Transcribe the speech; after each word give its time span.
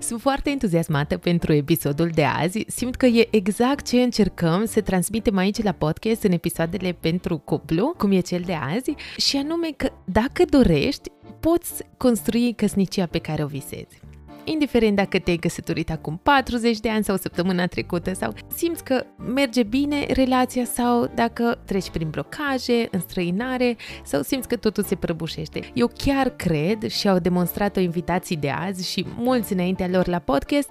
Sunt 0.00 0.20
foarte 0.20 0.50
entuziasmată 0.50 1.16
pentru 1.16 1.52
episodul 1.52 2.10
de 2.14 2.24
azi. 2.24 2.64
Simt 2.66 2.94
că 2.94 3.06
e 3.06 3.28
exact 3.30 3.86
ce 3.86 4.02
încercăm 4.02 4.64
să 4.64 4.80
transmitem 4.80 5.36
aici 5.36 5.62
la 5.62 5.72
podcast 5.72 6.22
în 6.22 6.32
episoadele 6.32 6.96
pentru 7.00 7.38
cuplu, 7.38 7.94
cum 7.98 8.12
e 8.12 8.20
cel 8.20 8.42
de 8.46 8.54
azi, 8.54 8.94
și 9.16 9.36
anume 9.36 9.68
că 9.76 9.88
dacă 10.04 10.44
dorești, 10.50 11.10
poți 11.40 11.82
construi 11.96 12.54
căsnicia 12.56 13.06
pe 13.06 13.18
care 13.18 13.42
o 13.42 13.46
visezi 13.46 14.05
indiferent 14.48 14.96
dacă 14.96 15.18
te-ai 15.18 15.36
căsătorit 15.36 15.90
acum 15.90 16.20
40 16.22 16.80
de 16.80 16.88
ani 16.88 17.04
sau 17.04 17.16
săptămâna 17.16 17.66
trecută 17.66 18.14
sau 18.14 18.34
simți 18.54 18.84
că 18.84 19.04
merge 19.34 19.62
bine 19.62 20.06
relația 20.08 20.64
sau 20.64 21.10
dacă 21.14 21.58
treci 21.64 21.90
prin 21.90 22.08
blocaje, 22.10 22.88
înstrăinare 22.90 23.76
sau 24.04 24.22
simți 24.22 24.48
că 24.48 24.56
totul 24.56 24.82
se 24.82 24.94
prăbușește. 24.94 25.60
Eu 25.74 25.90
chiar 25.96 26.28
cred 26.28 26.86
și 26.86 27.08
au 27.08 27.18
demonstrat-o 27.18 27.80
invitații 27.80 28.36
de 28.36 28.50
azi 28.50 28.90
și 28.90 29.06
mulți 29.16 29.52
înaintea 29.52 29.88
lor 29.88 30.06
la 30.06 30.18
podcast 30.18 30.68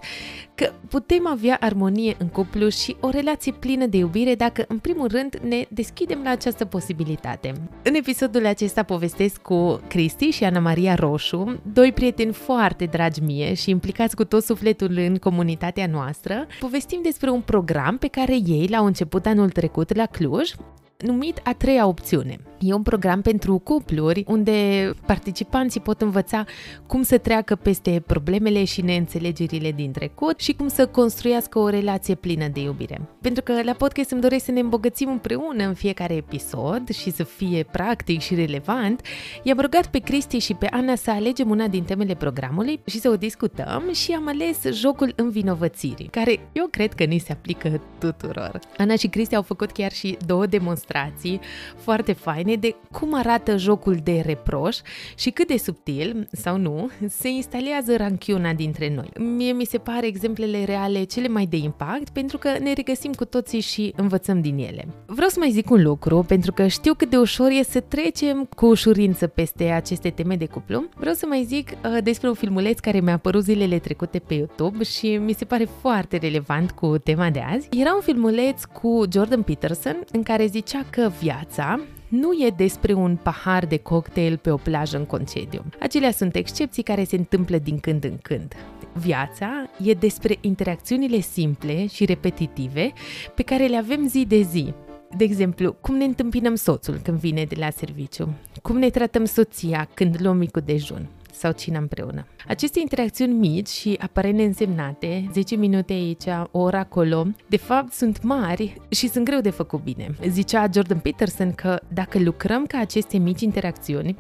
că 0.56 0.72
putem 0.90 1.28
avea 1.28 1.58
armonie 1.60 2.16
în 2.20 2.28
cuplu 2.28 2.70
și 2.70 2.96
o 3.00 3.10
relație 3.10 3.52
plină 3.52 3.86
de 3.86 3.98
iubire 3.98 4.36
dacă 4.36 4.66
în 4.68 4.78
primul 4.78 5.08
rând 5.08 5.40
ne 5.48 5.66
deschidem 5.70 6.20
la 6.24 6.30
această 6.30 6.66
posibilitate. 6.66 7.54
În 7.84 7.94
episodul 7.94 8.46
acesta 8.46 8.84
povestesc 8.84 9.42
cu 9.42 9.82
Cristi 9.88 10.30
și 10.30 10.44
Ana 10.44 10.60
Maria 10.60 10.96
Roșu, 10.96 11.62
doi 11.74 11.92
prieteni 11.92 12.34
foarte 12.34 12.86
dragi 12.86 13.22
mie 13.22 13.54
și 13.54 13.65
implicați 13.70 14.16
cu 14.16 14.24
tot 14.24 14.44
sufletul 14.44 14.98
în 14.98 15.18
comunitatea 15.18 15.88
noastră, 15.88 16.48
povestim 16.60 17.00
despre 17.04 17.30
un 17.30 17.42
program 17.42 17.98
pe 17.98 18.08
care 18.08 18.34
ei 18.46 18.68
l-au 18.70 18.86
început 18.86 19.26
anul 19.26 19.50
trecut 19.50 19.96
la 19.96 20.06
Cluj, 20.06 20.52
numit 20.98 21.42
a 21.44 21.54
treia 21.54 21.88
opțiune– 21.88 22.38
E 22.60 22.74
un 22.74 22.82
program 22.82 23.22
pentru 23.22 23.58
cupluri 23.58 24.24
unde 24.28 24.90
participanții 25.06 25.80
pot 25.80 26.02
învăța 26.02 26.46
cum 26.88 27.04
să 27.04 27.18
treacă 27.18 27.56
peste 27.56 28.04
problemele 28.06 28.64
și 28.64 28.82
neînțelegerile 28.82 29.72
din 29.72 29.92
trecut 29.92 30.40
și 30.40 30.54
cum 30.54 30.68
să 30.68 30.88
construiască 30.88 31.60
o 31.60 31.70
relație 31.70 32.16
plină 32.16 32.48
de 32.48 32.60
iubire. 32.60 33.02
Pentru 33.22 33.44
că 33.44 33.64
la 33.64 33.74
podcast 33.74 34.12
îmi 34.12 34.22
doresc 34.22 34.46
să 34.46 34.52
ne 34.52 34.60
îmbogățim 34.60 35.10
împreună 35.10 35.64
în 35.68 35.74
fiecare 35.74 36.14
episod 36.14 36.90
și 36.90 37.12
să 37.12 37.24
fie 37.24 37.68
practic 37.72 38.20
și 38.20 38.36
relevant, 38.36 39.02
i-am 39.44 39.60
rugat 39.60 39.88
pe 39.88 40.00
Cristi 40.00 40.38
și 40.38 40.54
pe 40.54 40.68
Ana 40.72 40.96
să 40.96 41.12
alegem 41.12 41.50
una 41.50 41.68
din 41.68 41.84
temele 41.84 42.16
programului 42.16 42.80
și 42.86 43.00
să 43.00 43.10
o 43.10 43.16
discutăm 43.16 43.84
și 43.94 44.12
am 44.12 44.28
ales 44.28 44.62
jocul 44.72 45.14
învinovățirii, 45.16 46.08
care 46.08 46.40
eu 46.52 46.68
cred 46.72 46.94
că 46.94 47.04
ni 47.04 47.18
se 47.18 47.32
aplică 47.32 47.82
tuturor. 48.00 48.60
Ana 48.78 48.96
și 48.96 49.08
Cristi 49.08 49.36
au 49.36 49.42
făcut 49.42 49.72
chiar 49.72 49.92
și 49.92 50.18
două 50.26 50.46
demonstrații 50.46 50.85
foarte 51.78 52.14
faine 52.14 52.56
de 52.56 52.76
cum 52.92 53.14
arată 53.14 53.58
jocul 53.58 54.00
de 54.04 54.24
reproș 54.26 54.78
și 55.16 55.30
cât 55.30 55.48
de 55.48 55.58
subtil, 55.58 56.28
sau 56.32 56.58
nu, 56.58 56.90
se 57.08 57.30
instalează 57.30 57.96
ranchiuna 57.96 58.54
dintre 58.54 58.94
noi. 58.96 59.10
Mie 59.36 59.52
mi 59.52 59.66
se 59.66 59.78
pare 59.78 60.08
exemplele 60.08 60.64
reale 60.64 61.04
cele 61.04 61.28
mai 61.28 61.46
de 61.46 61.58
impact 61.58 62.10
pentru 62.10 62.38
că 62.38 62.50
ne 62.60 62.74
regăsim 62.74 63.14
cu 63.14 63.26
toții 63.26 63.60
și 63.60 63.94
învățăm 63.96 64.42
din 64.42 64.58
ele. 64.58 64.88
Vreau 65.06 65.30
să 65.30 65.40
mai 65.40 65.52
zic 65.52 65.70
un 65.70 65.82
lucru, 65.82 66.24
pentru 66.28 66.52
că 66.52 66.68
știu 66.68 66.94
cât 66.94 67.10
de 67.10 67.18
ușor 67.18 67.50
e 67.50 67.64
să 67.64 67.80
trecem 67.80 68.48
cu 68.56 68.66
ușurință 68.66 69.28
peste 69.28 69.64
aceste 69.64 70.10
teme 70.10 70.36
de 70.36 70.46
cuplu. 70.46 70.84
Vreau 70.96 71.14
să 71.14 71.26
mai 71.30 71.44
zic 71.44 71.70
uh, 71.70 71.98
despre 72.04 72.28
un 72.28 72.34
filmuleț 72.34 72.80
care 72.80 73.00
mi-a 73.00 73.14
apărut 73.14 73.44
zilele 73.44 73.80
trecute 73.80 74.20
pe 74.20 74.34
YouTube 74.34 74.84
și 74.84 75.18
mi 75.18 75.34
se 75.34 75.46
pare 75.46 75.68
foarte 75.82 76.18
relevant 76.18 76.72
cu 76.72 76.98
tema 76.98 77.30
de 77.30 77.40
azi. 77.40 77.70
Era 77.80 77.94
un 77.94 78.02
filmuleț 78.02 78.64
cu 78.64 79.04
Jordan 79.12 79.42
Peterson 79.42 79.98
în 80.12 80.24
care 80.24 80.46
zicea 80.46 80.75
că 80.90 81.12
viața 81.22 81.80
nu 82.08 82.32
e 82.32 82.54
despre 82.58 82.94
un 82.94 83.16
pahar 83.16 83.66
de 83.66 83.78
cocktail 83.78 84.38
pe 84.38 84.52
o 84.52 84.56
plajă 84.56 84.98
în 84.98 85.06
concediu. 85.06 85.64
Acelea 85.80 86.12
sunt 86.12 86.36
excepții 86.36 86.84
care 86.84 87.04
se 87.04 87.16
întâmplă 87.16 87.58
din 87.58 87.80
când 87.80 88.04
în 88.04 88.18
când. 88.22 88.54
Viața 88.94 89.70
e 89.84 89.94
despre 89.94 90.38
interacțiunile 90.42 91.20
simple 91.20 91.88
și 91.88 92.06
repetitive 92.06 92.94
pe 93.36 93.44
care 93.44 93.66
le 93.66 93.78
avem 93.78 94.08
zi 94.08 94.26
de 94.26 94.42
zi, 94.42 94.74
de 95.18 95.24
exemplu, 95.24 95.74
cum 95.74 95.96
ne 95.96 96.04
întâmpinăm 96.04 96.56
soțul 96.56 97.00
când 97.04 97.20
vine 97.20 97.44
de 97.44 97.56
la 97.60 97.70
serviciu, 97.70 98.34
cum 98.62 98.78
ne 98.78 98.90
tratăm 98.90 99.26
soția 99.26 99.88
când 99.94 100.16
luăm 100.22 100.38
micul 100.38 100.62
dejun 100.66 101.10
sau 101.38 101.52
cina 101.52 101.80
împreună. 101.80 102.26
Aceste 102.48 102.80
interacțiuni 102.80 103.34
mici 103.34 103.68
și 103.68 103.98
aparent 104.02 104.40
însemnate, 104.40 105.30
10 105.34 105.56
minute 105.56 105.94
aici, 105.94 106.24
o 106.52 106.60
oră 106.60 106.78
acolo, 106.78 107.28
de 107.48 107.58
fapt 107.58 107.94
sunt 107.94 108.24
mari 108.24 108.82
și 108.90 109.08
sunt 109.08 109.26
greu 109.26 109.40
de 109.40 109.50
făcut 109.50 109.84
bine. 109.84 110.16
Zicea 110.28 110.68
Jordan 110.74 111.00
Peterson 111.00 111.52
că 111.52 111.80
dacă 111.88 112.20
lucrăm 112.20 112.66
ca 112.66 112.78
aceste 112.78 113.18
mici 113.18 113.42
interacțiuni 113.42 114.16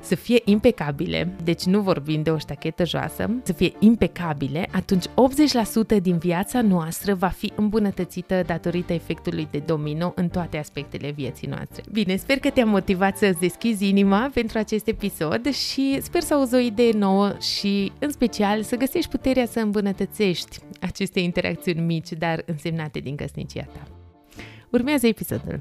să 0.00 0.14
fie 0.14 0.40
impecabile, 0.44 1.36
deci 1.44 1.64
nu 1.64 1.80
vorbim 1.80 2.22
de 2.22 2.30
o 2.30 2.38
ștachetă 2.38 2.84
joasă, 2.84 3.30
să 3.42 3.52
fie 3.52 3.72
impecabile, 3.78 4.68
atunci 4.72 5.04
80% 5.06 6.02
din 6.02 6.18
viața 6.18 6.62
noastră 6.62 7.14
va 7.14 7.28
fi 7.28 7.52
îmbunătățită 7.56 8.42
datorită 8.46 8.92
efectului 8.92 9.48
de 9.50 9.62
domino 9.66 10.12
în 10.14 10.28
toate 10.28 10.58
aspectele 10.58 11.10
vieții 11.10 11.48
noastre. 11.48 11.82
Bine, 11.92 12.16
sper 12.16 12.38
că 12.38 12.50
te-am 12.50 12.68
motivat 12.68 13.16
să-ți 13.16 13.40
deschizi 13.40 13.88
inima 13.88 14.30
pentru 14.34 14.58
acest 14.58 14.86
episod 14.86 15.50
și 15.50 15.98
sper 16.02 16.22
să 16.22 16.34
auzi 16.34 16.54
o 16.54 16.58
idee 16.60 16.92
nouă 16.92 17.32
și 17.40 17.50
și, 17.58 17.92
în 17.98 18.10
special, 18.10 18.62
să 18.62 18.76
găsești 18.76 19.10
puterea 19.10 19.46
să 19.46 19.60
îmbunătățești 19.60 20.58
aceste 20.80 21.20
interacțiuni 21.20 21.80
mici, 21.80 22.12
dar 22.12 22.42
însemnate 22.46 22.98
din 22.98 23.16
căsnicia 23.16 23.62
ta. 23.62 23.82
Urmează 24.70 25.06
episodul. 25.06 25.60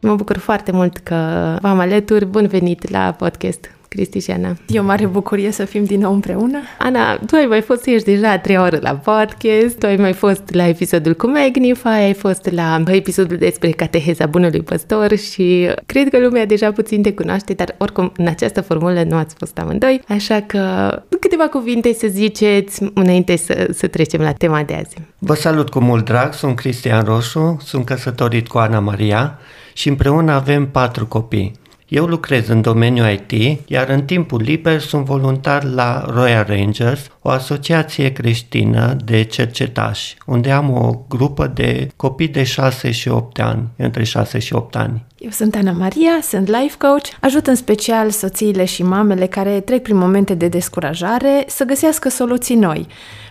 Mă 0.00 0.14
bucur 0.14 0.38
foarte 0.38 0.72
mult 0.72 0.96
că 0.96 1.14
v-am 1.60 1.78
alături. 1.78 2.26
Bun 2.26 2.46
venit 2.46 2.90
la 2.90 3.12
podcast! 3.12 3.75
Cristi 3.96 4.20
și 4.20 4.30
Ana. 4.30 4.56
E 4.68 4.80
o 4.80 4.82
mare 4.82 5.06
bucurie 5.06 5.50
să 5.50 5.64
fim 5.64 5.84
din 5.84 6.00
nou 6.00 6.12
împreună. 6.12 6.58
Ana, 6.78 7.16
tu 7.16 7.34
ai 7.36 7.46
mai 7.46 7.60
fost 7.60 7.82
să 7.82 7.90
ești 7.90 8.10
deja 8.10 8.38
trei 8.38 8.58
ore 8.58 8.78
la 8.78 8.94
podcast, 8.94 9.78
tu 9.78 9.86
ai 9.86 9.96
mai 9.96 10.12
fost 10.12 10.42
la 10.50 10.66
episodul 10.66 11.14
cu 11.14 11.26
Magnify, 11.26 11.86
ai 11.86 12.14
fost 12.14 12.50
la 12.50 12.82
episodul 12.86 13.36
despre 13.36 13.70
cateheza 13.70 14.26
bunului 14.26 14.60
păstor 14.60 15.16
și 15.16 15.70
cred 15.86 16.08
că 16.08 16.18
lumea 16.18 16.46
deja 16.46 16.72
puțin 16.72 17.02
te 17.02 17.12
cunoaște, 17.12 17.52
dar 17.52 17.74
oricum 17.78 18.12
în 18.16 18.26
această 18.26 18.60
formulă 18.60 19.02
nu 19.02 19.16
ați 19.16 19.34
fost 19.38 19.58
amândoi, 19.58 20.00
așa 20.08 20.40
că 20.40 20.90
câteva 21.20 21.44
cuvinte 21.44 21.92
să 21.92 22.06
ziceți 22.08 22.82
înainte 22.94 23.36
să, 23.36 23.68
să 23.72 23.86
trecem 23.86 24.20
la 24.20 24.32
tema 24.32 24.62
de 24.62 24.74
azi. 24.74 24.96
Vă 25.18 25.34
salut 25.34 25.68
cu 25.70 25.80
mult 25.80 26.04
drag, 26.04 26.32
sunt 26.32 26.56
Cristian 26.56 27.04
Roșu, 27.04 27.56
sunt 27.64 27.84
căsătorit 27.84 28.48
cu 28.48 28.58
Ana 28.58 28.80
Maria 28.80 29.38
și 29.72 29.88
împreună 29.88 30.32
avem 30.32 30.66
patru 30.70 31.06
copii. 31.06 31.64
Eu 31.88 32.04
lucrez 32.04 32.48
în 32.48 32.60
domeniul 32.60 33.10
IT, 33.10 33.60
iar 33.68 33.88
în 33.88 34.04
timpul 34.04 34.40
liber 34.42 34.80
sunt 34.80 35.04
voluntar 35.04 35.64
la 35.64 36.04
Royal 36.08 36.44
Rangers, 36.48 37.00
o 37.22 37.28
asociație 37.28 38.12
creștină 38.12 38.96
de 39.04 39.22
cercetași, 39.22 40.16
unde 40.26 40.50
am 40.50 40.70
o 40.72 41.04
grupă 41.08 41.46
de 41.46 41.88
copii 41.96 42.28
de 42.28 42.42
6 42.42 42.90
și 42.90 43.08
8 43.08 43.40
ani, 43.40 43.68
între 43.76 44.04
6 44.04 44.38
și 44.38 44.54
8 44.54 44.76
ani. 44.76 45.04
Eu 45.18 45.30
sunt 45.30 45.54
Ana 45.54 45.72
Maria, 45.72 46.18
sunt 46.22 46.46
life 46.46 46.76
coach, 46.78 47.06
ajut 47.20 47.46
în 47.46 47.54
special 47.54 48.10
soțiile 48.10 48.64
și 48.64 48.82
mamele 48.82 49.26
care 49.26 49.60
trec 49.60 49.82
prin 49.82 49.96
momente 49.96 50.34
de 50.34 50.48
descurajare 50.48 51.44
să 51.46 51.64
găsească 51.64 52.08
soluții 52.08 52.56
noi 52.56 52.86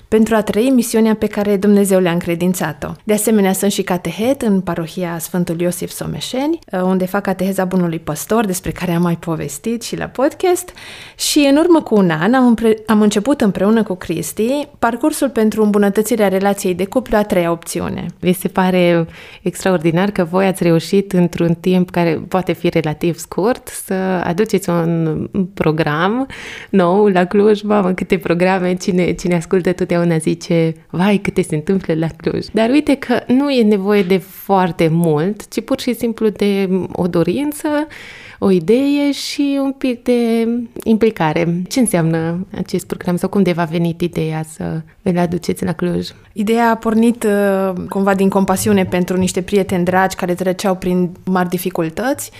pentru 0.07 0.35
a 0.35 0.41
trăi 0.41 0.69
misiunea 0.69 1.15
pe 1.15 1.27
care 1.27 1.57
Dumnezeu 1.57 1.99
le-a 1.99 2.11
încredințat-o. 2.11 2.91
De 3.03 3.13
asemenea, 3.13 3.53
sunt 3.53 3.71
și 3.71 3.81
catehet 3.81 4.41
în 4.41 4.61
parohia 4.61 5.17
Sfântul 5.19 5.61
Iosif 5.61 5.89
Someșeni, 5.89 6.59
uh, 6.71 6.81
unde 6.81 7.05
fac 7.05 7.21
cateheza 7.21 7.65
bunului 7.65 7.99
păstor, 7.99 8.45
despre 8.45 8.71
care 8.71 8.91
am 8.91 9.01
mai 9.01 9.17
povestit 9.17 9.81
și 9.81 9.97
la 9.97 10.05
podcast. 10.05 10.69
Și 11.17 11.47
în 11.49 11.57
urmă 11.57 11.81
cu 11.81 11.95
un 11.95 12.09
an 12.09 12.33
am, 12.33 12.47
împre- 12.47 12.77
am 12.85 13.01
început 13.01 13.41
împreună 13.41 13.83
cu 13.83 13.95
Cristi 13.95 14.67
parcursul 14.79 15.29
pentru 15.29 15.63
îmbunătățirea 15.63 16.27
relației 16.27 16.73
de 16.73 16.85
cuplu 16.85 17.17
a 17.17 17.23
treia 17.23 17.51
opțiune. 17.51 18.05
Mi 18.21 18.33
se 18.33 18.47
pare 18.47 19.07
extraordinar 19.41 20.11
că 20.11 20.23
voi 20.23 20.45
ați 20.45 20.63
reușit 20.63 21.13
într-un 21.13 21.53
timp 21.53 21.89
care 21.89 22.21
poate 22.27 22.53
fi 22.53 22.69
relativ 22.69 23.17
scurt 23.17 23.67
să 23.67 23.93
aduceți 24.23 24.69
un 24.69 25.27
program 25.53 26.27
nou 26.69 27.07
la 27.07 27.25
Cluj. 27.25 27.61
Mamă, 27.61 27.91
câte 27.91 28.17
programe, 28.17 28.73
cine, 28.73 29.11
cine 29.11 29.35
ascultă 29.35 29.71
totdeauna 29.71 29.94
întotdeauna 29.95 30.18
zice, 30.18 30.75
vai 30.89 31.18
câte 31.18 31.42
se 31.42 31.56
întâmplă 31.56 31.94
la 31.94 32.07
Cluj. 32.18 32.45
Dar 32.51 32.69
uite 32.69 32.95
că 32.95 33.24
nu 33.27 33.50
e 33.50 33.63
nevoie 33.63 34.03
de 34.03 34.18
foarte 34.18 34.88
mult, 34.92 35.47
ci 35.47 35.62
pur 35.62 35.80
și 35.80 35.94
simplu 35.94 36.30
de 36.30 36.69
o 36.92 37.07
dorință, 37.07 37.68
o 38.39 38.51
idee 38.51 39.12
și 39.12 39.59
un 39.62 39.71
pic 39.71 40.03
de 40.03 40.47
implicare. 40.83 41.62
Ce 41.68 41.80
înseamnă 41.80 42.45
acest 42.57 42.88
program 42.88 43.15
sau 43.15 43.30
cum 43.30 43.44
de 43.44 43.51
v-a 43.51 43.63
venit 43.63 44.01
ideea 44.01 44.44
să 44.50 44.81
îl 45.01 45.18
aduceți 45.18 45.65
la 45.65 45.71
Cluj? 45.71 46.09
Ideea 46.33 46.69
a 46.69 46.75
pornit 46.75 47.24
uh, 47.24 47.74
cumva 47.89 48.13
din 48.15 48.30
compasiune 48.30 48.86
pentru 48.86 49.18
niște 49.18 49.41
prieteni 49.41 49.86
dragi 49.86 50.15
care 50.15 50.33
treceau 50.33 50.75
prin 50.75 51.09
mari 51.25 51.50
dificultăți 51.50 52.31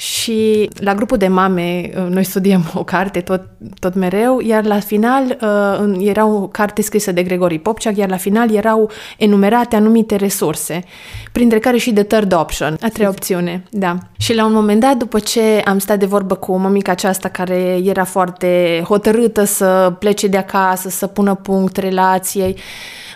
și 0.00 0.70
la 0.74 0.94
grupul 0.94 1.16
de 1.16 1.28
mame 1.28 1.90
uh, 1.96 2.06
noi 2.08 2.24
studiem 2.24 2.70
o 2.74 2.84
carte 2.84 3.20
tot, 3.20 3.42
tot 3.78 3.94
mereu, 3.94 4.40
iar 4.40 4.64
la 4.64 4.78
final 4.78 5.38
uh, 5.40 6.06
era 6.06 6.26
o 6.26 6.48
carte 6.48 6.82
scrisă 6.82 7.12
de 7.12 7.22
Gregory 7.22 7.58
Popceac, 7.58 7.96
iar 7.96 8.08
la 8.08 8.16
final 8.16 8.54
erau 8.54 8.90
enumerate 9.18 9.76
anumite 9.76 10.16
resurse, 10.16 10.84
printre 11.32 11.58
care 11.58 11.76
și 11.76 11.92
de 11.92 12.02
third 12.02 12.32
option, 12.32 12.76
a 12.80 12.88
treia 12.88 13.08
opțiune, 13.08 13.64
da. 13.70 13.96
Și 14.18 14.34
la 14.34 14.44
un 14.44 14.52
moment 14.52 14.80
dat, 14.80 14.96
după 14.96 15.18
ce 15.18 15.62
am 15.64 15.78
stat 15.78 15.98
de 15.98 16.06
vorbă 16.06 16.34
cu 16.34 16.56
mămica 16.56 16.92
aceasta 16.92 17.28
care 17.28 17.80
era 17.84 18.04
foarte 18.04 18.82
hotărâtă 18.88 19.44
să 19.44 19.92
plece 19.98 20.26
de 20.26 20.36
acasă, 20.36 20.88
să 20.88 21.06
pună 21.06 21.34
punct 21.34 21.76
relației, 21.76 22.56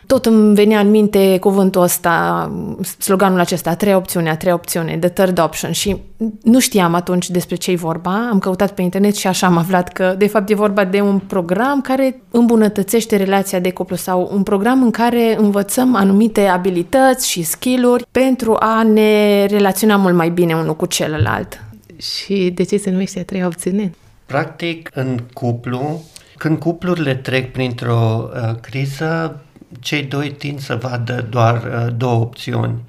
tot 0.07 0.27
îmi 0.27 0.55
venea 0.55 0.81
în 0.81 0.91
minte 0.91 1.39
cuvântul 1.39 1.83
ăsta, 1.83 2.51
sloganul 2.99 3.41
acesta, 3.41 3.71
a 3.71 3.75
treia 3.75 3.97
opțiune, 3.97 4.31
a 4.31 4.37
treia 4.37 4.55
opțiune, 4.55 4.99
the 4.99 5.09
third 5.09 5.39
option 5.39 5.73
și 5.73 5.97
nu 6.43 6.61
știam 6.61 6.95
atunci 6.95 7.31
despre 7.31 7.57
ce-i 7.57 7.77
vorba, 7.77 8.29
am 8.31 8.39
căutat 8.39 8.75
pe 8.75 8.83
internet 8.83 9.17
și 9.17 9.27
așa 9.27 9.47
am 9.47 9.57
aflat 9.57 9.93
că 9.93 10.15
de 10.19 10.27
fapt 10.27 10.51
e 10.51 10.55
vorba 10.55 10.85
de 10.85 11.01
un 11.01 11.19
program 11.19 11.81
care 11.81 12.23
îmbunătățește 12.31 13.17
relația 13.17 13.59
de 13.59 13.71
cuplu 13.71 13.97
sau 13.97 14.31
un 14.33 14.43
program 14.43 14.83
în 14.83 14.91
care 14.91 15.37
învățăm 15.39 15.95
anumite 15.95 16.41
abilități 16.41 17.31
și 17.31 17.43
skill-uri 17.43 18.07
pentru 18.11 18.57
a 18.59 18.83
ne 18.83 19.45
relaționa 19.47 19.97
mult 19.97 20.15
mai 20.15 20.31
bine 20.31 20.55
unul 20.55 20.77
cu 20.77 20.87
celălalt. 20.87 21.63
Și 21.97 22.51
de 22.55 22.63
ce 22.63 22.77
se 22.77 22.91
numește 22.91 23.19
a 23.19 23.25
treia 23.25 23.47
opțiune? 23.47 23.93
Practic, 24.27 24.91
în 24.95 25.19
cuplu, 25.33 26.03
când 26.39 26.59
cuplurile 26.59 27.15
trec 27.15 27.53
printr-o 27.53 28.29
uh, 28.35 28.55
criză, 28.61 29.41
cei 29.81 30.03
doi 30.03 30.31
tind 30.31 30.61
să 30.61 30.77
vadă 30.77 31.27
doar 31.31 31.55
uh, 31.57 31.95
două 31.97 32.21
opțiuni. 32.21 32.85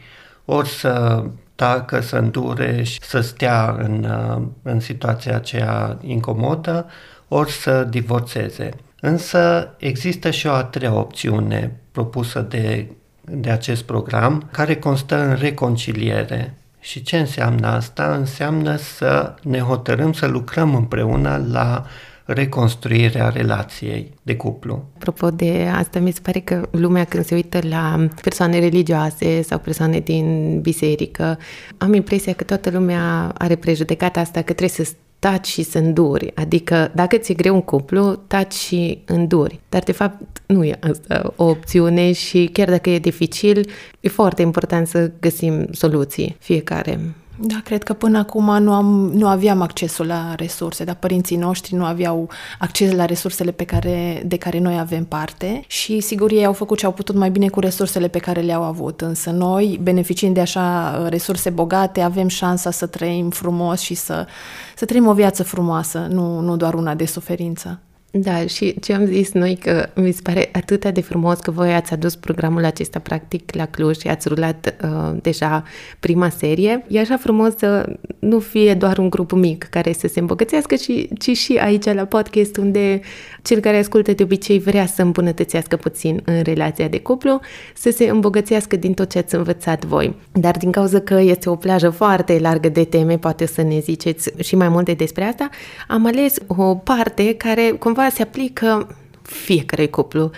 Ori 0.45 0.69
să 0.69 1.23
tacă, 1.55 1.99
să 1.99 2.15
îndure 2.15 2.83
și 2.83 2.99
să 3.01 3.19
stea 3.19 3.75
în, 3.79 4.03
uh, 4.03 4.41
în 4.61 4.79
situația 4.79 5.35
aceea 5.35 5.97
incomodă, 6.01 6.85
ori 7.27 7.51
să 7.51 7.83
divorțeze. 7.83 8.69
Însă 8.99 9.73
există 9.77 10.31
și 10.31 10.47
o 10.47 10.51
a 10.51 10.63
treia 10.63 10.93
opțiune 10.93 11.79
propusă 11.91 12.39
de, 12.39 12.87
de 13.21 13.49
acest 13.49 13.83
program, 13.83 14.47
care 14.51 14.75
constă 14.75 15.23
în 15.23 15.35
reconciliere. 15.35 16.57
Și 16.79 17.01
ce 17.01 17.17
înseamnă 17.17 17.67
asta? 17.67 18.15
Înseamnă 18.15 18.75
să 18.75 19.35
ne 19.41 19.59
hotărâm 19.59 20.13
să 20.13 20.25
lucrăm 20.25 20.75
împreună 20.75 21.45
la 21.51 21.85
reconstruirea 22.25 23.29
relației 23.29 24.13
de 24.21 24.35
cuplu. 24.35 24.85
Apropo 24.95 25.29
de 25.29 25.69
asta, 25.75 25.99
mi 25.99 26.11
se 26.11 26.19
pare 26.23 26.39
că 26.39 26.67
lumea 26.71 27.03
când 27.03 27.25
se 27.25 27.35
uită 27.35 27.59
la 27.69 28.07
persoane 28.21 28.59
religioase 28.59 29.41
sau 29.41 29.59
persoane 29.59 29.99
din 29.99 30.59
biserică, 30.61 31.37
am 31.77 31.93
impresia 31.93 32.33
că 32.33 32.43
toată 32.43 32.69
lumea 32.69 33.33
are 33.37 33.55
prejudecata 33.55 34.19
asta 34.19 34.39
că 34.41 34.53
trebuie 34.53 34.85
să 34.85 34.93
taci 35.19 35.47
și 35.47 35.63
să 35.63 35.77
înduri. 35.77 36.31
Adică 36.35 36.91
dacă 36.95 37.17
ți-e 37.17 37.33
greu 37.33 37.53
un 37.53 37.61
cuplu, 37.61 38.15
taci 38.27 38.53
și 38.53 39.01
înduri. 39.05 39.59
Dar 39.69 39.83
de 39.83 39.91
fapt 39.91 40.41
nu 40.45 40.63
e 40.63 40.79
asta 40.79 41.33
o 41.35 41.43
opțiune 41.43 42.11
și 42.11 42.49
chiar 42.53 42.69
dacă 42.69 42.89
e 42.89 42.99
dificil, 42.99 43.69
e 43.99 44.09
foarte 44.09 44.41
important 44.41 44.87
să 44.87 45.11
găsim 45.19 45.67
soluții 45.71 46.35
fiecare. 46.39 46.99
Da, 47.37 47.55
cred 47.63 47.83
că 47.83 47.93
până 47.93 48.17
acum 48.17 48.57
nu, 48.63 48.73
am, 48.73 49.11
nu 49.13 49.27
aveam 49.27 49.61
accesul 49.61 50.05
la 50.05 50.35
resurse, 50.35 50.83
dar 50.83 50.95
părinții 50.95 51.37
noștri 51.37 51.75
nu 51.75 51.85
aveau 51.85 52.29
acces 52.59 52.91
la 52.91 53.05
resursele 53.05 53.51
pe 53.51 53.63
care, 53.63 54.23
de 54.25 54.37
care 54.37 54.59
noi 54.59 54.79
avem 54.79 55.05
parte 55.05 55.63
și 55.67 55.99
sigur 55.99 56.31
ei 56.31 56.45
au 56.45 56.53
făcut 56.53 56.77
ce 56.77 56.85
au 56.85 56.91
putut 56.91 57.15
mai 57.15 57.29
bine 57.29 57.47
cu 57.47 57.59
resursele 57.59 58.07
pe 58.07 58.19
care 58.19 58.41
le-au 58.41 58.63
avut, 58.63 59.01
însă 59.01 59.29
noi, 59.29 59.79
beneficiind 59.81 60.33
de 60.33 60.41
așa 60.41 60.97
uh, 61.01 61.09
resurse 61.09 61.49
bogate, 61.49 62.01
avem 62.01 62.27
șansa 62.27 62.71
să 62.71 62.85
trăim 62.85 63.29
frumos 63.29 63.79
și 63.79 63.93
să, 63.93 64.27
să 64.75 64.85
trăim 64.85 65.07
o 65.07 65.13
viață 65.13 65.43
frumoasă, 65.43 66.07
nu, 66.09 66.39
nu 66.39 66.55
doar 66.55 66.73
una 66.73 66.95
de 66.95 67.05
suferință. 67.05 67.79
Da, 68.17 68.45
și 68.45 68.79
ce 68.79 68.93
am 68.93 69.05
zis 69.05 69.31
noi 69.31 69.55
că 69.55 69.89
mi 69.95 70.11
se 70.11 70.19
pare 70.23 70.49
atât 70.51 70.85
de 70.85 71.01
frumos 71.01 71.39
că 71.39 71.51
voi 71.51 71.73
ați 71.73 71.93
adus 71.93 72.15
programul 72.15 72.65
acesta 72.65 72.99
practic 72.99 73.55
la 73.55 73.65
Cluj 73.65 73.97
și 73.97 74.07
ați 74.07 74.27
rulat 74.27 74.75
uh, 74.83 75.17
deja 75.21 75.63
prima 75.99 76.29
serie. 76.29 76.85
E 76.87 76.99
așa 76.99 77.17
frumos 77.17 77.55
să 77.57 77.95
nu 78.19 78.39
fie 78.39 78.73
doar 78.73 78.97
un 78.97 79.09
grup 79.09 79.31
mic 79.31 79.63
care 79.63 79.91
să 79.93 80.07
se 80.07 80.19
îmbogățească, 80.19 80.75
ci, 80.75 81.07
ci 81.19 81.37
și 81.37 81.57
aici 81.57 81.93
la 81.93 82.05
podcast 82.05 82.57
unde 82.57 83.01
cel 83.41 83.59
care 83.59 83.77
ascultă 83.77 84.11
de 84.11 84.23
obicei 84.23 84.59
vrea 84.59 84.85
să 84.85 85.01
îmbunătățească 85.01 85.75
puțin 85.75 86.21
în 86.25 86.41
relația 86.41 86.87
de 86.87 86.99
cuplu, 86.99 87.39
să 87.73 87.89
se 87.89 88.09
îmbogățească 88.09 88.75
din 88.75 88.93
tot 88.93 89.09
ce 89.09 89.17
ați 89.17 89.35
învățat 89.35 89.85
voi. 89.85 90.15
Dar 90.31 90.57
din 90.57 90.71
cauza 90.71 90.99
că 90.99 91.19
este 91.19 91.49
o 91.49 91.55
plajă 91.55 91.89
foarte 91.89 92.39
largă 92.39 92.69
de 92.69 92.83
teme, 92.83 93.17
poate 93.17 93.45
să 93.45 93.61
ne 93.61 93.79
ziceți 93.79 94.31
și 94.39 94.55
mai 94.55 94.69
multe 94.69 94.93
despre 94.93 95.23
asta, 95.23 95.49
am 95.87 96.05
ales 96.05 96.35
o 96.47 96.75
parte 96.75 97.33
care 97.33 97.75
cumva 97.79 98.03
se 98.09 98.21
aplică 98.21 98.97
fiecare 99.21 99.87
cuplu. 99.87 100.31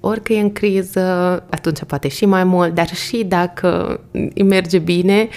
Orică 0.00 0.32
e 0.32 0.40
în 0.40 0.52
criză, 0.52 1.00
atunci 1.50 1.84
poate 1.86 2.08
și 2.08 2.26
mai 2.26 2.44
mult, 2.44 2.74
dar 2.74 2.94
și 2.94 3.24
dacă 3.24 4.00
îi 4.12 4.42
merge 4.42 4.78
bine, 4.78 5.28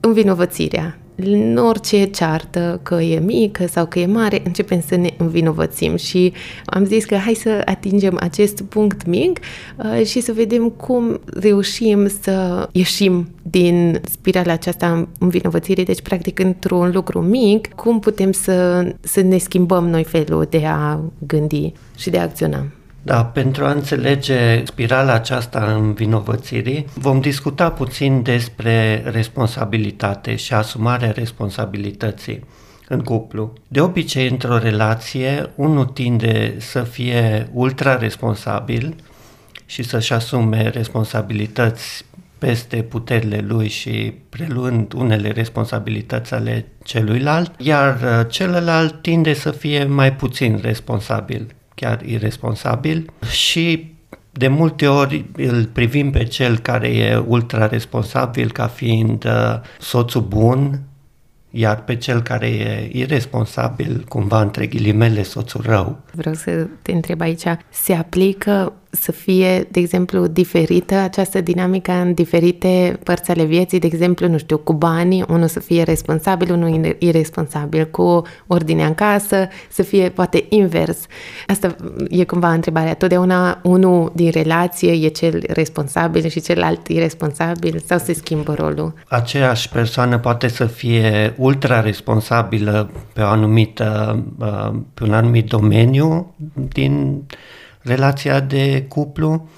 învinovățirea 0.00 1.01
în 1.26 1.56
orice 1.56 2.04
ceartă, 2.04 2.80
că 2.82 2.94
e 2.94 3.18
mică 3.18 3.66
sau 3.66 3.86
că 3.86 3.98
e 3.98 4.06
mare, 4.06 4.42
începem 4.44 4.82
să 4.86 4.96
ne 4.96 5.10
învinovățim 5.16 5.96
și 5.96 6.32
am 6.64 6.84
zis 6.84 7.04
că 7.04 7.14
hai 7.14 7.34
să 7.34 7.62
atingem 7.64 8.16
acest 8.20 8.62
punct 8.62 9.06
mic 9.06 9.38
uh, 9.76 10.06
și 10.06 10.20
să 10.20 10.32
vedem 10.32 10.68
cum 10.68 11.20
reușim 11.26 12.08
să 12.20 12.68
ieșim 12.72 13.28
din 13.42 14.00
spirala 14.10 14.52
aceasta 14.52 15.08
învinovățirii, 15.18 15.84
deci 15.84 16.02
practic 16.02 16.38
într-un 16.38 16.90
lucru 16.94 17.20
mic, 17.20 17.74
cum 17.74 18.00
putem 18.00 18.32
să, 18.32 18.86
să 19.00 19.20
ne 19.20 19.38
schimbăm 19.38 19.88
noi 19.88 20.04
felul 20.04 20.46
de 20.50 20.62
a 20.66 21.00
gândi 21.26 21.72
și 21.96 22.10
de 22.10 22.18
a 22.18 22.22
acționa. 22.22 22.66
Da, 23.04 23.24
pentru 23.24 23.64
a 23.64 23.70
înțelege 23.70 24.64
spirala 24.64 25.12
aceasta 25.12 25.72
în 25.72 25.92
vinovățirii, 25.92 26.86
vom 26.94 27.20
discuta 27.20 27.70
puțin 27.70 28.22
despre 28.22 29.02
responsabilitate 29.04 30.36
și 30.36 30.54
asumarea 30.54 31.10
responsabilității 31.10 32.44
în 32.88 33.00
cuplu. 33.00 33.52
De 33.68 33.80
obicei, 33.80 34.28
într-o 34.28 34.58
relație, 34.58 35.50
unul 35.54 35.84
tinde 35.84 36.54
să 36.58 36.82
fie 36.82 37.48
ultra 37.52 37.96
responsabil 37.96 38.94
și 39.66 39.82
să-și 39.82 40.12
asume 40.12 40.68
responsabilități 40.68 42.04
peste 42.38 42.76
puterile 42.76 43.44
lui 43.46 43.68
și 43.68 44.14
preluând 44.28 44.92
unele 44.92 45.30
responsabilități 45.30 46.34
ale 46.34 46.66
celuilalt, 46.84 47.52
iar 47.58 47.94
uh, 47.94 48.26
celălalt 48.30 49.02
tinde 49.02 49.34
să 49.34 49.50
fie 49.50 49.84
mai 49.84 50.12
puțin 50.12 50.58
responsabil 50.62 51.54
chiar 51.82 52.02
irresponsabil 52.04 53.12
și 53.30 53.94
de 54.30 54.48
multe 54.48 54.86
ori 54.86 55.24
îl 55.36 55.64
privim 55.64 56.10
pe 56.10 56.24
cel 56.24 56.58
care 56.58 56.88
e 56.88 57.16
ultra 57.16 57.66
responsabil 57.66 58.52
ca 58.52 58.66
fiind 58.66 59.24
uh, 59.24 59.60
soțul 59.78 60.20
bun, 60.20 60.80
iar 61.50 61.84
pe 61.84 61.96
cel 61.96 62.22
care 62.22 62.46
e 62.46 62.90
irresponsabil, 62.92 64.04
cumva 64.08 64.40
între 64.40 64.66
ghilimele, 64.66 65.22
soțul 65.22 65.60
rău. 65.64 65.98
Vreau 66.12 66.34
să 66.34 66.66
te 66.82 66.92
întreb 66.92 67.20
aici, 67.20 67.44
se 67.70 67.92
aplică 67.92 68.72
să 68.94 69.12
fie, 69.12 69.68
de 69.70 69.80
exemplu, 69.80 70.26
diferită 70.26 70.94
această 70.94 71.40
dinamică 71.40 71.92
în 71.92 72.14
diferite 72.14 72.98
părți 73.02 73.30
ale 73.30 73.44
vieții, 73.44 73.78
de 73.78 73.86
exemplu, 73.86 74.28
nu 74.28 74.38
știu, 74.38 74.58
cu 74.58 74.72
banii, 74.72 75.24
unul 75.28 75.46
să 75.46 75.60
fie 75.60 75.82
responsabil, 75.82 76.52
unul 76.52 76.96
irresponsabil, 76.98 77.86
cu 77.90 78.22
ordinea 78.46 78.86
în 78.86 78.94
casă, 78.94 79.48
să 79.68 79.82
fie 79.82 80.08
poate 80.08 80.44
invers. 80.48 80.98
Asta 81.46 81.76
e 82.08 82.24
cumva 82.24 82.52
întrebarea. 82.52 82.94
Totdeauna 82.94 83.58
unul 83.62 84.12
din 84.14 84.30
relație 84.30 84.92
e 84.92 85.08
cel 85.08 85.42
responsabil 85.48 86.28
și 86.28 86.40
celălalt 86.40 86.88
irresponsabil 86.88 87.82
sau 87.86 87.98
se 87.98 88.12
schimbă 88.12 88.54
rolul? 88.54 88.94
Aceeași 89.08 89.68
persoană 89.68 90.18
poate 90.18 90.48
să 90.48 90.64
fie 90.64 91.34
ultra 91.36 91.80
responsabilă 91.80 92.90
pe, 93.12 93.20
o 93.20 93.26
anumită, 93.26 94.18
uh, 94.38 94.70
pe 94.94 95.04
un 95.04 95.12
anumit 95.12 95.48
domeniu 95.48 96.34
din 96.54 97.22
relația 97.82 98.40
de 98.40 98.84
cuplu 98.88 99.48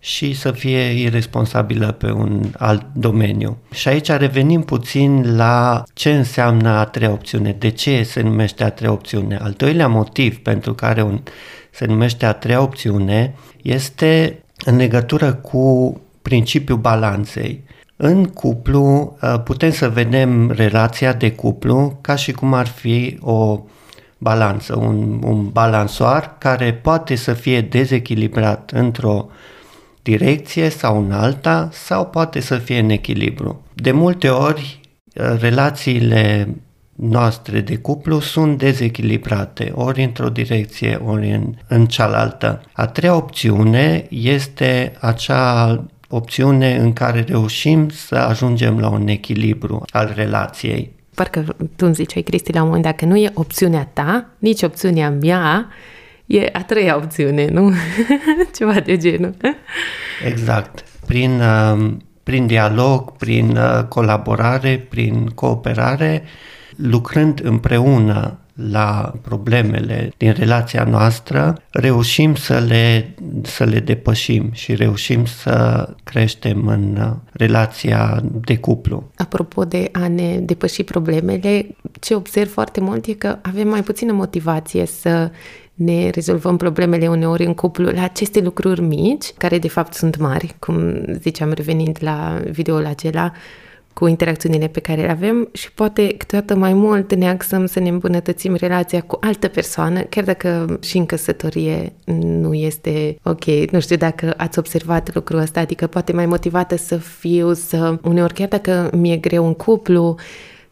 și 0.00 0.34
să 0.34 0.50
fie 0.50 0.80
irresponsabilă 0.80 1.92
pe 1.92 2.10
un 2.10 2.52
alt 2.58 2.86
domeniu. 2.92 3.56
Și 3.70 3.88
aici 3.88 4.08
revenim 4.08 4.62
puțin 4.62 5.36
la 5.36 5.82
ce 5.92 6.12
înseamnă 6.14 6.68
a 6.68 6.84
treia 6.84 7.10
opțiune, 7.10 7.56
de 7.58 7.68
ce 7.68 8.02
se 8.02 8.20
numește 8.20 8.64
a 8.64 8.70
treia 8.70 8.92
opțiune. 8.92 9.36
Al 9.36 9.54
doilea 9.56 9.88
motiv 9.88 10.38
pentru 10.38 10.74
care 10.74 11.02
un, 11.02 11.20
se 11.70 11.86
numește 11.86 12.26
a 12.26 12.32
treia 12.32 12.62
opțiune 12.62 13.34
este 13.62 14.42
în 14.64 14.76
legătură 14.76 15.32
cu 15.32 16.00
principiul 16.22 16.78
balanței. 16.78 17.64
În 17.96 18.24
cuplu 18.24 19.16
uh, 19.22 19.40
putem 19.44 19.70
să 19.70 19.88
vedem 19.88 20.50
relația 20.50 21.12
de 21.12 21.32
cuplu 21.32 21.98
ca 22.00 22.14
și 22.14 22.32
cum 22.32 22.54
ar 22.54 22.66
fi 22.66 23.18
o 23.20 23.60
balanță, 24.18 24.76
un, 24.78 25.20
un 25.24 25.48
balansoar 25.48 26.38
care 26.38 26.74
poate 26.74 27.14
să 27.14 27.32
fie 27.32 27.60
dezechilibrat 27.60 28.70
într-o 28.74 29.28
direcție 30.02 30.68
sau 30.68 31.04
în 31.04 31.12
alta 31.12 31.68
sau 31.72 32.06
poate 32.06 32.40
să 32.40 32.56
fie 32.56 32.78
în 32.78 32.90
echilibru. 32.90 33.62
De 33.74 33.90
multe 33.90 34.28
ori, 34.28 34.80
uh, 35.14 35.40
relațiile 35.40 36.54
noastre 36.94 37.60
de 37.60 37.76
cuplu 37.76 38.20
sunt 38.20 38.58
dezechilibrate, 38.58 39.72
ori 39.74 40.02
într-o 40.02 40.28
direcție, 40.28 41.00
ori 41.04 41.30
în, 41.30 41.54
în 41.68 41.86
cealaltă. 41.86 42.62
A 42.72 42.86
treia 42.86 43.14
opțiune 43.14 44.06
este 44.08 44.92
acea 45.00 45.84
opțiune 46.08 46.76
în 46.76 46.92
care 46.92 47.24
reușim 47.28 47.88
să 47.88 48.14
ajungem 48.14 48.78
la 48.78 48.88
un 48.88 49.08
echilibru 49.08 49.82
al 49.92 50.12
relației. 50.14 50.97
Parcă 51.18 51.56
tu 51.76 51.84
îmi 51.84 51.94
ziceai, 51.94 52.22
Cristi, 52.22 52.52
la 52.52 52.60
un 52.60 52.66
moment 52.66 52.84
dat 52.84 52.96
că 52.96 53.04
nu 53.04 53.16
e 53.16 53.30
opțiunea 53.34 53.90
ta, 53.92 54.28
nici 54.38 54.62
opțiunea 54.62 55.10
mea, 55.10 55.68
e 56.26 56.48
a 56.52 56.62
treia 56.62 56.96
opțiune, 56.96 57.46
nu? 57.46 57.72
Ceva 58.56 58.80
de 58.80 58.96
genul. 58.96 59.34
Exact. 60.24 60.84
Prin, 61.06 61.40
uh, 61.40 61.90
prin 62.22 62.46
dialog, 62.46 63.16
prin 63.16 63.56
uh, 63.56 63.84
colaborare, 63.88 64.86
prin 64.88 65.26
cooperare, 65.26 66.22
lucrând 66.76 67.40
împreună 67.44 68.38
la 68.70 69.12
problemele 69.22 70.12
din 70.16 70.32
relația 70.32 70.84
noastră, 70.84 71.62
reușim 71.70 72.34
să 72.34 72.58
le, 72.58 73.14
să 73.42 73.64
le 73.64 73.80
depășim 73.80 74.50
și 74.52 74.74
reușim 74.74 75.24
să 75.24 75.88
creștem 76.04 76.66
în 76.66 77.14
relația 77.32 78.22
de 78.44 78.58
cuplu. 78.58 79.10
Apropo 79.16 79.64
de 79.64 79.88
a 79.92 80.08
ne 80.08 80.38
depăși 80.38 80.82
problemele, 80.82 81.66
ce 82.00 82.14
observ 82.14 82.50
foarte 82.50 82.80
mult 82.80 83.06
e 83.06 83.12
că 83.12 83.38
avem 83.42 83.68
mai 83.68 83.82
puțină 83.82 84.12
motivație 84.12 84.86
să 84.86 85.30
ne 85.74 86.10
rezolvăm 86.10 86.56
problemele 86.56 87.08
uneori 87.08 87.44
în 87.44 87.54
cuplu 87.54 87.90
la 87.90 88.02
aceste 88.02 88.40
lucruri 88.40 88.80
mici, 88.80 89.32
care 89.36 89.58
de 89.58 89.68
fapt 89.68 89.94
sunt 89.94 90.18
mari, 90.18 90.54
cum 90.58 91.04
ziceam 91.20 91.52
revenind 91.52 91.96
la 92.00 92.40
videoul 92.50 92.86
acela, 92.86 93.32
cu 93.98 94.06
interacțiunile 94.06 94.66
pe 94.66 94.80
care 94.80 95.00
le 95.00 95.10
avem 95.10 95.48
și 95.52 95.72
poate 95.72 96.14
câteodată 96.16 96.54
mai 96.54 96.72
mult 96.72 97.14
ne 97.14 97.28
axăm 97.28 97.66
să 97.66 97.80
ne 97.80 97.88
îmbunătățim 97.88 98.54
relația 98.54 99.00
cu 99.00 99.18
altă 99.20 99.48
persoană, 99.48 100.00
chiar 100.00 100.24
dacă 100.24 100.78
și 100.82 100.96
în 100.96 101.06
căsătorie 101.06 101.92
nu 102.04 102.54
este 102.54 103.18
ok. 103.22 103.44
Nu 103.70 103.80
știu 103.80 103.96
dacă 103.96 104.34
ați 104.36 104.58
observat 104.58 105.14
lucrul 105.14 105.38
ăsta, 105.38 105.60
adică 105.60 105.86
poate 105.86 106.12
mai 106.12 106.26
motivată 106.26 106.76
să 106.76 106.96
fiu, 106.96 107.52
să 107.52 107.98
uneori 108.02 108.34
chiar 108.34 108.48
dacă 108.48 108.90
mi-e 108.92 109.16
greu 109.16 109.46
în 109.46 109.54
cuplu, 109.54 110.16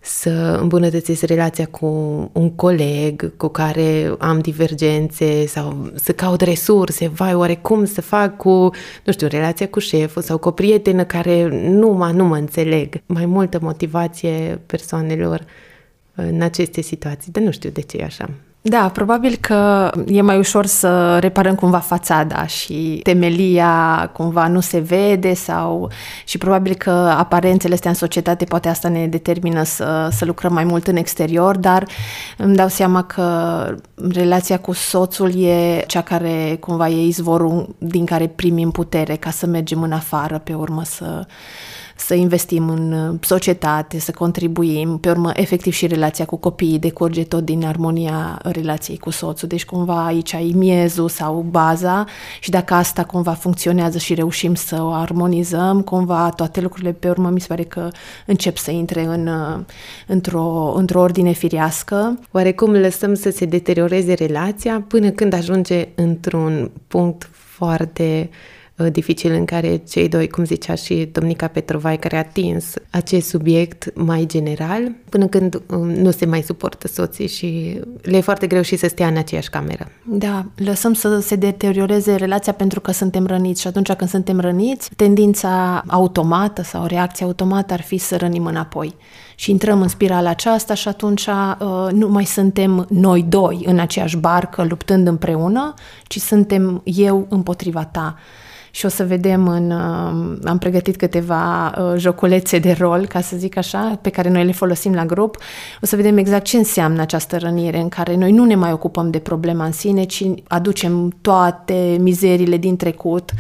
să 0.06 0.58
îmbunătățesc 0.60 1.22
relația 1.22 1.66
cu 1.66 1.86
un 2.32 2.50
coleg 2.50 3.36
cu 3.36 3.48
care 3.48 4.14
am 4.18 4.38
divergențe 4.38 5.46
sau 5.46 5.90
să 5.94 6.12
caut 6.12 6.40
resurse, 6.40 7.08
vai, 7.08 7.34
oare 7.34 7.54
cum 7.54 7.84
să 7.84 8.00
fac 8.00 8.36
cu, 8.36 8.70
nu 9.04 9.12
știu, 9.12 9.26
relația 9.26 9.68
cu 9.68 9.78
șeful 9.78 10.22
sau 10.22 10.38
cu 10.38 10.48
o 10.48 10.50
prietenă 10.50 11.04
care 11.04 11.68
nu 11.68 11.88
mă, 11.88 12.10
nu 12.10 12.25
mă 12.25 12.36
înțeleg. 12.36 13.02
Mai 13.06 13.26
multă 13.26 13.58
motivație 13.62 14.60
persoanelor 14.66 15.44
în 16.14 16.42
aceste 16.42 16.80
situații, 16.80 17.32
dar 17.32 17.42
nu 17.42 17.50
știu 17.50 17.70
de 17.70 17.80
ce 17.80 17.96
e 17.96 18.04
așa. 18.04 18.30
Da, 18.68 18.88
probabil 18.92 19.37
că 19.40 19.90
e 20.06 20.20
mai 20.20 20.38
ușor 20.38 20.66
să 20.66 21.18
reparăm 21.18 21.54
cumva 21.54 21.78
fațada 21.78 22.46
și 22.46 23.00
temelia 23.02 24.11
cumva 24.12 24.49
nu 24.49 24.61
se 24.61 24.78
vede 24.78 25.35
sau 25.35 25.90
și 26.25 26.38
probabil 26.38 26.75
că 26.75 26.90
aparențele 26.90 27.75
astea 27.75 27.90
în 27.90 27.96
societate 27.96 28.44
poate 28.44 28.68
asta 28.68 28.88
ne 28.88 29.06
determină 29.06 29.62
să, 29.62 30.08
să 30.11 30.25
lucrăm 30.25 30.52
mai 30.52 30.64
mult 30.64 30.87
în 30.87 30.96
exterior, 30.96 31.56
dar 31.56 31.87
îmi 32.37 32.56
dau 32.56 32.68
seama 32.68 33.02
că 33.02 33.75
relația 34.12 34.58
cu 34.58 34.73
soțul 34.73 35.42
e 35.44 35.85
cea 35.87 36.02
care 36.02 36.56
cumva 36.61 36.88
e 36.88 37.06
izvorul 37.06 37.75
din 37.78 38.04
care 38.04 38.26
primim 38.26 38.70
putere 38.70 39.16
ca 39.16 39.30
să 39.30 39.46
mergem 39.46 39.82
în 39.82 39.92
afară 39.92 40.38
pe 40.38 40.54
urmă 40.54 40.85
să 40.85 41.26
să 41.96 42.14
investim 42.14 42.68
în 42.68 42.92
uh, 42.92 43.18
societate, 43.20 43.98
să 43.98 44.10
contribuim, 44.10 44.98
pe 44.98 45.10
urmă, 45.10 45.30
efectiv 45.34 45.72
și 45.72 45.86
relația 45.86 46.24
cu 46.24 46.36
copiii 46.36 46.78
decurge 46.78 47.24
tot 47.24 47.44
din 47.44 47.64
armonia 47.64 48.40
relației 48.42 48.98
cu 48.98 49.10
soțul, 49.10 49.48
deci 49.48 49.64
cumva 49.64 50.06
aici 50.06 50.34
ai 50.34 50.52
miezul 50.54 51.08
sau 51.08 51.46
baza 51.50 52.04
și 52.40 52.50
dacă 52.50 52.74
asta 52.74 53.04
cumva 53.04 53.32
funcționează 53.32 53.98
și 53.98 54.14
reușim 54.14 54.54
să 54.54 54.82
o 54.82 54.92
armonizăm, 54.92 55.80
cumva 55.80 56.30
toate 56.30 56.60
lucrurile 56.60 56.92
pe 56.92 57.08
urmă 57.08 57.30
mi 57.30 57.40
se 57.40 57.46
pare 57.46 57.62
că 57.62 57.88
încep 58.26 58.56
să 58.56 58.70
intre 58.70 59.04
în, 59.04 59.26
uh, 59.26 59.60
într-o, 60.06 60.72
într-o 60.76 61.00
ordine 61.00 61.32
firească. 61.32 62.18
Oarecum 62.32 62.72
lăsăm 62.72 63.14
să 63.14 63.30
se 63.30 63.44
deterioreze 63.44 64.12
relația 64.12 64.84
până 64.88 65.10
când 65.10 65.32
ajunge 65.32 65.88
într-un 65.94 66.70
punct 66.88 67.30
foarte 67.32 68.30
uh, 68.30 68.36
Uh, 68.65 68.65
dificil 68.76 69.33
în 69.33 69.45
care 69.45 69.76
cei 69.76 70.09
doi, 70.09 70.28
cum 70.28 70.45
zicea 70.45 70.75
și 70.75 71.09
domnica 71.12 71.47
Petrovai, 71.47 71.99
care 71.99 72.16
a 72.16 72.18
atins 72.18 72.75
acest 72.90 73.28
subiect 73.28 73.92
mai 73.95 74.25
general, 74.26 74.92
până 75.09 75.26
când 75.26 75.62
um, 75.66 75.90
nu 75.90 76.11
se 76.11 76.26
mai 76.26 76.42
suportă 76.42 76.88
soții 76.88 77.28
și 77.28 77.80
le 78.02 78.16
e 78.16 78.21
foarte 78.21 78.47
greu 78.47 78.62
și 78.62 78.76
să 78.76 78.88
stea 78.88 79.06
în 79.06 79.16
aceeași 79.16 79.50
cameră. 79.50 79.90
Da, 80.04 80.47
lăsăm 80.56 80.92
să 80.92 81.18
se 81.18 81.37
deterioreze 81.37 82.14
relația 82.14 82.52
pentru 82.52 82.80
că 82.80 82.92
suntem 82.92 83.26
răniți 83.26 83.61
și 83.61 83.66
atunci 83.66 83.92
când 83.92 84.11
suntem 84.11 84.40
răniți, 84.40 84.90
tendința 84.97 85.83
automată 85.87 86.62
sau 86.62 86.87
reacția 86.87 87.26
automată 87.26 87.73
ar 87.73 87.83
fi 87.83 87.99
să 87.99 88.16
rănim 88.16 88.47
înapoi 88.47 88.95
și 89.35 89.50
intrăm 89.50 89.80
în 89.80 89.88
spirala 89.88 90.30
aceasta 90.30 90.75
și 90.75 90.88
atunci 90.88 91.26
uh, 91.26 91.88
nu 91.92 92.09
mai 92.09 92.25
suntem 92.25 92.87
noi 92.88 93.23
doi 93.23 93.62
în 93.64 93.78
aceeași 93.78 94.16
barcă 94.16 94.64
luptând 94.68 95.06
împreună, 95.06 95.75
ci 96.06 96.18
suntem 96.18 96.80
eu 96.85 97.26
împotriva 97.28 97.85
ta 97.85 98.16
și 98.76 98.85
o 98.85 98.88
să 98.88 99.04
vedem 99.04 99.49
în... 99.49 99.71
Uh, 99.71 100.38
am 100.45 100.59
pregătit 100.59 100.97
câteva 100.97 101.75
uh, 101.78 101.92
joculețe 101.97 102.59
de 102.59 102.76
rol, 102.78 103.06
ca 103.06 103.21
să 103.21 103.37
zic 103.37 103.56
așa, 103.56 103.99
pe 104.02 104.11
care 104.11 104.28
noi 104.28 104.45
le 104.45 104.52
folosim 104.52 104.95
la 104.95 105.06
grup. 105.06 105.37
O 105.83 105.87
să 105.87 105.97
vedem 105.97 106.16
exact 106.16 106.45
ce 106.45 106.56
înseamnă 106.56 107.00
această 107.00 107.37
rănire 107.37 107.78
în 107.78 107.88
care 107.88 108.16
noi 108.16 108.33
nu 108.33 108.45
ne 108.45 108.54
mai 108.54 108.73
ocupăm 108.73 109.11
de 109.11 109.18
problema 109.18 109.64
în 109.64 109.73
sine, 109.73 110.04
ci 110.04 110.25
aducem 110.49 111.16
toate 111.21 111.97
mizerile 112.00 112.56
din 112.56 112.76
trecut 112.76 113.30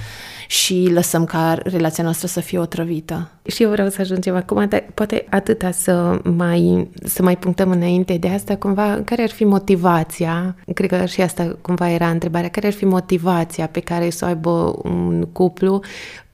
și 0.46 0.90
lăsăm 0.92 1.24
ca 1.24 1.58
relația 1.62 2.04
noastră 2.04 2.26
să 2.26 2.40
fie 2.40 2.58
otrăvită. 2.58 3.30
Și 3.46 3.62
eu 3.62 3.70
vreau 3.70 3.88
să 3.88 4.00
ajungem 4.00 4.36
acum, 4.36 4.68
dar 4.68 4.84
poate 4.94 5.26
atâta 5.30 5.70
să 5.70 6.20
mai, 6.24 6.90
să 7.04 7.22
mai 7.22 7.36
punctăm 7.36 7.70
înainte 7.70 8.16
de 8.16 8.28
asta, 8.28 8.56
cumva, 8.56 9.00
care 9.04 9.22
ar 9.22 9.30
fi 9.30 9.44
motivația, 9.44 10.56
cred 10.74 10.90
că 10.90 11.04
și 11.04 11.20
asta 11.20 11.56
cumva 11.62 11.90
era 11.90 12.08
întrebarea, 12.08 12.48
care 12.48 12.66
ar 12.66 12.72
fi 12.72 12.84
motivația 12.84 13.66
pe 13.66 13.80
care 13.80 14.10
să 14.10 14.24
o 14.24 14.28
aibă 14.28 14.78
un 14.82 15.22
cuplu 15.32 15.80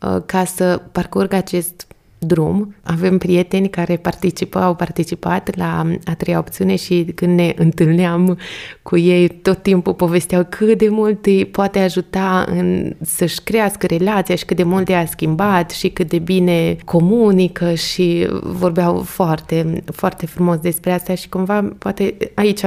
uh, 0.01 0.23
ca 0.27 0.45
să 0.45 0.83
parcurgă 0.93 1.37
acest 1.37 1.87
drum. 2.23 2.75
Avem 2.83 3.19
prieteni 3.19 3.69
care 3.69 3.97
participă, 3.97 4.59
au 4.59 4.75
participat 4.75 5.57
la 5.57 5.87
a 6.05 6.15
treia 6.15 6.39
opțiune 6.39 6.77
și 6.77 7.13
când 7.15 7.39
ne 7.39 7.53
întâlneam 7.57 8.39
cu 8.83 8.97
ei, 8.97 9.29
tot 9.29 9.63
timpul 9.63 9.95
povesteau 9.95 10.47
cât 10.49 10.79
de 10.79 10.89
mult 10.89 11.27
îi 11.27 11.45
poate 11.45 11.79
ajuta 11.79 12.45
în 12.49 12.95
să-și 13.01 13.41
crească 13.43 13.87
relația 13.87 14.35
și 14.35 14.45
cât 14.45 14.57
de 14.57 14.63
mult 14.63 14.89
i-a 14.89 15.07
schimbat 15.07 15.71
și 15.71 15.89
cât 15.89 16.09
de 16.09 16.19
bine 16.19 16.77
comunică 16.85 17.75
și 17.75 18.29
vorbeau 18.43 18.99
foarte, 19.01 19.83
foarte 19.93 20.27
frumos 20.27 20.57
despre 20.57 20.93
asta 20.93 21.15
și 21.15 21.29
cumva 21.29 21.73
poate 21.79 22.17
aici 22.35 22.61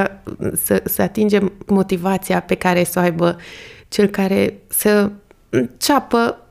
să, 0.53 0.81
să 0.85 1.01
atingem 1.01 1.51
motivația 1.65 2.39
pe 2.39 2.55
care 2.55 2.83
să 2.83 3.00
o 3.00 3.01
aibă 3.01 3.38
cel 3.88 4.07
care 4.07 4.53
să 4.67 5.12
ceapă 5.77 6.44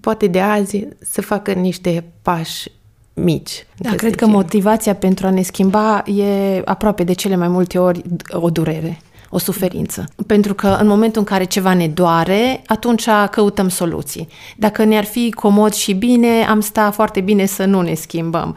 poate 0.00 0.26
de 0.26 0.40
azi 0.40 0.86
să 0.98 1.20
facă 1.20 1.52
niște 1.52 2.04
pași 2.22 2.70
mici. 3.14 3.66
Da, 3.76 3.90
cred 3.90 4.14
că 4.14 4.26
motivația 4.26 4.94
pentru 4.94 5.26
a 5.26 5.30
ne 5.30 5.42
schimba 5.42 6.02
e 6.06 6.62
aproape 6.64 7.04
de 7.04 7.12
cele 7.12 7.36
mai 7.36 7.48
multe 7.48 7.78
ori 7.78 8.02
o 8.30 8.50
durere 8.50 8.98
o 9.30 9.38
suferință. 9.38 10.08
Pentru 10.26 10.54
că 10.54 10.76
în 10.80 10.86
momentul 10.86 11.20
în 11.20 11.26
care 11.26 11.44
ceva 11.44 11.74
ne 11.74 11.88
doare, 11.88 12.62
atunci 12.66 13.08
căutăm 13.30 13.68
soluții. 13.68 14.28
Dacă 14.56 14.84
ne-ar 14.84 15.04
fi 15.04 15.30
comod 15.30 15.72
și 15.72 15.92
bine, 15.92 16.46
am 16.48 16.60
sta 16.60 16.90
foarte 16.90 17.20
bine 17.20 17.46
să 17.46 17.64
nu 17.64 17.80
ne 17.80 17.94
schimbăm. 17.94 18.56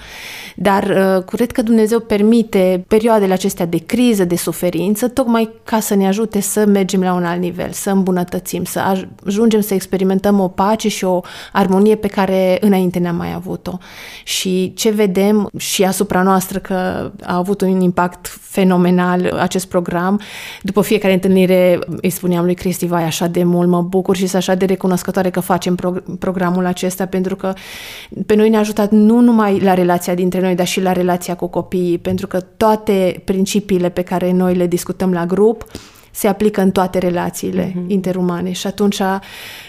Dar 0.55 0.83
uh, 0.83 1.23
cred 1.23 1.51
că 1.51 1.61
Dumnezeu 1.61 1.99
permite 1.99 2.83
perioadele 2.87 3.33
acestea 3.33 3.65
de 3.65 3.77
criză, 3.77 4.25
de 4.25 4.35
suferință, 4.35 5.07
tocmai 5.07 5.49
ca 5.63 5.79
să 5.79 5.95
ne 5.95 6.07
ajute 6.07 6.41
să 6.41 6.65
mergem 6.65 7.01
la 7.01 7.13
un 7.13 7.25
alt 7.25 7.39
nivel, 7.39 7.71
să 7.71 7.89
îmbunătățim, 7.89 8.63
să 8.63 8.79
ajungem 9.25 9.61
să 9.61 9.73
experimentăm 9.73 10.39
o 10.39 10.47
pace 10.47 10.89
și 10.89 11.03
o 11.03 11.21
armonie 11.51 11.95
pe 11.95 12.07
care 12.07 12.57
înainte 12.61 12.99
ne-am 12.99 13.15
mai 13.15 13.33
avut-o. 13.33 13.77
Și 14.23 14.73
ce 14.75 14.89
vedem 14.89 15.49
și 15.57 15.83
asupra 15.83 16.21
noastră 16.21 16.59
că 16.59 17.11
a 17.23 17.35
avut 17.35 17.61
un 17.61 17.81
impact 17.81 18.39
fenomenal 18.41 19.37
acest 19.39 19.67
program, 19.67 20.21
după 20.61 20.81
fiecare 20.81 21.13
întâlnire 21.13 21.79
îi 22.01 22.09
spuneam 22.09 22.45
lui 22.45 22.53
Cristi, 22.53 22.85
vai, 22.85 23.03
așa 23.03 23.27
de 23.27 23.43
mult 23.43 23.69
mă 23.69 23.81
bucur 23.81 24.15
și 24.15 24.27
sunt 24.27 24.41
așa 24.41 24.55
de 24.55 24.65
recunoscătoare 24.65 25.29
că 25.29 25.39
facem 25.39 25.75
pro- 25.75 26.03
programul 26.19 26.65
acesta, 26.65 27.05
pentru 27.05 27.35
că 27.35 27.53
pe 28.25 28.35
noi 28.35 28.49
ne-a 28.49 28.59
ajutat 28.59 28.91
nu 28.91 29.19
numai 29.19 29.59
la 29.59 29.73
relația 29.73 30.15
dintre 30.15 30.41
noi, 30.41 30.55
dar 30.55 30.67
și 30.67 30.81
la 30.81 30.91
relația 30.91 31.35
cu 31.35 31.47
copiii, 31.47 31.97
pentru 31.97 32.27
că 32.27 32.39
toate 32.39 33.21
principiile 33.25 33.89
pe 33.89 34.01
care 34.01 34.31
noi 34.31 34.55
le 34.55 34.67
discutăm 34.67 35.11
la 35.11 35.25
grup, 35.25 35.65
se 36.11 36.27
aplică 36.27 36.61
în 36.61 36.71
toate 36.71 36.97
relațiile 36.97 37.69
uh-huh. 37.69 37.87
interumane 37.87 38.51
și 38.51 38.67
atunci 38.67 39.01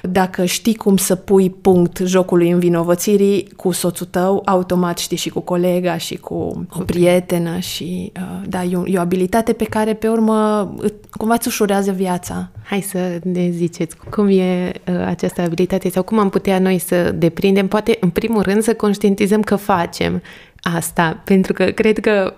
dacă 0.03 0.45
știi 0.45 0.75
cum 0.75 0.97
să 0.97 1.15
pui 1.15 1.51
punct 1.51 2.01
jocului 2.05 2.51
învinovățirii 2.51 3.49
cu 3.57 3.71
soțul 3.71 4.07
tău, 4.07 4.43
automat 4.45 4.99
știi 4.99 5.17
și 5.17 5.29
cu 5.29 5.41
colega 5.41 5.97
și 5.97 6.17
cu 6.17 6.67
o 6.71 6.83
prietenă 6.83 7.59
și 7.59 8.13
uh, 8.17 8.49
da, 8.49 8.63
e 8.63 8.77
o, 8.77 8.83
e 8.87 8.99
o 8.99 9.01
abilitate 9.01 9.53
pe 9.53 9.65
care 9.65 9.95
pe 9.95 10.09
urmă 10.09 10.75
cumva 11.11 11.35
îți 11.35 11.49
ușurează 11.49 11.91
viața. 11.91 12.51
Hai 12.63 12.81
să 12.81 13.19
ne 13.23 13.51
ziceți 13.51 13.97
cum 14.11 14.29
e 14.29 14.73
uh, 14.89 14.95
această 15.07 15.41
abilitate 15.41 15.89
sau 15.89 16.03
cum 16.03 16.19
am 16.19 16.29
putea 16.29 16.59
noi 16.59 16.79
să 16.79 17.13
deprindem, 17.13 17.69
poate 17.69 17.97
în 18.01 18.09
primul 18.09 18.43
rând 18.43 18.63
să 18.63 18.75
conștientizăm 18.75 19.43
că 19.43 19.57
facem 19.57 20.23
asta, 20.63 21.23
pentru 21.25 21.53
că 21.53 21.65
cred 21.65 21.99
că 21.99 22.35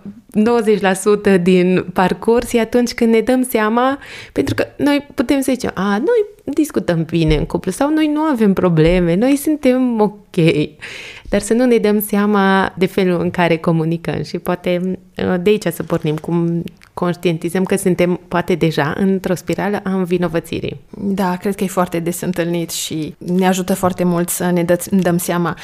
90% 1.37 1.43
din 1.43 1.87
parcurs 1.93 2.53
e 2.53 2.61
atunci 2.61 2.95
când 2.95 3.13
ne 3.13 3.21
dăm 3.21 3.43
seama, 3.43 3.99
pentru 4.33 4.55
că 4.55 4.67
noi 4.77 5.07
putem 5.15 5.41
să 5.41 5.53
zicem, 5.53 5.71
a, 5.75 5.89
noi 5.91 6.25
discutăm 6.45 7.05
bine 7.05 7.35
în 7.35 7.47
cuplu 7.47 7.71
sau 7.71 7.91
noi 7.91 8.07
nu 8.07 8.21
avem 8.21 8.53
probleme, 8.53 9.15
noi 9.15 9.37
suntem 9.37 10.01
ok, 10.01 10.37
dar 11.29 11.41
să 11.41 11.55
nu 11.55 11.65
ne 11.65 11.77
dăm 11.77 12.01
seama 12.01 12.75
de 12.79 12.87
felul 12.87 13.21
în 13.21 13.31
care 13.31 13.57
comunicăm 13.57 14.23
și 14.23 14.39
poate 14.39 14.99
uh, 15.17 15.35
de 15.43 15.51
aici 15.51 15.67
să 15.67 15.83
pornim, 15.83 16.17
cum 16.17 16.63
conștientizăm 17.05 17.65
că 17.65 17.77
suntem 17.77 18.21
poate 18.29 18.55
deja 18.55 18.95
într-o 18.97 19.35
spirală 19.35 19.81
a 19.85 19.91
învinovățirii. 19.91 20.81
Da, 20.91 21.37
cred 21.37 21.55
că 21.55 21.65
e 21.65 21.67
foarte 21.67 21.99
des 21.99 22.21
întâlnit 22.21 22.71
și 22.71 23.15
ne 23.19 23.47
ajută 23.47 23.75
foarte 23.75 24.05
mult 24.05 24.29
să 24.29 24.51
ne 24.51 24.63
dă, 24.63 24.79
dăm 24.91 25.19
seama. 25.19 25.57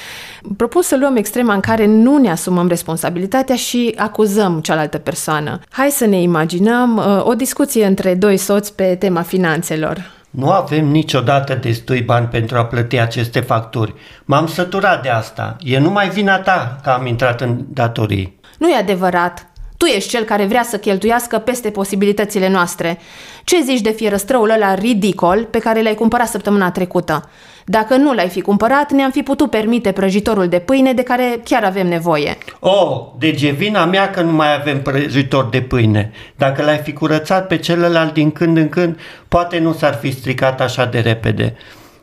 Propun 0.56 0.82
să 0.82 0.96
luăm 0.96 1.16
extrema 1.16 1.54
în 1.54 1.60
care 1.60 1.86
nu 1.86 2.18
ne 2.18 2.30
asumăm 2.30 2.68
responsabilitatea 2.68 3.56
și 3.56 3.94
acuzăm 3.96 4.60
cealaltă 4.60 4.98
persoană. 4.98 5.60
Hai 5.70 5.90
să 5.90 6.06
ne 6.06 6.20
imaginăm 6.20 6.96
uh, 6.96 7.26
o 7.26 7.34
discuție 7.34 7.86
între 7.86 8.14
doi 8.14 8.36
soți 8.36 8.74
pe 8.74 8.96
tema 8.98 9.22
finanțelor. 9.22 10.18
Nu 10.30 10.50
avem 10.50 10.86
niciodată 10.86 11.54
destui 11.54 12.02
bani 12.02 12.26
pentru 12.26 12.58
a 12.58 12.64
plăti 12.64 12.98
aceste 12.98 13.40
facturi. 13.40 13.94
M-am 14.24 14.46
săturat 14.46 15.02
de 15.02 15.08
asta. 15.08 15.56
E 15.60 15.78
numai 15.78 16.08
vina 16.08 16.38
ta 16.38 16.76
că 16.82 16.90
am 16.90 17.06
intrat 17.06 17.40
în 17.40 17.64
datorii. 17.68 18.38
Nu 18.58 18.68
e 18.68 18.76
adevărat. 18.76 19.49
Tu 19.80 19.86
ești 19.86 20.08
cel 20.08 20.24
care 20.24 20.44
vrea 20.44 20.62
să 20.62 20.78
cheltuiască 20.78 21.38
peste 21.38 21.70
posibilitățile 21.70 22.48
noastre. 22.48 22.98
Ce 23.44 23.62
zici 23.62 23.80
de 23.80 23.90
fierăstrăul 23.90 24.50
ăla 24.50 24.74
ridicol 24.74 25.44
pe 25.44 25.58
care 25.58 25.82
l-ai 25.82 25.94
cumpărat 25.94 26.28
săptămâna 26.28 26.70
trecută? 26.70 27.30
Dacă 27.64 27.96
nu 27.96 28.12
l-ai 28.12 28.28
fi 28.28 28.40
cumpărat, 28.40 28.92
ne-am 28.92 29.10
fi 29.10 29.22
putut 29.22 29.50
permite 29.50 29.92
prăjitorul 29.92 30.48
de 30.48 30.58
pâine 30.58 30.92
de 30.92 31.02
care 31.02 31.40
chiar 31.44 31.64
avem 31.64 31.86
nevoie. 31.86 32.36
Oh, 32.58 33.06
deci 33.18 33.42
e 33.42 33.50
vina 33.50 33.84
mea 33.84 34.10
că 34.10 34.22
nu 34.22 34.32
mai 34.32 34.54
avem 34.54 34.82
prăjitor 34.82 35.48
de 35.48 35.60
pâine. 35.60 36.12
Dacă 36.36 36.62
l-ai 36.62 36.78
fi 36.78 36.92
curățat 36.92 37.46
pe 37.46 37.56
celălalt 37.56 38.12
din 38.12 38.30
când 38.30 38.56
în 38.56 38.68
când, 38.68 38.98
poate 39.28 39.58
nu 39.58 39.72
s-ar 39.72 39.94
fi 39.94 40.12
stricat 40.12 40.60
așa 40.60 40.84
de 40.84 40.98
repede. 40.98 41.56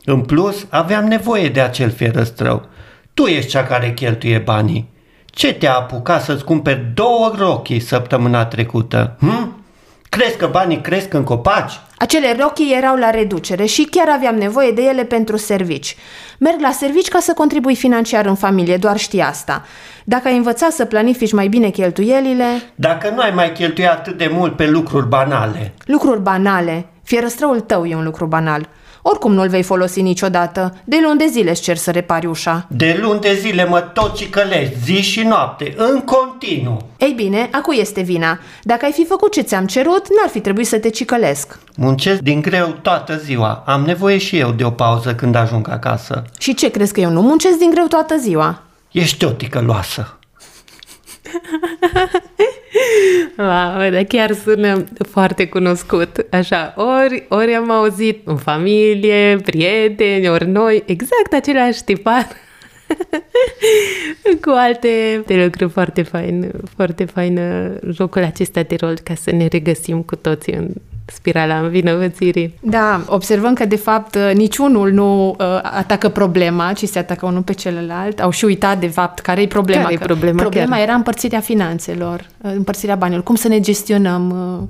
În 0.04 0.20
plus, 0.20 0.66
aveam 0.68 1.04
nevoie 1.04 1.48
de 1.48 1.60
acel 1.60 1.90
fierăstrău. 1.90 2.68
Tu 3.14 3.24
ești 3.24 3.50
cea 3.50 3.64
care 3.64 3.92
cheltuie 3.92 4.38
banii. 4.38 4.96
Ce 5.38 5.52
te-a 5.54 5.74
apucat 5.74 6.22
să-ți 6.22 6.44
cumperi 6.44 6.90
două 6.94 7.32
rochii 7.38 7.80
săptămâna 7.80 8.46
trecută? 8.46 9.16
Hm? 9.18 9.64
Crezi 10.08 10.36
că 10.36 10.46
banii 10.46 10.80
cresc 10.80 11.14
în 11.14 11.24
copaci? 11.24 11.72
Acele 11.98 12.36
rochii 12.40 12.74
erau 12.76 12.96
la 12.96 13.10
reducere 13.10 13.64
și 13.64 13.84
chiar 13.90 14.08
aveam 14.08 14.34
nevoie 14.34 14.70
de 14.70 14.82
ele 14.82 15.04
pentru 15.04 15.36
servici. 15.36 15.96
Merg 16.38 16.60
la 16.60 16.70
servici 16.70 17.08
ca 17.08 17.18
să 17.18 17.32
contribui 17.32 17.74
financiar 17.74 18.26
în 18.26 18.34
familie, 18.34 18.76
doar 18.76 18.96
știi 18.96 19.20
asta. 19.20 19.64
Dacă 20.04 20.28
ai 20.28 20.36
învățat 20.36 20.70
să 20.70 20.84
planifici 20.84 21.32
mai 21.32 21.48
bine 21.48 21.68
cheltuielile... 21.68 22.44
Dacă 22.74 23.10
nu 23.10 23.20
ai 23.20 23.30
mai 23.30 23.52
cheltuit 23.52 23.88
atât 23.88 24.16
de 24.18 24.30
mult 24.32 24.56
pe 24.56 24.66
lucruri 24.66 25.08
banale... 25.08 25.74
Lucruri 25.84 26.20
banale? 26.20 26.86
Fierăstrăul 27.02 27.60
tău 27.60 27.86
e 27.86 27.94
un 27.94 28.04
lucru 28.04 28.26
banal. 28.26 28.68
Oricum 29.10 29.32
nu-l 29.32 29.48
vei 29.48 29.62
folosi 29.62 30.02
niciodată. 30.02 30.76
De 30.84 30.96
luni 31.02 31.18
de 31.18 31.26
zile 31.26 31.50
îți 31.50 31.62
cer 31.62 31.76
să 31.76 31.90
repari 31.90 32.26
ușa. 32.26 32.66
De 32.68 32.98
luni 33.00 33.20
de 33.20 33.34
zile 33.40 33.64
mă 33.64 33.80
tot 33.80 34.14
cicălești, 34.14 34.74
zi 34.84 35.00
și 35.02 35.20
noapte, 35.20 35.74
în 35.76 36.00
continuu. 36.00 36.88
Ei 36.98 37.12
bine, 37.16 37.48
acu 37.52 37.72
este 37.72 38.00
vina. 38.00 38.38
Dacă 38.62 38.84
ai 38.84 38.92
fi 38.92 39.04
făcut 39.04 39.32
ce 39.32 39.40
ți-am 39.40 39.66
cerut, 39.66 40.06
n-ar 40.08 40.28
fi 40.30 40.40
trebuit 40.40 40.66
să 40.66 40.78
te 40.78 40.90
cicălesc. 40.90 41.58
Muncesc 41.76 42.20
din 42.20 42.40
greu 42.40 42.66
toată 42.82 43.16
ziua. 43.16 43.62
Am 43.66 43.82
nevoie 43.82 44.18
și 44.18 44.38
eu 44.38 44.50
de 44.50 44.64
o 44.64 44.70
pauză 44.70 45.14
când 45.14 45.34
ajung 45.34 45.68
acasă. 45.70 46.24
Și 46.38 46.54
ce 46.54 46.70
crezi 46.70 46.92
că 46.92 47.00
eu 47.00 47.10
nu 47.10 47.20
muncesc 47.20 47.58
din 47.58 47.70
greu 47.70 47.86
toată 47.86 48.16
ziua? 48.16 48.62
Ești 48.92 49.24
o 49.24 49.30
ticăloasă. 49.30 50.18
Wow, 53.36 53.90
dar 53.90 54.02
chiar 54.08 54.32
sună 54.32 54.84
foarte 55.10 55.48
cunoscut. 55.48 56.26
Așa, 56.30 56.74
ori, 56.76 57.26
ori 57.28 57.54
am 57.54 57.70
auzit 57.70 58.20
în 58.24 58.36
familie, 58.36 59.36
prieteni, 59.44 60.28
ori 60.28 60.46
noi, 60.46 60.82
exact 60.86 61.32
același 61.32 61.84
tipar 61.84 62.26
cu 64.44 64.50
alte 64.50 65.22
de 65.26 65.44
lucruri 65.44 65.70
foarte 65.70 66.02
fain, 66.02 66.50
foarte 66.74 67.04
fain 67.04 67.40
jocul 67.90 68.22
acesta 68.22 68.62
de 68.62 68.76
rol 68.80 68.98
ca 69.04 69.14
să 69.14 69.30
ne 69.30 69.46
regăsim 69.46 70.02
cu 70.02 70.16
toții 70.16 70.52
în 70.52 70.68
spirala 71.10 71.58
învinovățirii. 71.58 72.54
Da, 72.60 73.00
observăm 73.06 73.54
că 73.54 73.64
de 73.64 73.76
fapt 73.76 74.18
niciunul 74.34 74.92
nu 74.92 75.28
uh, 75.28 75.36
atacă 75.62 76.08
problema, 76.08 76.72
ci 76.72 76.84
se 76.84 76.98
atacă 76.98 77.26
unul 77.26 77.42
pe 77.42 77.52
celălalt. 77.52 78.20
Au 78.20 78.30
și 78.30 78.44
uitat 78.44 78.78
de 78.78 78.86
fapt 78.86 79.18
care 79.18 79.42
e 79.42 79.46
problema. 79.46 79.82
Care 79.82 79.94
e 79.94 79.98
problema? 79.98 80.40
Problema 80.42 80.74
chiar? 80.74 80.82
era 80.82 80.94
împărțirea 80.94 81.40
finanțelor, 81.40 82.26
uh, 82.40 82.50
împărțirea 82.54 82.94
banilor, 82.94 83.22
cum 83.22 83.34
să 83.34 83.48
ne 83.48 83.60
gestionăm 83.60 84.30
uh, 84.60 84.68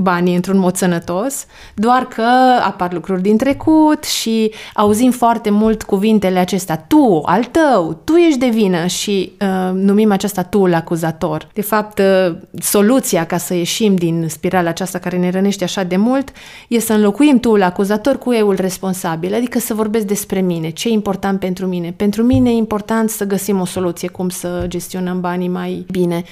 banii 0.00 0.34
într-un 0.34 0.58
mod 0.58 0.76
sănătos, 0.76 1.46
doar 1.74 2.08
că 2.08 2.28
apar 2.64 2.92
lucruri 2.92 3.22
din 3.22 3.36
trecut 3.36 4.04
și 4.04 4.52
auzim 4.74 5.10
foarte 5.10 5.50
mult 5.50 5.82
cuvintele 5.82 6.38
acestea, 6.38 6.84
tu, 6.86 7.22
al 7.24 7.44
tău, 7.44 8.00
tu 8.04 8.14
ești 8.14 8.38
de 8.38 8.48
vină 8.48 8.86
și 8.86 9.32
uh, 9.40 9.70
numim 9.74 10.12
aceasta 10.12 10.42
tu 10.42 10.64
acuzator. 10.72 11.48
De 11.52 11.62
fapt, 11.62 11.98
uh, 11.98 12.36
soluția 12.60 13.24
ca 13.24 13.36
să 13.36 13.54
ieșim 13.54 13.96
din 13.96 14.26
spirala 14.28 14.68
aceasta 14.68 14.98
care 14.98 15.18
ne 15.18 15.30
rănește 15.30 15.64
așa 15.64 15.82
de 15.82 15.96
mult 15.96 16.32
e 16.68 16.80
să 16.80 16.92
înlocuim 16.92 17.40
tu 17.40 17.56
acuzator 17.60 18.18
cu 18.18 18.32
euul 18.32 18.54
responsabil, 18.54 19.34
adică 19.34 19.58
să 19.58 19.74
vorbesc 19.74 20.06
despre 20.06 20.40
mine, 20.40 20.70
ce 20.70 20.88
e 20.88 20.92
important 20.92 21.40
pentru 21.40 21.66
mine. 21.66 21.94
Pentru 21.96 22.22
mine 22.22 22.50
e 22.50 22.56
important 22.56 23.10
să 23.10 23.24
găsim 23.24 23.60
o 23.60 23.64
soluție, 23.64 24.08
cum 24.08 24.28
să 24.28 24.64
gestionăm 24.68 25.20
banii 25.20 25.48
mai 25.48 25.86
bine. 25.90 26.22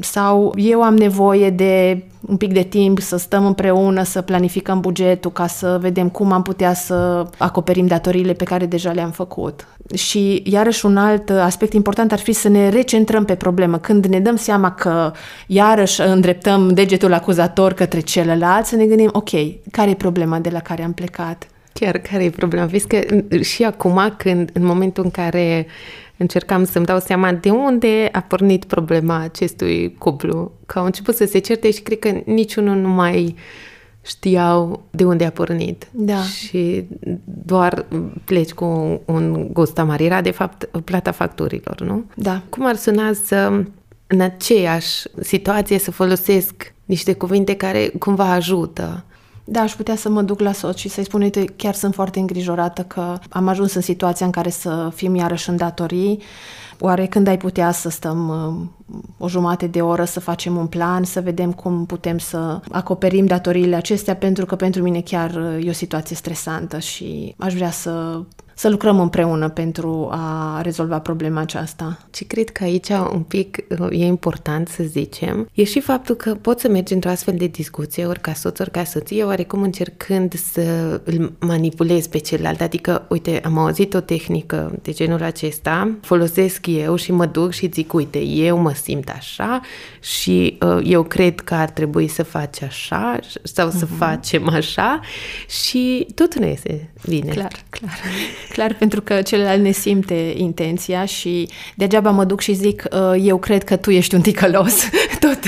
Sau 0.00 0.52
eu 0.56 0.82
am 0.82 0.96
nevoie 0.96 1.50
de 1.50 2.02
un 2.26 2.36
pic 2.36 2.52
de 2.52 2.62
timp 2.62 3.00
să 3.00 3.16
stăm 3.16 3.46
împreună, 3.46 4.02
să 4.02 4.22
planificăm 4.22 4.80
bugetul 4.80 5.32
ca 5.32 5.46
să 5.46 5.78
vedem 5.80 6.08
cum 6.08 6.32
am 6.32 6.42
putea 6.42 6.74
să 6.74 7.26
acoperim 7.38 7.86
datoriile 7.86 8.32
pe 8.32 8.44
care 8.44 8.66
deja 8.66 8.92
le-am 8.92 9.10
făcut. 9.10 9.66
Și 9.94 10.42
iarăși 10.46 10.86
un 10.86 10.96
alt 10.96 11.30
aspect 11.30 11.72
important 11.72 12.12
ar 12.12 12.18
fi 12.18 12.32
să 12.32 12.48
ne 12.48 12.68
recentrăm 12.68 13.24
pe 13.24 13.34
problemă. 13.34 13.78
Când 13.78 14.06
ne 14.06 14.20
dăm 14.20 14.36
seama 14.36 14.72
că 14.72 15.12
iarăși 15.46 16.00
îndreptăm 16.00 16.68
degetul 16.68 17.12
acuzator 17.12 17.72
către 17.72 18.00
celălalt, 18.00 18.66
să 18.66 18.76
ne 18.76 18.84
gândim, 18.84 19.10
ok, 19.12 19.30
care 19.70 19.90
e 19.90 19.94
problema 19.94 20.38
de 20.38 20.50
la 20.50 20.60
care 20.60 20.82
am 20.82 20.92
plecat? 20.92 21.46
Chiar 21.80 21.98
care 21.98 22.24
e 22.24 22.30
problema? 22.30 22.66
Vezi 22.66 22.86
că 22.86 23.00
și 23.40 23.64
acum, 23.64 24.14
când 24.16 24.50
în 24.52 24.64
momentul 24.64 25.04
în 25.04 25.10
care 25.10 25.66
încercam 26.16 26.64
să-mi 26.64 26.84
dau 26.84 26.98
seama 26.98 27.32
de 27.32 27.50
unde 27.50 28.08
a 28.12 28.20
pornit 28.20 28.64
problema 28.64 29.20
acestui 29.20 29.94
cuplu. 29.98 30.52
Că 30.66 30.78
au 30.78 30.84
început 30.84 31.14
să 31.14 31.24
se 31.24 31.38
certe 31.38 31.70
și 31.70 31.80
cred 31.80 31.98
că 31.98 32.20
niciunul 32.24 32.76
nu 32.76 32.88
mai 32.88 33.34
știau 34.06 34.82
de 34.90 35.04
unde 35.04 35.24
a 35.24 35.30
pornit. 35.30 35.88
Da. 35.90 36.22
Și 36.22 36.84
doar 37.24 37.86
pleci 38.24 38.52
cu 38.52 39.00
un 39.04 39.48
gust 39.52 39.78
amar. 39.78 40.00
Era, 40.00 40.20
de 40.20 40.30
fapt, 40.30 40.64
plata 40.84 41.10
facturilor, 41.10 41.80
nu? 41.80 42.04
Da. 42.14 42.42
Cum 42.48 42.66
ar 42.66 42.76
suna 42.76 43.12
să, 43.12 43.64
în 44.06 44.20
aceeași 44.20 45.02
situație, 45.20 45.78
să 45.78 45.90
folosesc 45.90 46.74
niște 46.84 47.12
cuvinte 47.12 47.56
care 47.56 47.92
cumva 47.98 48.32
ajută? 48.32 49.04
Da, 49.44 49.60
aș 49.60 49.74
putea 49.74 49.96
să 49.96 50.08
mă 50.08 50.22
duc 50.22 50.40
la 50.40 50.52
soț 50.52 50.76
și 50.76 50.88
să-i 50.88 51.04
spun, 51.04 51.22
uite, 51.22 51.44
chiar 51.44 51.74
sunt 51.74 51.94
foarte 51.94 52.18
îngrijorată 52.18 52.82
că 52.82 53.18
am 53.28 53.48
ajuns 53.48 53.74
în 53.74 53.80
situația 53.80 54.26
în 54.26 54.32
care 54.32 54.50
să 54.50 54.90
fim 54.94 55.14
iarăși 55.14 55.48
în 55.48 55.56
datorii. 55.56 56.22
Oare 56.78 57.06
când 57.06 57.26
ai 57.26 57.36
putea 57.36 57.70
să 57.70 57.88
stăm 57.88 58.28
uh, 58.88 59.04
o 59.18 59.28
jumătate 59.28 59.66
de 59.66 59.80
oră 59.80 60.04
să 60.04 60.20
facem 60.20 60.56
un 60.56 60.66
plan, 60.66 61.04
să 61.04 61.20
vedem 61.20 61.52
cum 61.52 61.86
putem 61.86 62.18
să 62.18 62.60
acoperim 62.70 63.26
datoriile 63.26 63.76
acestea, 63.76 64.16
pentru 64.16 64.46
că 64.46 64.56
pentru 64.56 64.82
mine 64.82 65.00
chiar 65.00 65.30
uh, 65.30 65.66
e 65.66 65.68
o 65.68 65.72
situație 65.72 66.16
stresantă 66.16 66.78
și 66.78 67.34
aș 67.38 67.54
vrea 67.54 67.70
să 67.70 68.22
să 68.54 68.68
lucrăm 68.68 69.00
împreună 69.00 69.48
pentru 69.48 70.08
a 70.10 70.60
rezolva 70.62 70.98
problema 70.98 71.40
aceasta. 71.40 71.98
Și 72.14 72.24
cred 72.24 72.50
că 72.50 72.64
aici 72.64 72.88
un 72.88 73.22
pic 73.22 73.64
uh, 73.78 73.86
e 73.90 74.04
important 74.04 74.68
să 74.68 74.82
zicem, 74.82 75.48
e 75.54 75.64
și 75.64 75.80
faptul 75.80 76.14
că 76.14 76.34
poți 76.34 76.62
să 76.62 76.68
mergi 76.68 76.92
într-o 76.92 77.10
astfel 77.10 77.34
de 77.36 77.46
discuție, 77.46 78.06
ori 78.06 78.20
ca 78.20 78.32
soț, 78.32 78.58
ori 78.58 78.70
ca 78.70 78.84
soție, 78.84 79.24
oarecum 79.24 79.62
încercând 79.62 80.34
să 80.34 81.00
îl 81.04 81.32
manipulezi 81.40 82.08
pe 82.08 82.18
celălalt. 82.18 82.60
Adică, 82.60 83.06
uite, 83.08 83.40
am 83.44 83.58
auzit 83.58 83.94
o 83.94 84.00
tehnică 84.00 84.78
de 84.82 84.92
genul 84.92 85.22
acesta, 85.22 85.90
folosesc 86.00 86.66
eu 86.66 86.96
și 86.96 87.12
mă 87.12 87.26
duc 87.26 87.52
și 87.52 87.70
zic, 87.72 87.92
uite, 87.92 88.18
eu 88.18 88.58
mă 88.58 88.72
simt 88.74 89.08
așa 89.08 89.60
și 90.00 90.58
uh, 90.60 90.78
eu 90.84 91.02
cred 91.02 91.40
că 91.40 91.54
ar 91.54 91.70
trebui 91.70 92.08
să 92.08 92.22
faci 92.22 92.62
așa 92.62 93.18
sau 93.42 93.70
să 93.70 93.86
uh-huh. 93.86 93.98
facem 93.98 94.48
așa 94.48 95.00
și 95.48 96.06
tot 96.14 96.34
nu 96.34 96.46
iese 96.46 96.92
bine. 97.08 97.30
Clar, 97.30 97.52
clar. 97.70 97.98
Clar, 98.52 98.74
pentru 98.74 99.02
că 99.02 99.22
celălalt 99.22 99.62
ne 99.62 99.70
simte 99.70 100.34
intenția 100.36 101.04
și 101.04 101.48
degeaba 101.74 102.10
mă 102.10 102.24
duc 102.24 102.40
și 102.40 102.52
zic 102.52 102.84
uh, 102.92 103.22
eu 103.22 103.38
cred 103.38 103.64
că 103.64 103.76
tu 103.76 103.90
ești 103.90 104.14
un 104.14 104.20
ticălos, 104.20 104.88
tot, 105.20 105.38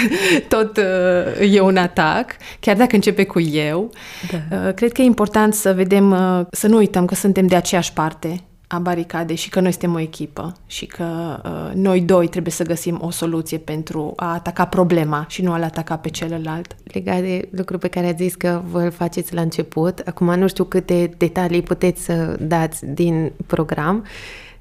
tot 0.48 0.76
uh, 0.76 1.54
e 1.54 1.60
un 1.60 1.76
atac, 1.76 2.36
chiar 2.60 2.76
dacă 2.76 2.94
începe 2.94 3.24
cu 3.24 3.40
eu. 3.40 3.90
Da. 4.30 4.66
Uh, 4.66 4.74
cred 4.74 4.92
că 4.92 5.02
e 5.02 5.04
important 5.04 5.54
să 5.54 5.72
vedem, 5.72 6.16
să 6.50 6.66
nu 6.66 6.76
uităm 6.76 7.04
că 7.04 7.14
suntem 7.14 7.46
de 7.46 7.56
aceeași 7.56 7.92
parte 7.92 8.40
a 8.66 8.78
baricade 8.78 9.34
și 9.34 9.48
că 9.48 9.60
noi 9.60 9.70
suntem 9.70 9.94
o 9.94 9.98
echipă 10.00 10.56
și 10.66 10.86
că 10.86 11.40
uh, 11.44 11.74
noi 11.74 12.00
doi 12.00 12.28
trebuie 12.28 12.52
să 12.52 12.64
găsim 12.64 12.98
o 13.02 13.10
soluție 13.10 13.58
pentru 13.58 14.12
a 14.16 14.32
ataca 14.32 14.64
problema 14.64 15.24
și 15.28 15.42
nu 15.42 15.52
a-l 15.52 15.62
ataca 15.62 15.96
pe 15.96 16.08
celălalt. 16.08 16.76
Legat 16.82 17.20
de 17.20 17.48
lucru 17.50 17.78
pe 17.78 17.88
care 17.88 18.06
ați 18.06 18.22
zis 18.22 18.34
că 18.34 18.62
vă 18.70 18.80
îl 18.80 18.90
faceți 18.90 19.34
la 19.34 19.40
început, 19.40 19.98
acum 19.98 20.34
nu 20.34 20.48
știu 20.48 20.64
câte 20.64 21.10
detalii 21.16 21.62
puteți 21.62 22.04
să 22.04 22.36
dați 22.40 22.86
din 22.86 23.32
program, 23.46 24.04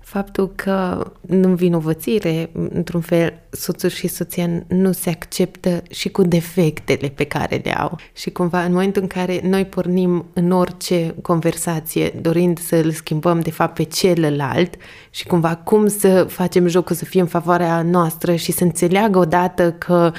faptul 0.05 0.51
că 0.55 1.11
în 1.27 1.55
vinovățire, 1.55 2.49
într-un 2.69 3.01
fel, 3.01 3.33
soțul 3.49 3.89
și 3.89 4.07
soția 4.07 4.49
nu 4.67 4.91
se 4.91 5.09
acceptă 5.09 5.83
și 5.89 6.09
cu 6.09 6.21
defectele 6.21 7.07
pe 7.07 7.23
care 7.23 7.61
le 7.63 7.77
au. 7.77 7.99
Și 8.13 8.29
cumva, 8.29 8.63
în 8.63 8.71
momentul 8.71 9.01
în 9.01 9.07
care 9.07 9.39
noi 9.43 9.65
pornim 9.65 10.25
în 10.33 10.51
orice 10.51 11.15
conversație, 11.21 12.13
dorind 12.21 12.59
să 12.59 12.75
îl 12.75 12.91
schimbăm, 12.91 13.39
de 13.39 13.51
fapt, 13.51 13.73
pe 13.73 13.83
celălalt 13.83 14.75
și 15.09 15.25
cumva 15.25 15.55
cum 15.55 15.87
să 15.87 16.23
facem 16.23 16.67
jocul 16.67 16.95
să 16.95 17.05
fie 17.05 17.21
în 17.21 17.27
favoarea 17.27 17.81
noastră 17.81 18.35
și 18.35 18.51
să 18.51 18.63
înțeleagă 18.63 19.17
odată 19.19 19.71
că 19.71 20.11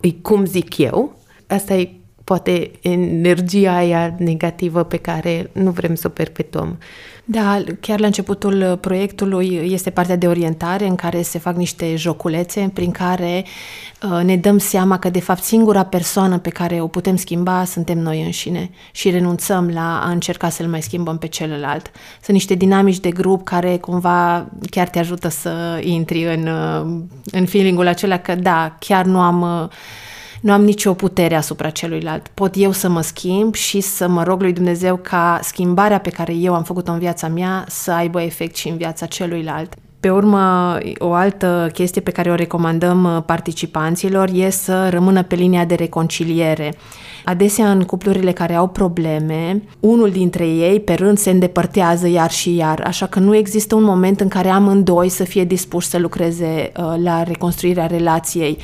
îi 0.00 0.18
cum 0.22 0.44
zic 0.44 0.78
eu, 0.78 1.18
asta 1.46 1.74
e 1.74 1.90
poate 2.24 2.70
energia 2.80 3.76
aia 3.76 4.14
negativă 4.18 4.82
pe 4.82 4.96
care 4.96 5.50
nu 5.52 5.70
vrem 5.70 5.94
să 5.94 6.06
o 6.06 6.10
perpetuăm. 6.10 6.78
Da, 7.26 7.62
chiar 7.80 8.00
la 8.00 8.06
începutul 8.06 8.78
proiectului 8.80 9.60
este 9.72 9.90
partea 9.90 10.16
de 10.16 10.26
orientare 10.26 10.86
în 10.86 10.94
care 10.94 11.22
se 11.22 11.38
fac 11.38 11.56
niște 11.56 11.96
joculețe 11.96 12.70
prin 12.74 12.90
care 12.90 13.44
uh, 14.02 14.24
ne 14.24 14.36
dăm 14.36 14.58
seama 14.58 14.98
că 14.98 15.10
de 15.10 15.20
fapt 15.20 15.42
singura 15.42 15.84
persoană 15.84 16.38
pe 16.38 16.50
care 16.50 16.80
o 16.80 16.86
putem 16.86 17.16
schimba 17.16 17.64
suntem 17.64 17.98
noi 17.98 18.22
înșine 18.22 18.70
și 18.92 19.10
renunțăm 19.10 19.68
la 19.68 20.00
a 20.00 20.10
încerca 20.10 20.48
să-l 20.48 20.66
mai 20.66 20.82
schimbăm 20.82 21.18
pe 21.18 21.26
celălalt. 21.26 21.90
Sunt 22.22 22.36
niște 22.36 22.54
dinamici 22.54 23.00
de 23.00 23.10
grup 23.10 23.44
care 23.44 23.76
cumva 23.76 24.46
chiar 24.70 24.88
te 24.88 24.98
ajută 24.98 25.28
să 25.28 25.80
intri 25.82 26.24
în, 26.24 26.46
uh, 26.46 27.02
în 27.24 27.46
feeling-ul 27.46 27.86
acela 27.86 28.18
că 28.18 28.34
da, 28.34 28.76
chiar 28.78 29.04
nu 29.04 29.20
am 29.20 29.40
uh, 29.40 29.68
nu 30.44 30.52
am 30.52 30.64
nicio 30.64 30.94
putere 30.94 31.34
asupra 31.34 31.70
celuilalt. 31.70 32.28
Pot 32.34 32.54
eu 32.56 32.72
să 32.72 32.88
mă 32.88 33.00
schimb 33.00 33.54
și 33.54 33.80
să 33.80 34.08
mă 34.08 34.22
rog 34.22 34.40
lui 34.40 34.52
Dumnezeu 34.52 34.96
ca 34.96 35.38
schimbarea 35.42 35.98
pe 35.98 36.10
care 36.10 36.34
eu 36.34 36.54
am 36.54 36.62
făcut-o 36.62 36.92
în 36.92 36.98
viața 36.98 37.28
mea 37.28 37.64
să 37.68 37.92
aibă 37.92 38.22
efect 38.22 38.56
și 38.56 38.68
în 38.68 38.76
viața 38.76 39.06
celuilalt. 39.06 39.74
Pe 40.00 40.10
urmă, 40.10 40.78
o 40.98 41.12
altă 41.12 41.70
chestie 41.72 42.00
pe 42.00 42.10
care 42.10 42.30
o 42.30 42.34
recomandăm 42.34 43.04
uh, 43.04 43.22
participanților 43.26 44.28
e 44.32 44.50
să 44.50 44.88
rămână 44.88 45.22
pe 45.22 45.34
linia 45.34 45.64
de 45.64 45.74
reconciliere. 45.74 46.74
Adesea 47.24 47.70
în 47.70 47.82
cuplurile 47.82 48.32
care 48.32 48.54
au 48.54 48.68
probleme, 48.68 49.62
unul 49.80 50.10
dintre 50.10 50.46
ei 50.46 50.80
pe 50.80 50.94
rând 50.94 51.18
se 51.18 51.30
îndepărtează 51.30 52.08
iar 52.08 52.30
și 52.30 52.56
iar, 52.56 52.82
așa 52.86 53.06
că 53.06 53.18
nu 53.18 53.36
există 53.36 53.74
un 53.74 53.82
moment 53.82 54.20
în 54.20 54.28
care 54.28 54.48
amândoi 54.48 55.08
să 55.08 55.24
fie 55.24 55.44
dispuși 55.44 55.88
să 55.88 55.98
lucreze 55.98 56.72
uh, 56.76 56.94
la 57.02 57.22
reconstruirea 57.22 57.86
relației. 57.86 58.58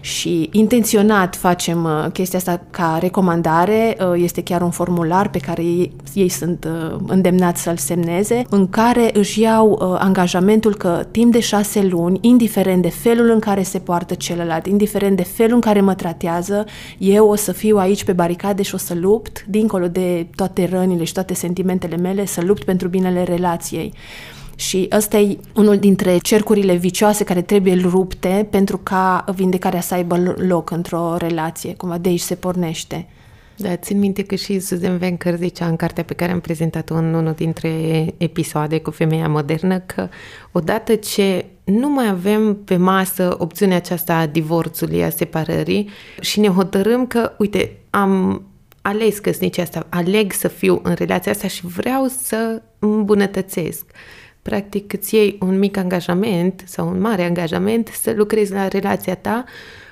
Și 0.00 0.48
intenționat 0.52 1.36
facem 1.36 1.84
uh, 1.84 2.10
chestia 2.12 2.38
asta 2.38 2.60
ca 2.70 2.98
recomandare, 3.00 3.96
uh, 4.00 4.22
este 4.22 4.42
chiar 4.42 4.62
un 4.62 4.70
formular 4.70 5.28
pe 5.28 5.38
care 5.38 5.62
ei, 5.62 5.92
ei 6.12 6.28
sunt 6.28 6.68
uh, 6.68 6.96
îndemnați 7.06 7.62
să-l 7.62 7.76
semneze, 7.76 8.44
în 8.50 8.68
care 8.68 9.10
își 9.12 9.40
iau 9.40 9.70
uh, 9.70 9.96
angajamentul 9.98 10.74
că 10.74 11.06
timp 11.10 11.32
de 11.32 11.40
șase 11.40 11.82
luni, 11.82 12.18
indiferent 12.20 12.82
de 12.82 12.88
felul 12.88 13.30
în 13.30 13.38
care 13.38 13.62
se 13.62 13.78
poartă 13.78 14.14
celălalt, 14.14 14.66
indiferent 14.66 15.16
de 15.16 15.22
felul 15.22 15.54
în 15.54 15.60
care 15.60 15.80
mă 15.80 15.94
tratează, 15.94 16.64
eu 16.98 17.28
o 17.28 17.34
să 17.34 17.52
fiu 17.52 17.76
aici 17.76 18.03
pe 18.04 18.12
baricade 18.12 18.62
și 18.62 18.74
o 18.74 18.78
să 18.78 18.94
lupt, 18.94 19.44
dincolo 19.48 19.88
de 19.88 20.26
toate 20.34 20.64
rănile 20.64 21.04
și 21.04 21.12
toate 21.12 21.34
sentimentele 21.34 21.96
mele, 21.96 22.24
să 22.24 22.42
lupt 22.42 22.64
pentru 22.64 22.88
binele 22.88 23.22
relației. 23.22 23.92
Și 24.56 24.88
ăsta 24.96 25.18
e 25.18 25.38
unul 25.54 25.78
dintre 25.78 26.18
cercurile 26.18 26.74
vicioase 26.74 27.24
care 27.24 27.42
trebuie 27.42 27.74
rupte 27.82 28.46
pentru 28.50 28.78
ca 28.78 29.24
vindecarea 29.34 29.80
să 29.80 29.94
aibă 29.94 30.34
loc 30.36 30.70
într-o 30.70 31.16
relație. 31.16 31.74
Cumva 31.74 31.98
de 31.98 32.08
aici 32.08 32.20
se 32.20 32.34
pornește. 32.34 33.08
Da, 33.56 33.76
țin 33.76 33.98
minte 33.98 34.22
că 34.22 34.34
și 34.34 34.58
Susan 34.58 34.98
Venker 34.98 35.36
zicea 35.36 35.66
în 35.66 35.76
cartea 35.76 36.04
pe 36.04 36.14
care 36.14 36.32
am 36.32 36.40
prezentat-o 36.40 36.94
în 36.94 37.14
unul 37.14 37.32
dintre 37.32 37.68
episoade 38.16 38.78
cu 38.80 38.90
femeia 38.90 39.28
modernă 39.28 39.78
că 39.78 40.08
odată 40.52 40.94
ce 40.94 41.44
nu 41.64 41.88
mai 41.88 42.08
avem 42.08 42.54
pe 42.64 42.76
masă 42.76 43.34
opțiunea 43.38 43.76
aceasta 43.76 44.16
a 44.16 44.26
divorțului, 44.26 45.04
a 45.04 45.10
separării 45.10 45.88
și 46.20 46.40
ne 46.40 46.48
hotărâm 46.48 47.06
că, 47.06 47.32
uite, 47.38 47.76
am 47.94 48.42
ales 48.82 49.18
căsnicia 49.18 49.62
asta, 49.62 49.86
aleg 49.88 50.32
să 50.32 50.48
fiu 50.48 50.80
în 50.82 50.94
relația 50.94 51.32
asta 51.32 51.48
și 51.48 51.66
vreau 51.66 52.06
să 52.06 52.62
îmbunătățesc. 52.78 53.84
Practic 54.42 54.92
îți 54.92 55.14
iei 55.14 55.38
un 55.40 55.58
mic 55.58 55.76
angajament 55.76 56.62
sau 56.66 56.88
un 56.88 57.00
mare 57.00 57.24
angajament 57.24 57.88
să 57.88 58.12
lucrezi 58.16 58.52
la 58.52 58.68
relația 58.68 59.14
ta 59.14 59.44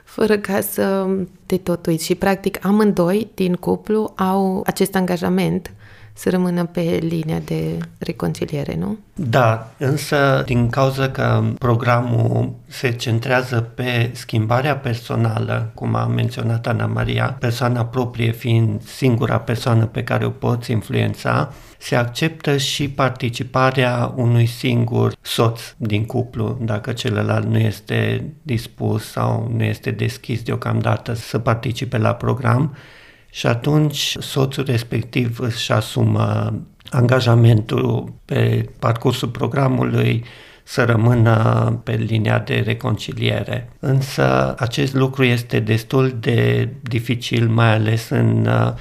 fără 0.05 0.39
ca 0.39 0.61
să 0.61 1.07
te 1.47 1.57
tot 1.57 1.87
uiți. 1.87 2.05
Și 2.05 2.15
practic 2.15 2.65
amândoi 2.65 3.31
din 3.35 3.55
cuplu 3.55 4.13
au 4.17 4.63
acest 4.67 4.95
angajament 4.95 5.73
să 6.13 6.31
rămână 6.31 6.65
pe 6.65 6.99
linia 7.01 7.39
de 7.45 7.79
reconciliere, 7.99 8.77
nu? 8.79 8.99
Da, 9.15 9.73
însă 9.79 10.43
din 10.47 10.69
cauza 10.69 11.11
că 11.11 11.45
programul 11.59 12.53
se 12.67 12.91
centrează 12.91 13.61
pe 13.61 14.11
schimbarea 14.13 14.77
personală, 14.77 15.71
cum 15.75 15.95
a 15.95 16.07
menționat 16.07 16.67
Ana 16.67 16.87
Maria, 16.87 17.37
persoana 17.41 17.85
proprie 17.85 18.31
fiind 18.31 18.83
singura 18.83 19.39
persoană 19.39 19.87
pe 19.87 20.05
care 20.05 20.25
o 20.25 20.31
poți 20.31 20.71
influența, 20.71 21.53
se 21.79 21.97
acceptă 21.97 22.57
și 22.57 22.91
participarea 22.91 24.13
unui 24.17 24.47
singur 24.47 25.13
soț 25.21 25.61
din 25.77 26.07
cuplu, 26.07 26.59
dacă 26.61 26.93
celălalt 26.93 27.47
nu 27.47 27.59
este 27.59 28.25
dispus 28.43 29.11
sau 29.11 29.51
nu 29.57 29.63
este 29.63 29.91
deschis 29.91 30.43
deocamdată 30.43 31.13
să 31.13 31.39
participe 31.39 31.99
la 31.99 32.15
program 32.15 32.77
și 33.35 33.47
atunci 33.47 34.17
soțul 34.21 34.65
respectiv 34.65 35.41
își 35.41 35.73
asumă 35.73 36.55
angajamentul 36.91 38.13
pe 38.25 38.69
parcursul 38.79 39.29
programului 39.29 40.25
să 40.63 40.85
rămână 40.85 41.81
pe 41.85 41.93
linia 41.93 42.39
de 42.39 42.63
reconciliere. 42.67 43.69
Însă 43.79 44.55
acest 44.59 44.95
lucru 44.95 45.25
este 45.25 45.61
destul 45.61 46.17
de 46.21 46.69
dificil, 46.83 47.49
mai 47.49 47.75
ales 47.75 48.09
în 48.09 48.47
uh, 48.47 48.73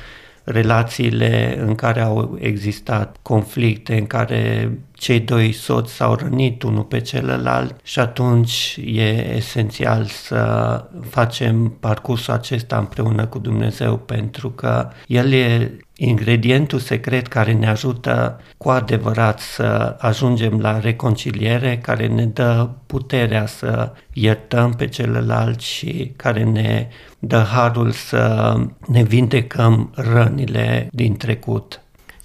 relațiile 0.44 1.58
în 1.60 1.76
care 1.76 2.02
au 2.02 2.38
existat 2.42 3.18
conflicte, 3.22 3.98
în 3.98 4.08
care 4.08 4.72
cei 5.02 5.20
doi 5.20 5.52
soți 5.52 5.94
s-au 5.94 6.16
rănit 6.16 6.64
unul 6.64 6.84
pe 6.84 7.00
celălalt 7.00 7.76
și 7.84 8.00
atunci 8.00 8.80
e 8.86 9.36
esențial 9.36 10.06
să 10.06 10.84
facem 11.10 11.70
parcursul 11.80 12.34
acesta 12.34 12.78
împreună 12.78 13.26
cu 13.26 13.40
Dumnezeu 13.40 13.98
pentru 13.98 14.50
că 14.50 14.90
El 15.08 15.32
e 15.32 15.78
ingredientul 15.96 16.80
secret 16.80 17.28
care 17.28 17.54
ne 17.54 17.68
ajută 17.68 18.42
cu 18.58 18.70
adevărat 18.70 19.40
să 19.40 19.96
ajungem 20.00 20.60
la 20.60 20.80
reconciliere, 20.80 21.78
care 21.78 22.08
ne 22.08 22.26
dă 22.26 22.70
puterea 22.86 23.46
să 23.46 23.92
iertăm 24.14 24.72
pe 24.72 24.88
celălalt 24.88 25.60
și 25.60 26.14
care 26.16 26.44
ne 26.44 26.88
dă 27.20 27.40
harul 27.40 27.92
să 27.92 28.56
ne 28.88 29.04
vindecăm 29.04 29.92
rănile 29.96 30.88
din 30.92 31.18
trecut. 31.18 31.82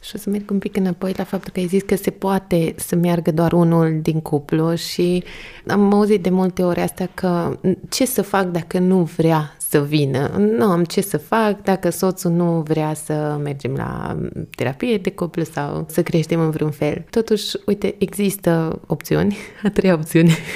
Și 0.06 0.12
o 0.14 0.18
să 0.18 0.30
merg 0.30 0.50
un 0.50 0.58
pic 0.58 0.76
înapoi 0.76 1.14
la 1.16 1.24
faptul 1.24 1.52
că 1.52 1.60
ai 1.60 1.66
zis 1.66 1.82
că 1.82 1.96
se 1.96 2.10
poate 2.10 2.74
să 2.76 2.96
meargă 2.96 3.32
doar 3.32 3.52
unul 3.52 3.98
din 4.02 4.20
cuplu 4.20 4.74
și 4.74 5.24
am 5.66 5.92
auzit 5.92 6.22
de 6.22 6.30
multe 6.30 6.62
ori 6.62 6.80
asta 6.80 7.08
că 7.14 7.58
ce 7.88 8.06
să 8.06 8.22
fac 8.22 8.46
dacă 8.46 8.78
nu 8.78 9.02
vrea 9.02 9.56
să 9.68 9.82
vină. 9.82 10.28
Nu 10.36 10.64
am 10.64 10.84
ce 10.84 11.00
să 11.00 11.16
fac 11.16 11.62
dacă 11.62 11.90
soțul 11.90 12.30
nu 12.30 12.60
vrea 12.60 12.94
să 12.94 13.38
mergem 13.42 13.74
la 13.74 14.16
terapie 14.54 14.96
de 14.96 15.10
cuplu 15.10 15.44
sau 15.44 15.86
să 15.88 16.02
creștem 16.02 16.40
în 16.40 16.50
vreun 16.50 16.70
fel. 16.70 17.04
Totuși, 17.10 17.56
uite, 17.64 17.94
există 17.98 18.80
opțiuni, 18.86 19.36
a 19.64 19.70
treia 19.70 19.94
opțiune. 19.94 20.36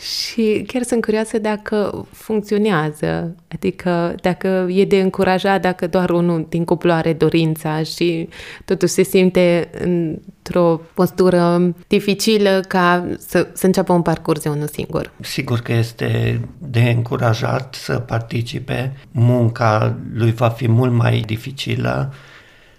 Și 0.00 0.64
chiar 0.66 0.82
sunt 0.82 1.04
curioasă 1.04 1.38
dacă 1.38 2.06
funcționează, 2.12 3.34
adică 3.52 4.14
dacă 4.22 4.66
e 4.70 4.84
de 4.84 5.00
încurajat, 5.00 5.60
dacă 5.60 5.86
doar 5.86 6.10
unul 6.10 6.46
din 6.48 6.64
cuplu 6.64 6.92
are 6.92 7.12
dorința 7.12 7.82
și 7.82 8.28
totuși 8.64 8.92
se 8.92 9.02
simte 9.02 9.70
într-o 9.78 10.80
postură 10.94 11.72
dificilă 11.86 12.60
ca 12.68 13.06
să, 13.18 13.48
să 13.52 13.66
înceapă 13.66 13.92
un 13.92 14.02
parcurs 14.02 14.42
de 14.42 14.48
unul 14.48 14.66
singur. 14.66 15.12
Sigur 15.20 15.58
că 15.60 15.72
este 15.72 16.40
de 16.58 16.80
încurajat 16.80 17.74
să 17.74 17.98
participe, 17.98 18.96
munca 19.10 19.96
lui 20.12 20.32
va 20.32 20.48
fi 20.48 20.68
mult 20.68 20.92
mai 20.92 21.22
dificilă, 21.26 22.12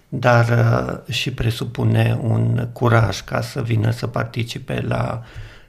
dar 0.08 0.48
uh, 0.48 1.14
și 1.14 1.32
presupune 1.32 2.18
un 2.22 2.68
curaj 2.72 3.20
ca 3.20 3.40
să 3.40 3.62
vină 3.62 3.90
să 3.90 4.06
participe 4.06 4.84
la, 4.88 5.22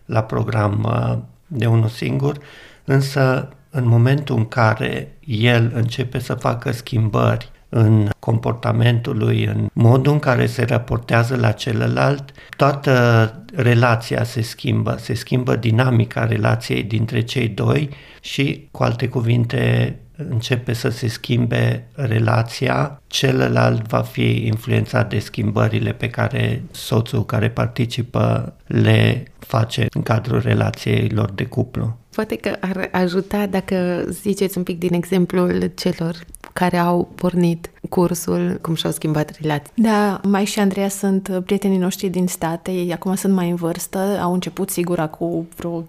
la 0.05 0.23
program 0.23 0.83
uh, 0.85 1.31
de 1.53 1.65
unul 1.65 1.87
singur, 1.87 2.37
însă 2.83 3.49
în 3.69 3.87
momentul 3.87 4.35
în 4.35 4.45
care 4.45 5.17
el 5.25 5.71
începe 5.75 6.19
să 6.19 6.33
facă 6.33 6.71
schimbări 6.71 7.51
în 7.69 8.09
comportamentul 8.19 9.17
lui, 9.17 9.45
în 9.45 9.69
modul 9.73 10.13
în 10.13 10.19
care 10.19 10.45
se 10.45 10.63
raportează 10.63 11.35
la 11.35 11.51
celălalt, 11.51 12.31
toată 12.57 13.43
relația 13.55 14.23
se 14.23 14.41
schimbă, 14.41 14.95
se 14.99 15.13
schimbă 15.13 15.55
dinamica 15.55 16.25
relației 16.25 16.83
dintre 16.83 17.21
cei 17.21 17.47
doi 17.47 17.89
și, 18.21 18.67
cu 18.71 18.83
alte 18.83 19.07
cuvinte, 19.07 19.95
începe 20.15 20.73
să 20.73 20.89
se 20.89 21.07
schimbe 21.07 21.87
relația, 21.93 23.01
celălalt 23.07 23.87
va 23.87 24.01
fi 24.01 24.45
influențat 24.45 25.09
de 25.09 25.19
schimbările 25.19 25.93
pe 25.93 26.09
care 26.09 26.63
soțul 26.71 27.25
care 27.25 27.49
participă 27.49 28.53
le 28.65 29.23
face 29.39 29.85
în 29.89 30.01
cadrul 30.03 30.39
relației 30.39 31.09
lor 31.09 31.31
de 31.31 31.45
cuplu. 31.45 31.97
Poate 32.15 32.35
că 32.35 32.55
ar 32.59 32.89
ajuta 32.91 33.45
dacă 33.45 34.05
ziceți 34.09 34.57
un 34.57 34.63
pic 34.63 34.79
din 34.79 34.93
exemplul 34.93 35.71
celor 35.75 36.25
care 36.53 36.77
au 36.77 37.11
pornit 37.15 37.71
cursul, 37.89 38.59
cum 38.61 38.75
și-au 38.75 38.91
schimbat 38.91 39.37
relații. 39.41 39.71
Da, 39.75 40.21
mai 40.23 40.45
și 40.45 40.59
Andreea 40.59 40.89
sunt 40.89 41.41
prietenii 41.45 41.77
noștri 41.77 42.07
din 42.07 42.27
state, 42.27 42.71
ei 42.71 42.93
acum 42.93 43.15
sunt 43.15 43.33
mai 43.33 43.49
în 43.49 43.55
vârstă, 43.55 43.97
au 44.21 44.33
început 44.33 44.69
sigur 44.69 45.09
cu 45.19 45.47
vreo 45.55 45.81
20-30 45.81 45.85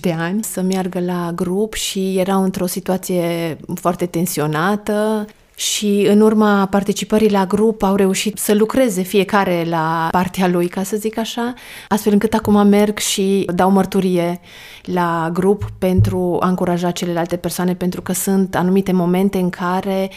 de 0.00 0.12
ani 0.12 0.44
să 0.44 0.60
meargă 0.60 1.00
la 1.00 1.32
grup 1.34 1.74
și 1.74 2.18
erau 2.18 2.42
într-o 2.42 2.66
situație 2.66 3.56
foarte 3.74 4.06
tensionată, 4.06 5.26
și 5.60 6.06
în 6.10 6.20
urma 6.20 6.66
participării 6.66 7.30
la 7.30 7.46
grup 7.46 7.82
au 7.82 7.94
reușit 7.94 8.38
să 8.38 8.54
lucreze 8.54 9.02
fiecare 9.02 9.66
la 9.68 10.08
partea 10.10 10.48
lui, 10.48 10.68
ca 10.68 10.82
să 10.82 10.96
zic 10.96 11.18
așa, 11.18 11.54
astfel 11.88 12.12
încât 12.12 12.34
acum 12.34 12.66
merg 12.66 12.98
și 12.98 13.48
dau 13.54 13.70
mărturie 13.70 14.40
la 14.82 15.30
grup 15.32 15.70
pentru 15.78 16.36
a 16.40 16.48
încuraja 16.48 16.90
celelalte 16.90 17.36
persoane, 17.36 17.74
pentru 17.74 18.02
că 18.02 18.12
sunt 18.12 18.56
anumite 18.56 18.92
momente 18.92 19.38
în 19.38 19.50
care 19.50 20.10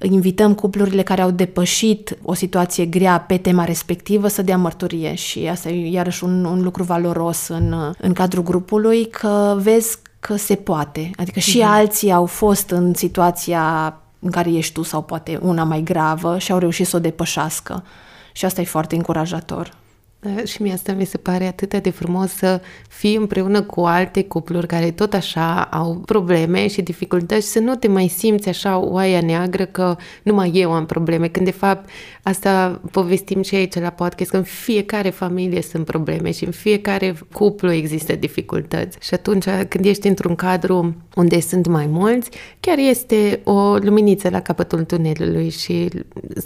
invităm 0.00 0.54
cuplurile 0.54 1.02
care 1.02 1.22
au 1.22 1.30
depășit 1.30 2.18
o 2.22 2.34
situație 2.34 2.84
grea 2.84 3.20
pe 3.20 3.36
tema 3.36 3.64
respectivă 3.64 4.28
să 4.28 4.42
dea 4.42 4.56
mărturie 4.56 5.14
și 5.14 5.48
asta 5.50 5.68
e 5.68 5.90
iarăși 5.90 6.24
un, 6.24 6.44
un 6.44 6.62
lucru 6.62 6.82
valoros 6.82 7.48
în, 7.48 7.74
în 8.00 8.12
cadrul 8.12 8.42
grupului, 8.42 9.06
că 9.06 9.58
vezi 9.62 9.98
că 10.20 10.36
se 10.36 10.54
poate. 10.54 11.10
Adică 11.16 11.38
și 11.38 11.60
mm-hmm. 11.60 11.66
alții 11.66 12.12
au 12.12 12.26
fost 12.26 12.70
în 12.70 12.94
situația 12.94 13.94
în 14.26 14.32
care 14.32 14.52
ești 14.52 14.72
tu 14.72 14.82
sau 14.82 15.02
poate 15.02 15.38
una 15.42 15.64
mai 15.64 15.82
gravă 15.82 16.38
și 16.38 16.52
au 16.52 16.58
reușit 16.58 16.86
să 16.86 16.96
o 16.96 17.00
depășească. 17.00 17.84
Și 18.32 18.44
asta 18.44 18.60
e 18.60 18.64
foarte 18.64 18.94
încurajator. 18.94 19.76
Da, 20.18 20.44
și 20.44 20.62
mie 20.62 20.72
asta 20.72 20.92
mi 20.92 21.04
se 21.04 21.16
pare 21.16 21.46
atât 21.46 21.74
de 21.82 21.90
frumos 21.90 22.30
să 22.30 22.60
fii 22.88 23.14
împreună 23.14 23.62
cu 23.62 23.80
alte 23.80 24.24
cupluri 24.24 24.66
care 24.66 24.90
tot 24.90 25.14
așa 25.14 25.62
au 25.62 25.94
probleme 25.94 26.68
și 26.68 26.82
dificultăți 26.82 27.52
să 27.52 27.58
nu 27.58 27.74
te 27.74 27.88
mai 27.88 28.08
simți 28.08 28.48
așa 28.48 28.78
oaia 28.78 29.20
neagră 29.20 29.64
că 29.64 29.96
numai 30.22 30.50
eu 30.54 30.72
am 30.72 30.86
probleme, 30.86 31.28
când 31.28 31.44
de 31.44 31.50
fapt 31.50 31.88
asta 32.22 32.80
povestim 32.90 33.42
și 33.42 33.54
aici 33.54 33.74
la 33.74 33.90
podcast, 33.90 34.30
că 34.30 34.36
în 34.36 34.42
fiecare 34.42 35.10
familie 35.10 35.62
sunt 35.62 35.84
probleme 35.84 36.30
și 36.30 36.44
în 36.44 36.50
fiecare 36.52 37.14
cuplu 37.32 37.72
există 37.72 38.14
dificultăți 38.14 38.98
și 39.00 39.14
atunci 39.14 39.44
când 39.68 39.84
ești 39.84 40.06
într-un 40.06 40.34
cadru 40.34 40.94
unde 41.14 41.40
sunt 41.40 41.66
mai 41.66 41.86
mulți, 41.86 42.30
chiar 42.60 42.78
este 42.78 43.40
o 43.44 43.76
luminiță 43.76 44.28
la 44.28 44.40
capătul 44.40 44.84
tunelului 44.84 45.50
și 45.50 45.88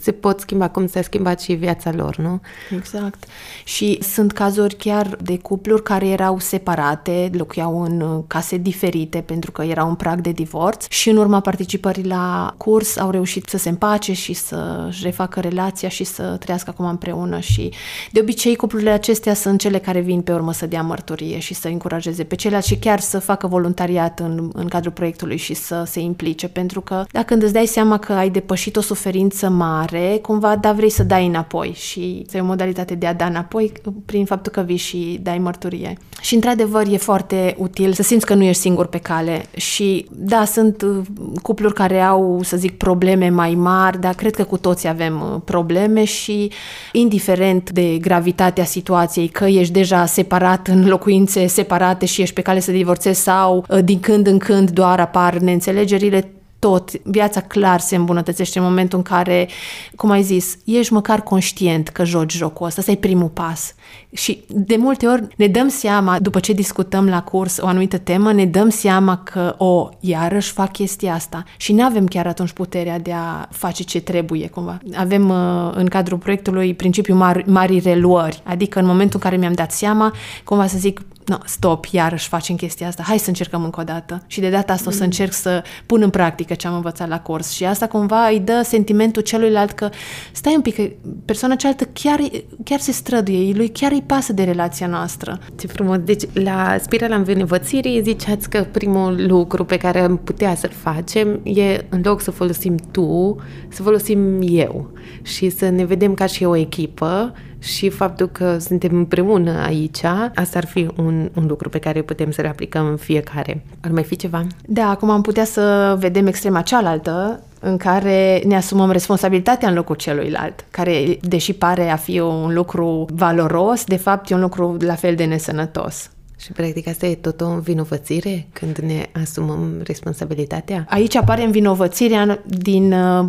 se 0.01 0.13
pot 0.13 0.41
schimba 0.41 0.69
cum 0.69 0.87
s-a 0.87 1.03
schimbat 1.03 1.41
și 1.41 1.53
viața 1.53 1.93
lor, 1.93 2.17
nu? 2.17 2.41
Exact. 2.77 3.25
Și 3.65 3.99
sunt 4.03 4.33
cazuri 4.33 4.75
chiar 4.75 5.17
de 5.23 5.39
cupluri 5.39 5.83
care 5.83 6.09
erau 6.09 6.39
separate, 6.39 7.31
locuiau 7.33 7.83
în 7.83 8.01
uh, 8.01 8.25
case 8.27 8.57
diferite 8.57 9.19
pentru 9.19 9.53
că 9.53 9.63
erau 9.63 9.89
în 9.89 9.95
prag 9.95 10.21
de 10.21 10.31
divorț 10.31 10.87
și 10.89 11.11
în 11.11 11.17
urma 11.17 11.41
participării 11.41 12.07
la 12.07 12.55
curs 12.57 12.97
au 12.97 13.11
reușit 13.11 13.49
să 13.49 13.57
se 13.57 13.69
împace 13.69 14.13
și 14.13 14.33
să-și 14.33 15.03
refacă 15.03 15.41
relația 15.41 15.89
și 15.89 16.05
să 16.05 16.23
trăiască 16.23 16.71
acum 16.71 16.87
împreună 16.87 17.39
și 17.41 17.73
de 18.13 18.21
obicei 18.21 18.57
cuplurile 18.57 18.91
acestea 18.91 19.35
sunt 19.35 19.61
cele 19.61 19.79
care 19.79 20.01
vin 20.01 20.21
pe 20.21 20.33
urmă 20.33 20.53
să 20.53 20.67
dea 20.67 20.83
mărturie 20.83 21.39
și 21.39 21.55
să 21.55 21.69
încurajeze 21.69 22.25
pe 22.25 22.35
ceilalți 22.35 22.69
și 22.69 22.77
chiar 22.77 23.01
să 23.01 23.19
facă 23.19 23.47
voluntariat 23.47 24.21
în, 24.21 24.51
în 24.53 24.69
cadrul 24.69 24.93
proiectului 24.93 25.37
și 25.37 25.55
să 25.55 25.83
se 25.87 26.01
implice 26.01 26.49
pentru 26.49 26.81
că 26.81 27.05
dacă 27.11 27.35
îți 27.35 27.53
dai 27.53 27.67
seama 27.67 27.99
că 27.99 28.13
ai 28.13 28.31
depășit 28.31 28.77
o 28.77 28.81
suferință 28.81 29.49
mare, 29.49 30.19
cumva 30.23 30.57
da 30.57 30.73
vrei 30.73 30.91
să 30.91 31.03
dai 31.03 31.27
înapoi 31.27 31.73
și 31.77 32.27
e 32.33 32.41
o 32.41 32.45
modalitate 32.45 32.95
de 32.95 33.07
a 33.07 33.15
da 33.15 33.25
înapoi 33.25 33.50
apoi 33.51 33.73
prin 34.07 34.25
faptul 34.25 34.53
că 34.53 34.61
vii 34.61 34.77
și 34.77 35.19
dai 35.23 35.39
mărturie. 35.39 35.97
Și 36.21 36.35
într-adevăr 36.35 36.87
e 36.91 36.97
foarte 36.97 37.55
util 37.59 37.93
să 37.93 38.03
simți 38.03 38.27
că 38.27 38.35
nu 38.35 38.43
ești 38.43 38.61
singur 38.61 38.87
pe 38.87 38.99
cale 38.99 39.45
și 39.57 40.07
da, 40.11 40.45
sunt 40.45 40.83
uh, 40.83 40.99
cupluri 41.43 41.75
care 41.75 42.01
au, 42.01 42.41
să 42.43 42.57
zic, 42.57 42.77
probleme 42.77 43.29
mai 43.29 43.55
mari, 43.55 44.01
dar 44.01 44.15
cred 44.15 44.35
că 44.35 44.45
cu 44.45 44.57
toți 44.57 44.89
avem 44.89 45.21
uh, 45.21 45.41
probleme 45.45 46.05
și 46.05 46.51
indiferent 46.93 47.71
de 47.71 47.99
gravitatea 48.01 48.65
situației, 48.65 49.29
că 49.29 49.45
ești 49.45 49.73
deja 49.73 50.07
separat 50.07 50.67
în 50.67 50.89
locuințe 50.89 51.47
separate 51.47 52.07
și 52.07 52.23
ești 52.23 52.35
pe 52.35 52.41
cale 52.43 52.61
să 52.61 52.71
divorțezi 52.71 53.21
sau 53.21 53.65
uh, 53.69 53.79
din 53.85 54.01
când 54.01 54.27
în 54.27 54.39
când 54.39 54.71
doar 54.71 55.01
apar 55.01 55.39
neînțelegerile, 55.39 56.40
tot, 56.61 56.91
viața 57.03 57.41
clar 57.41 57.81
se 57.81 57.97
îmbunătățește 57.97 58.59
în 58.59 58.65
momentul 58.65 58.99
în 58.99 59.05
care, 59.05 59.49
cum 59.97 60.11
ai 60.11 60.23
zis, 60.23 60.57
ești 60.65 60.93
măcar 60.93 61.23
conștient 61.23 61.89
că 61.89 62.05
joci 62.05 62.33
jocul 62.33 62.67
ăsta, 62.67 62.81
ăsta 62.81 62.93
e 62.93 62.97
primul 62.97 63.29
pas. 63.29 63.75
Și 64.13 64.45
de 64.49 64.77
multe 64.77 65.07
ori 65.07 65.27
ne 65.37 65.47
dăm 65.47 65.69
seama, 65.69 66.19
după 66.19 66.41
ce 66.41 66.53
discutăm 66.53 67.09
la 67.09 67.23
curs 67.23 67.59
o 67.61 67.67
anumită 67.67 67.99
temă, 67.99 68.33
ne 68.33 68.45
dăm 68.45 68.69
seama 68.69 69.17
că, 69.17 69.55
o, 69.59 69.89
iarăși 70.01 70.53
fac 70.53 70.73
chestia 70.73 71.15
asta 71.15 71.45
și 71.57 71.73
nu 71.73 71.83
avem 71.85 72.07
chiar 72.07 72.27
atunci 72.27 72.51
puterea 72.51 72.99
de 72.99 73.13
a 73.13 73.49
face 73.51 73.83
ce 73.83 74.01
trebuie, 74.01 74.49
cumva. 74.49 74.79
Avem 74.95 75.29
uh, 75.29 75.71
în 75.75 75.87
cadrul 75.87 76.19
proiectului 76.19 76.75
principiul 76.75 77.17
mari, 77.17 77.51
mari 77.51 77.79
reluări, 77.79 78.43
adică 78.45 78.79
în 78.79 78.87
momentul 78.87 79.21
în 79.23 79.29
care 79.29 79.41
mi-am 79.41 79.53
dat 79.53 79.73
seama, 79.73 80.15
cumva 80.45 80.67
să 80.67 80.79
zic, 80.79 81.01
no, 81.31 81.39
stop, 81.45 81.85
iarăși 81.85 82.29
facem 82.29 82.57
chestia 82.57 82.87
asta, 82.87 83.03
hai 83.07 83.19
să 83.19 83.29
încercăm 83.29 83.65
încă 83.65 83.81
o 83.81 83.85
dată. 83.85 84.23
Și 84.27 84.41
de 84.41 84.51
data 84.51 84.73
asta 84.73 84.85
mm. 84.87 84.93
o 84.93 84.97
să 84.97 85.03
mm. 85.03 85.05
încerc 85.05 85.33
să 85.33 85.63
pun 85.87 86.03
în 86.03 86.11
practică 86.11 86.55
ce 86.55 86.67
am 86.67 86.75
învățat 86.75 87.09
la 87.09 87.21
curs. 87.21 87.51
Și 87.51 87.65
asta 87.65 87.87
cumva 87.87 88.27
îi 88.27 88.41
dă 88.41 88.61
sentimentul 88.65 89.23
celuilalt 89.23 89.71
că 89.71 89.89
stai 90.33 90.55
un 90.55 90.61
pic, 90.61 90.75
că 90.75 90.83
persoana 91.25 91.55
cealaltă 91.55 91.85
chiar, 91.93 92.21
chiar 92.65 92.79
se 92.79 92.93
străduie, 92.93 93.55
lui 93.55 93.69
chiar 93.69 93.93
îi 93.93 94.03
pasă 94.07 94.33
de 94.33 94.43
relația 94.43 94.87
noastră. 94.87 95.39
Ce 95.59 95.67
frumos! 95.67 95.99
Deci 95.99 96.23
la 96.33 96.77
spirala 96.83 97.17
învinovățirii 97.17 98.03
ziceați 98.03 98.51
că 98.51 98.67
primul 98.71 99.27
lucru 99.27 99.65
pe 99.65 99.77
care 99.77 100.01
am 100.01 100.17
putea 100.17 100.55
să-l 100.55 100.73
facem 100.83 101.41
e 101.43 101.85
în 101.89 102.01
loc 102.05 102.21
să 102.21 102.31
folosim 102.31 102.77
tu, 102.91 103.37
să 103.69 103.83
folosim 103.83 104.39
eu 104.43 104.91
și 105.23 105.51
să 105.51 105.69
ne 105.69 105.85
vedem 105.85 106.15
ca 106.15 106.27
și 106.27 106.45
o 106.45 106.57
echipă 106.57 107.35
și 107.61 107.89
faptul 107.89 108.29
că 108.29 108.59
suntem 108.59 108.97
împreună 108.97 109.63
aici, 109.65 110.03
asta 110.35 110.59
ar 110.59 110.67
fi 110.67 110.89
un, 110.97 111.31
un 111.35 111.47
lucru 111.47 111.69
pe 111.69 111.79
care 111.79 112.03
putem 112.03 112.31
să-l 112.31 112.47
aplicăm 112.47 112.87
în 112.87 112.97
fiecare. 112.97 113.65
Ar 113.81 113.91
mai 113.91 114.05
fi 114.05 114.17
ceva? 114.17 114.47
Da, 114.67 114.89
acum 114.89 115.11
am 115.11 115.23
putea 115.23 115.45
să 115.45 115.97
vedem 115.99 116.27
extrema 116.27 116.63
cealaltă, 116.63 117.43
în 117.61 117.77
care 117.77 118.43
ne 118.47 118.57
asumăm 118.57 118.91
responsabilitatea 118.91 119.69
în 119.69 119.75
locul 119.75 119.95
celuilalt, 119.95 120.65
care, 120.71 121.19
deși 121.23 121.53
pare 121.53 121.91
a 121.91 121.97
fi 121.97 122.19
un 122.19 122.55
lucru 122.55 123.07
valoros, 123.13 123.85
de 123.85 123.97
fapt 123.97 124.31
e 124.31 124.35
un 124.35 124.41
lucru 124.41 124.77
la 124.81 124.95
fel 124.95 125.15
de 125.15 125.25
nesănătos. 125.25 126.11
Și 126.39 126.53
practic 126.53 126.89
asta 126.89 127.07
e 127.07 127.15
tot 127.15 127.41
o 127.41 127.47
învinovățire 127.47 128.47
când 128.53 128.77
ne 128.77 129.09
asumăm 129.23 129.81
responsabilitatea? 129.85 130.87
Aici 130.89 131.17
apare 131.17 131.45
învinovățirea 131.45 132.41
din 132.47 132.93
uh, 132.93 133.27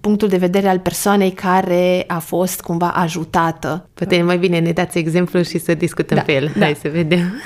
punctul 0.00 0.28
de 0.28 0.36
vedere 0.36 0.68
al 0.68 0.78
persoanei 0.78 1.30
care 1.30 2.04
a 2.06 2.18
fost 2.18 2.60
cumva 2.60 2.88
ajutată. 2.90 3.88
Poate 3.94 4.22
mai 4.22 4.38
bine 4.38 4.58
ne 4.58 4.72
dați 4.72 4.98
exemplu 4.98 5.42
și 5.42 5.58
să 5.58 5.74
discutăm 5.74 6.16
da, 6.16 6.22
pe 6.22 6.32
el. 6.32 6.52
Da. 6.56 6.64
Hai 6.64 6.74
să 6.74 6.88
vedem. 6.88 7.42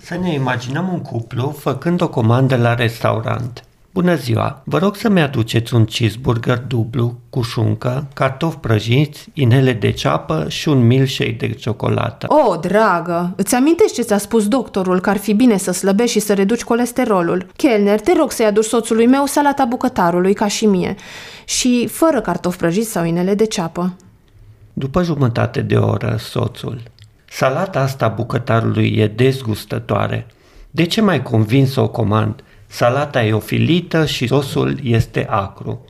Să 0.00 0.16
ne 0.16 0.32
imaginăm 0.32 0.88
un 0.92 1.00
cuplu 1.00 1.50
făcând 1.58 2.00
o 2.00 2.08
comandă 2.08 2.56
la 2.56 2.74
restaurant. 2.74 3.65
Bună 3.96 4.14
ziua! 4.14 4.62
Vă 4.64 4.78
rog 4.78 4.96
să-mi 4.96 5.20
aduceți 5.20 5.74
un 5.74 5.84
cheeseburger 5.84 6.58
dublu 6.58 7.18
cu 7.30 7.42
șuncă, 7.42 8.08
cartofi 8.14 8.56
prăjiți, 8.56 9.28
inele 9.32 9.72
de 9.72 9.90
ceapă 9.90 10.48
și 10.48 10.68
un 10.68 10.86
milkshake 10.86 11.36
de 11.38 11.48
ciocolată. 11.48 12.26
O, 12.28 12.50
oh, 12.50 12.60
dragă, 12.60 13.32
îți 13.36 13.54
amintești 13.54 13.94
ce 13.94 14.02
ți-a 14.02 14.18
spus 14.18 14.48
doctorul 14.48 15.00
că 15.00 15.10
ar 15.10 15.16
fi 15.16 15.34
bine 15.34 15.56
să 15.56 15.72
slăbești 15.72 16.18
și 16.18 16.24
să 16.24 16.34
reduci 16.34 16.64
colesterolul? 16.64 17.46
Chelner, 17.56 18.00
te 18.00 18.12
rog 18.16 18.30
să-i 18.30 18.46
aduci 18.46 18.64
soțului 18.64 19.06
meu 19.06 19.26
salata 19.26 19.64
bucătarului, 19.64 20.34
ca 20.34 20.48
și 20.48 20.66
mie, 20.66 20.94
și 21.44 21.86
fără 21.86 22.20
cartofi 22.20 22.56
prăjiți 22.56 22.90
sau 22.90 23.04
inele 23.04 23.34
de 23.34 23.46
ceapă. 23.46 23.96
După 24.72 25.02
jumătate 25.02 25.60
de 25.60 25.76
oră, 25.76 26.16
soțul. 26.18 26.82
Salata 27.30 27.80
asta 27.80 28.08
bucătarului 28.08 28.94
e 28.96 29.06
dezgustătoare. 29.06 30.26
De 30.70 30.84
ce 30.84 31.00
mai 31.00 31.22
convins 31.22 31.72
să 31.72 31.80
o 31.80 31.88
comand? 31.88 32.40
Salata 32.66 33.24
e 33.24 33.32
ofilită 33.32 34.06
și 34.06 34.26
sosul 34.26 34.78
este 34.82 35.26
acru. 35.30 35.84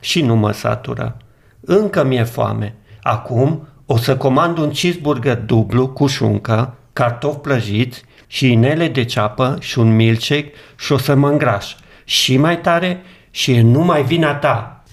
Și 0.00 0.22
nu 0.22 0.36
mă 0.36 0.52
satură. 0.52 1.16
Încă 1.60 2.04
mi-e 2.04 2.24
foame. 2.24 2.74
Acum 3.02 3.68
o 3.86 3.96
să 3.96 4.16
comand 4.16 4.58
un 4.58 4.70
cheeseburger 4.70 5.36
dublu 5.36 5.88
cu 5.88 6.06
șuncă, 6.06 6.74
cartofi 6.92 7.38
prăjiți 7.38 8.02
și 8.26 8.52
inele 8.52 8.88
de 8.88 9.04
ceapă 9.04 9.56
și 9.60 9.78
un 9.78 9.94
milkshake 9.96 10.52
și 10.78 10.92
o 10.92 10.98
să 10.98 11.14
mă 11.14 11.28
îngraș. 11.28 11.74
Și 12.04 12.36
mai 12.36 12.60
tare 12.60 13.02
și 13.30 13.52
e 13.52 13.60
numai 13.60 14.02
vina 14.02 14.34
ta. 14.34 14.84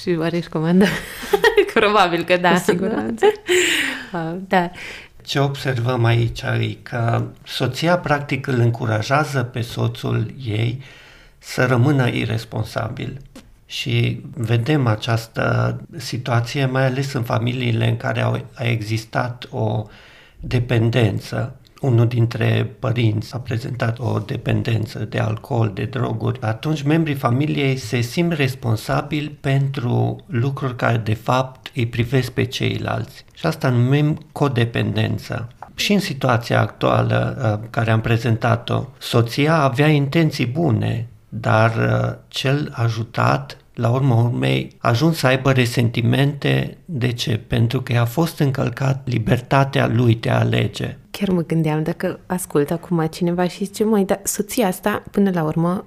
Și 0.00 0.16
oare 0.18 0.36
ești 0.36 0.50
comandă? 0.50 0.84
Probabil 1.74 2.24
că 2.24 2.36
da. 2.36 2.50
Cu 2.50 2.56
siguranță. 2.56 3.26
da. 4.52 4.70
Ce 5.24 5.38
observăm 5.38 6.04
aici 6.04 6.40
e 6.42 6.76
că 6.82 7.26
soția 7.44 7.98
practic 7.98 8.46
îl 8.46 8.58
încurajează 8.58 9.42
pe 9.42 9.60
soțul 9.60 10.34
ei 10.44 10.82
să 11.38 11.66
rămână 11.66 12.08
irresponsabil. 12.08 13.20
Și 13.66 14.20
vedem 14.34 14.86
această 14.86 15.80
situație 15.96 16.66
mai 16.66 16.86
ales 16.86 17.12
în 17.12 17.22
familiile 17.22 17.88
în 17.88 17.96
care 17.96 18.20
a 18.54 18.64
existat 18.64 19.48
o 19.50 19.86
dependență 20.40 21.56
unul 21.84 22.06
dintre 22.06 22.76
părinți 22.78 23.34
a 23.34 23.38
prezentat 23.38 23.98
o 23.98 24.18
dependență 24.18 24.98
de 24.98 25.18
alcool, 25.18 25.70
de 25.74 25.84
droguri, 25.84 26.40
atunci 26.40 26.82
membrii 26.82 27.14
familiei 27.14 27.76
se 27.76 28.00
simt 28.00 28.32
responsabili 28.32 29.28
pentru 29.28 30.24
lucruri 30.26 30.76
care 30.76 30.96
de 30.96 31.14
fapt 31.14 31.70
îi 31.74 31.86
privesc 31.86 32.30
pe 32.30 32.44
ceilalți. 32.44 33.24
Și 33.34 33.46
asta 33.46 33.68
numim 33.68 34.18
codependență. 34.32 35.48
Și 35.74 35.92
în 35.92 36.00
situația 36.00 36.60
actuală 36.60 37.36
uh, 37.60 37.68
care 37.70 37.90
am 37.90 38.00
prezentat-o, 38.00 38.84
soția 38.98 39.56
avea 39.56 39.88
intenții 39.88 40.46
bune, 40.46 41.08
dar 41.28 41.76
uh, 41.76 42.16
cel 42.28 42.72
ajutat 42.74 43.56
la 43.74 43.90
urma 43.90 44.22
urmei, 44.22 44.76
a 44.78 44.88
ajuns 44.88 45.16
să 45.16 45.26
aibă 45.26 45.52
resentimente. 45.52 46.78
De 46.84 47.12
ce? 47.12 47.40
Pentru 47.46 47.82
că 47.82 47.98
a 47.98 48.04
fost 48.04 48.38
încălcat 48.38 49.08
libertatea 49.08 49.86
lui 49.86 50.14
de 50.14 50.30
a 50.30 50.38
alege. 50.38 50.96
Chiar 51.10 51.28
mă 51.28 51.42
gândeam 51.42 51.82
dacă 51.82 52.20
ascult 52.26 52.70
acum 52.70 53.06
cineva 53.10 53.48
și 53.48 53.64
zice, 53.64 53.84
măi, 53.84 54.04
dar 54.04 54.20
soția 54.22 54.66
asta, 54.66 55.02
până 55.10 55.30
la 55.34 55.42
urmă, 55.42 55.84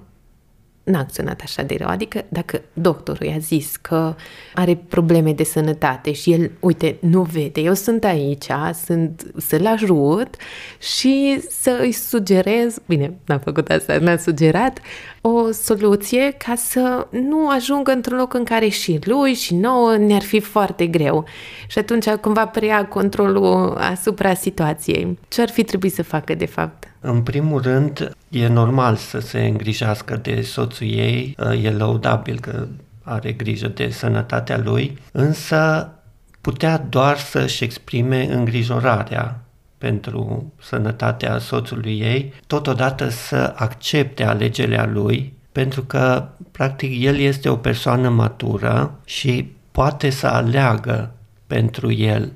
n-a 0.88 0.98
acționat 0.98 1.40
așa 1.44 1.62
de 1.62 1.76
rău. 1.78 1.88
Adică 1.88 2.24
dacă 2.28 2.60
doctorul 2.72 3.26
i-a 3.26 3.38
zis 3.38 3.76
că 3.76 4.14
are 4.54 4.78
probleme 4.88 5.32
de 5.32 5.44
sănătate 5.44 6.12
și 6.12 6.32
el, 6.32 6.50
uite, 6.60 6.96
nu 7.00 7.22
vede, 7.22 7.60
eu 7.60 7.74
sunt 7.74 8.04
aici, 8.04 8.46
sunt 8.84 9.32
să-l 9.36 9.66
ajut 9.66 10.36
și 10.78 11.40
să 11.48 11.78
îi 11.80 11.92
sugerez, 11.92 12.78
bine, 12.86 13.14
n-am 13.24 13.38
făcut 13.38 13.68
asta, 13.68 13.98
n-am 13.98 14.16
sugerat, 14.16 14.78
o 15.20 15.50
soluție 15.50 16.34
ca 16.38 16.54
să 16.54 17.06
nu 17.10 17.48
ajungă 17.48 17.90
într-un 17.90 18.18
loc 18.18 18.34
în 18.34 18.44
care 18.44 18.68
și 18.68 18.98
lui 19.04 19.34
și 19.34 19.54
nouă 19.54 19.96
ne-ar 19.96 20.22
fi 20.22 20.40
foarte 20.40 20.86
greu. 20.86 21.24
Și 21.66 21.78
atunci 21.78 22.08
cumva 22.08 22.46
preia 22.46 22.86
controlul 22.86 23.76
asupra 23.76 24.34
situației. 24.34 25.18
Ce 25.28 25.40
ar 25.40 25.48
fi 25.48 25.64
trebuit 25.64 25.92
să 25.92 26.02
facă 26.02 26.34
de 26.34 26.46
fapt? 26.46 26.88
În 27.00 27.22
primul 27.22 27.60
rând, 27.60 28.16
e 28.28 28.46
normal 28.46 28.96
să 28.96 29.18
se 29.18 29.46
îngrijească 29.46 30.16
de 30.16 30.42
soțul 30.42 30.86
ei, 30.86 31.36
e 31.62 31.70
lăudabil 31.70 32.40
că 32.40 32.66
are 33.02 33.32
grijă 33.32 33.68
de 33.68 33.90
sănătatea 33.90 34.58
lui, 34.58 34.98
însă 35.12 35.92
putea 36.40 36.78
doar 36.78 37.18
să-și 37.18 37.64
exprime 37.64 38.32
îngrijorarea 38.32 39.40
pentru 39.78 40.52
sănătatea 40.60 41.38
soțului 41.38 42.00
ei, 42.00 42.32
totodată 42.46 43.08
să 43.08 43.52
accepte 43.56 44.24
alegerea 44.24 44.86
lui, 44.86 45.32
pentru 45.52 45.82
că, 45.82 46.28
practic, 46.50 47.02
el 47.02 47.16
este 47.16 47.48
o 47.48 47.56
persoană 47.56 48.08
matură 48.08 48.98
și 49.04 49.52
poate 49.72 50.10
să 50.10 50.26
aleagă 50.26 51.12
pentru 51.46 51.92
el 51.92 52.32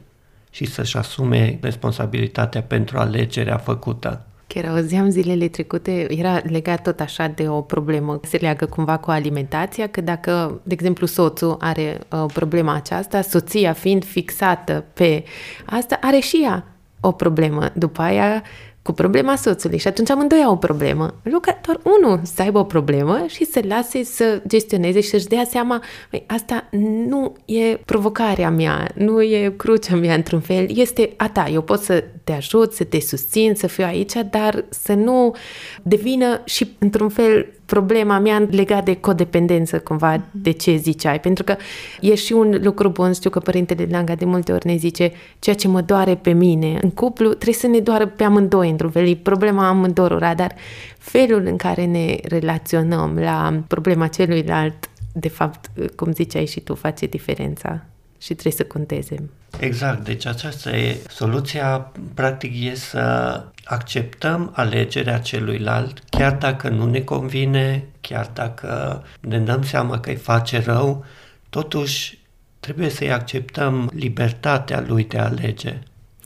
și 0.51 0.65
să-și 0.65 0.97
asume 0.97 1.59
responsabilitatea 1.61 2.63
pentru 2.63 2.99
alegerea 2.99 3.57
făcută. 3.57 4.27
Chiar 4.47 4.65
auzeam 4.65 5.09
zilele 5.09 5.49
trecute, 5.49 6.07
era 6.19 6.41
legat 6.45 6.83
tot 6.83 7.01
așa 7.01 7.27
de 7.27 7.49
o 7.49 7.61
problemă, 7.61 8.21
se 8.23 8.37
leagă 8.37 8.67
cumva 8.67 8.97
cu 8.97 9.11
alimentația, 9.11 9.87
că 9.87 10.01
dacă, 10.01 10.61
de 10.63 10.73
exemplu, 10.73 11.07
soțul 11.07 11.57
are 11.61 11.99
uh, 12.11 12.25
problema 12.33 12.75
aceasta, 12.75 13.21
soția 13.21 13.73
fiind 13.73 14.05
fixată 14.05 14.85
pe 14.93 15.25
asta, 15.67 15.99
are 16.01 16.19
și 16.19 16.41
ea 16.43 16.65
o 17.01 17.13
problemă. 17.13 17.71
După 17.75 18.03
aia, 18.03 18.43
cu 18.83 18.93
problema 18.93 19.37
soțului. 19.37 19.79
Și 19.79 19.89
atunci 19.89 20.11
amândoi 20.11 20.43
au 20.45 20.53
o 20.53 20.57
problemă. 20.57 21.15
Luca, 21.23 21.61
doar 21.65 21.81
unul 21.99 22.21
să 22.23 22.43
aibă 22.43 22.59
o 22.59 22.65
problemă 22.65 23.25
și 23.27 23.45
să 23.45 23.61
lase 23.69 24.05
să 24.05 24.43
gestioneze 24.47 25.01
și 25.01 25.09
să-și 25.09 25.27
dea 25.27 25.45
seama, 25.45 25.83
băi, 26.11 26.25
asta 26.27 26.69
nu 27.07 27.37
e 27.45 27.77
provocarea 27.77 28.51
mea, 28.51 28.91
nu 28.95 29.23
e 29.23 29.55
crucea 29.57 29.97
mea 29.97 30.15
într-un 30.15 30.41
fel, 30.41 30.67
este 30.69 31.13
a 31.17 31.29
ta, 31.29 31.49
eu 31.53 31.63
pot 31.63 31.81
să 31.81 32.05
te 32.25 32.33
ajut, 32.33 32.73
să 32.73 32.85
te 32.85 33.01
susțin, 33.01 33.55
să 33.55 33.67
fiu 33.67 33.85
aici, 33.85 34.13
dar 34.31 34.65
să 34.69 34.95
nu 34.95 35.35
devină 35.83 36.41
și 36.45 36.77
într-un 36.79 37.09
fel 37.09 37.47
problema 37.73 38.19
mea 38.19 38.47
legat 38.51 38.85
de 38.85 38.95
codependență, 38.95 39.79
cumva, 39.79 40.21
de 40.31 40.51
ce 40.51 40.77
ziceai. 40.77 41.21
Pentru 41.21 41.45
că 41.45 41.57
e 42.01 42.15
și 42.15 42.33
un 42.33 42.59
lucru 42.63 42.89
bun, 42.89 43.13
știu 43.13 43.31
că 43.31 43.39
părintele 43.39 43.87
Langa 43.91 44.15
de 44.15 44.25
multe 44.25 44.53
ori 44.53 44.67
ne 44.67 44.77
zice 44.77 45.13
ceea 45.39 45.57
ce 45.57 45.69
mă 45.69 45.81
doare 45.81 46.15
pe 46.15 46.33
mine. 46.33 46.79
În 46.81 46.91
cuplu 46.91 47.29
trebuie 47.29 47.55
să 47.55 47.67
ne 47.67 47.79
doară 47.79 48.07
pe 48.07 48.25
amândoi, 48.25 48.71
într-un 48.71 48.91
fel. 48.91 49.09
E 49.09 49.15
problema 49.15 49.69
amândorora, 49.69 50.35
dar 50.35 50.55
felul 50.99 51.43
în 51.47 51.57
care 51.57 51.85
ne 51.85 52.17
relaționăm 52.23 53.19
la 53.19 53.63
problema 53.67 54.07
celuilalt, 54.07 54.91
de 55.13 55.29
fapt, 55.29 55.71
cum 55.97 56.13
ziceai 56.13 56.47
și 56.47 56.61
tu, 56.61 56.75
face 56.75 57.07
diferența 57.07 57.85
și 58.23 58.35
trebuie 58.35 58.53
să 58.53 58.65
conteze. 58.65 59.31
Exact, 59.59 60.05
deci 60.05 60.27
aceasta 60.27 60.77
e 60.77 60.97
soluția, 61.09 61.93
practic 62.15 62.65
e 62.65 62.75
să 62.75 63.45
acceptăm 63.65 64.53
alegerea 64.55 65.19
celuilalt, 65.19 66.03
chiar 66.11 66.33
dacă 66.37 66.69
nu 66.69 66.87
ne 66.91 67.01
convine, 67.01 67.85
chiar 68.01 68.31
dacă 68.33 69.03
ne 69.21 69.39
dăm 69.39 69.63
seama 69.63 70.01
că 70.01 70.11
îi 70.11 70.17
face 70.17 70.61
rău, 70.61 71.05
totuși 71.49 72.19
trebuie 72.61 72.89
să-i 72.89 73.13
acceptăm 73.13 73.91
libertatea 73.95 74.85
lui 74.87 75.05
de 75.05 75.19
a 75.19 75.25
alege. 75.25 75.79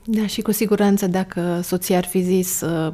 Da, 0.08 0.26
și 0.26 0.40
cu 0.40 0.52
siguranță 0.52 1.06
dacă 1.06 1.60
soția 1.62 1.96
ar 1.96 2.04
fi 2.04 2.22
zis 2.22 2.60
uh, 2.60 2.92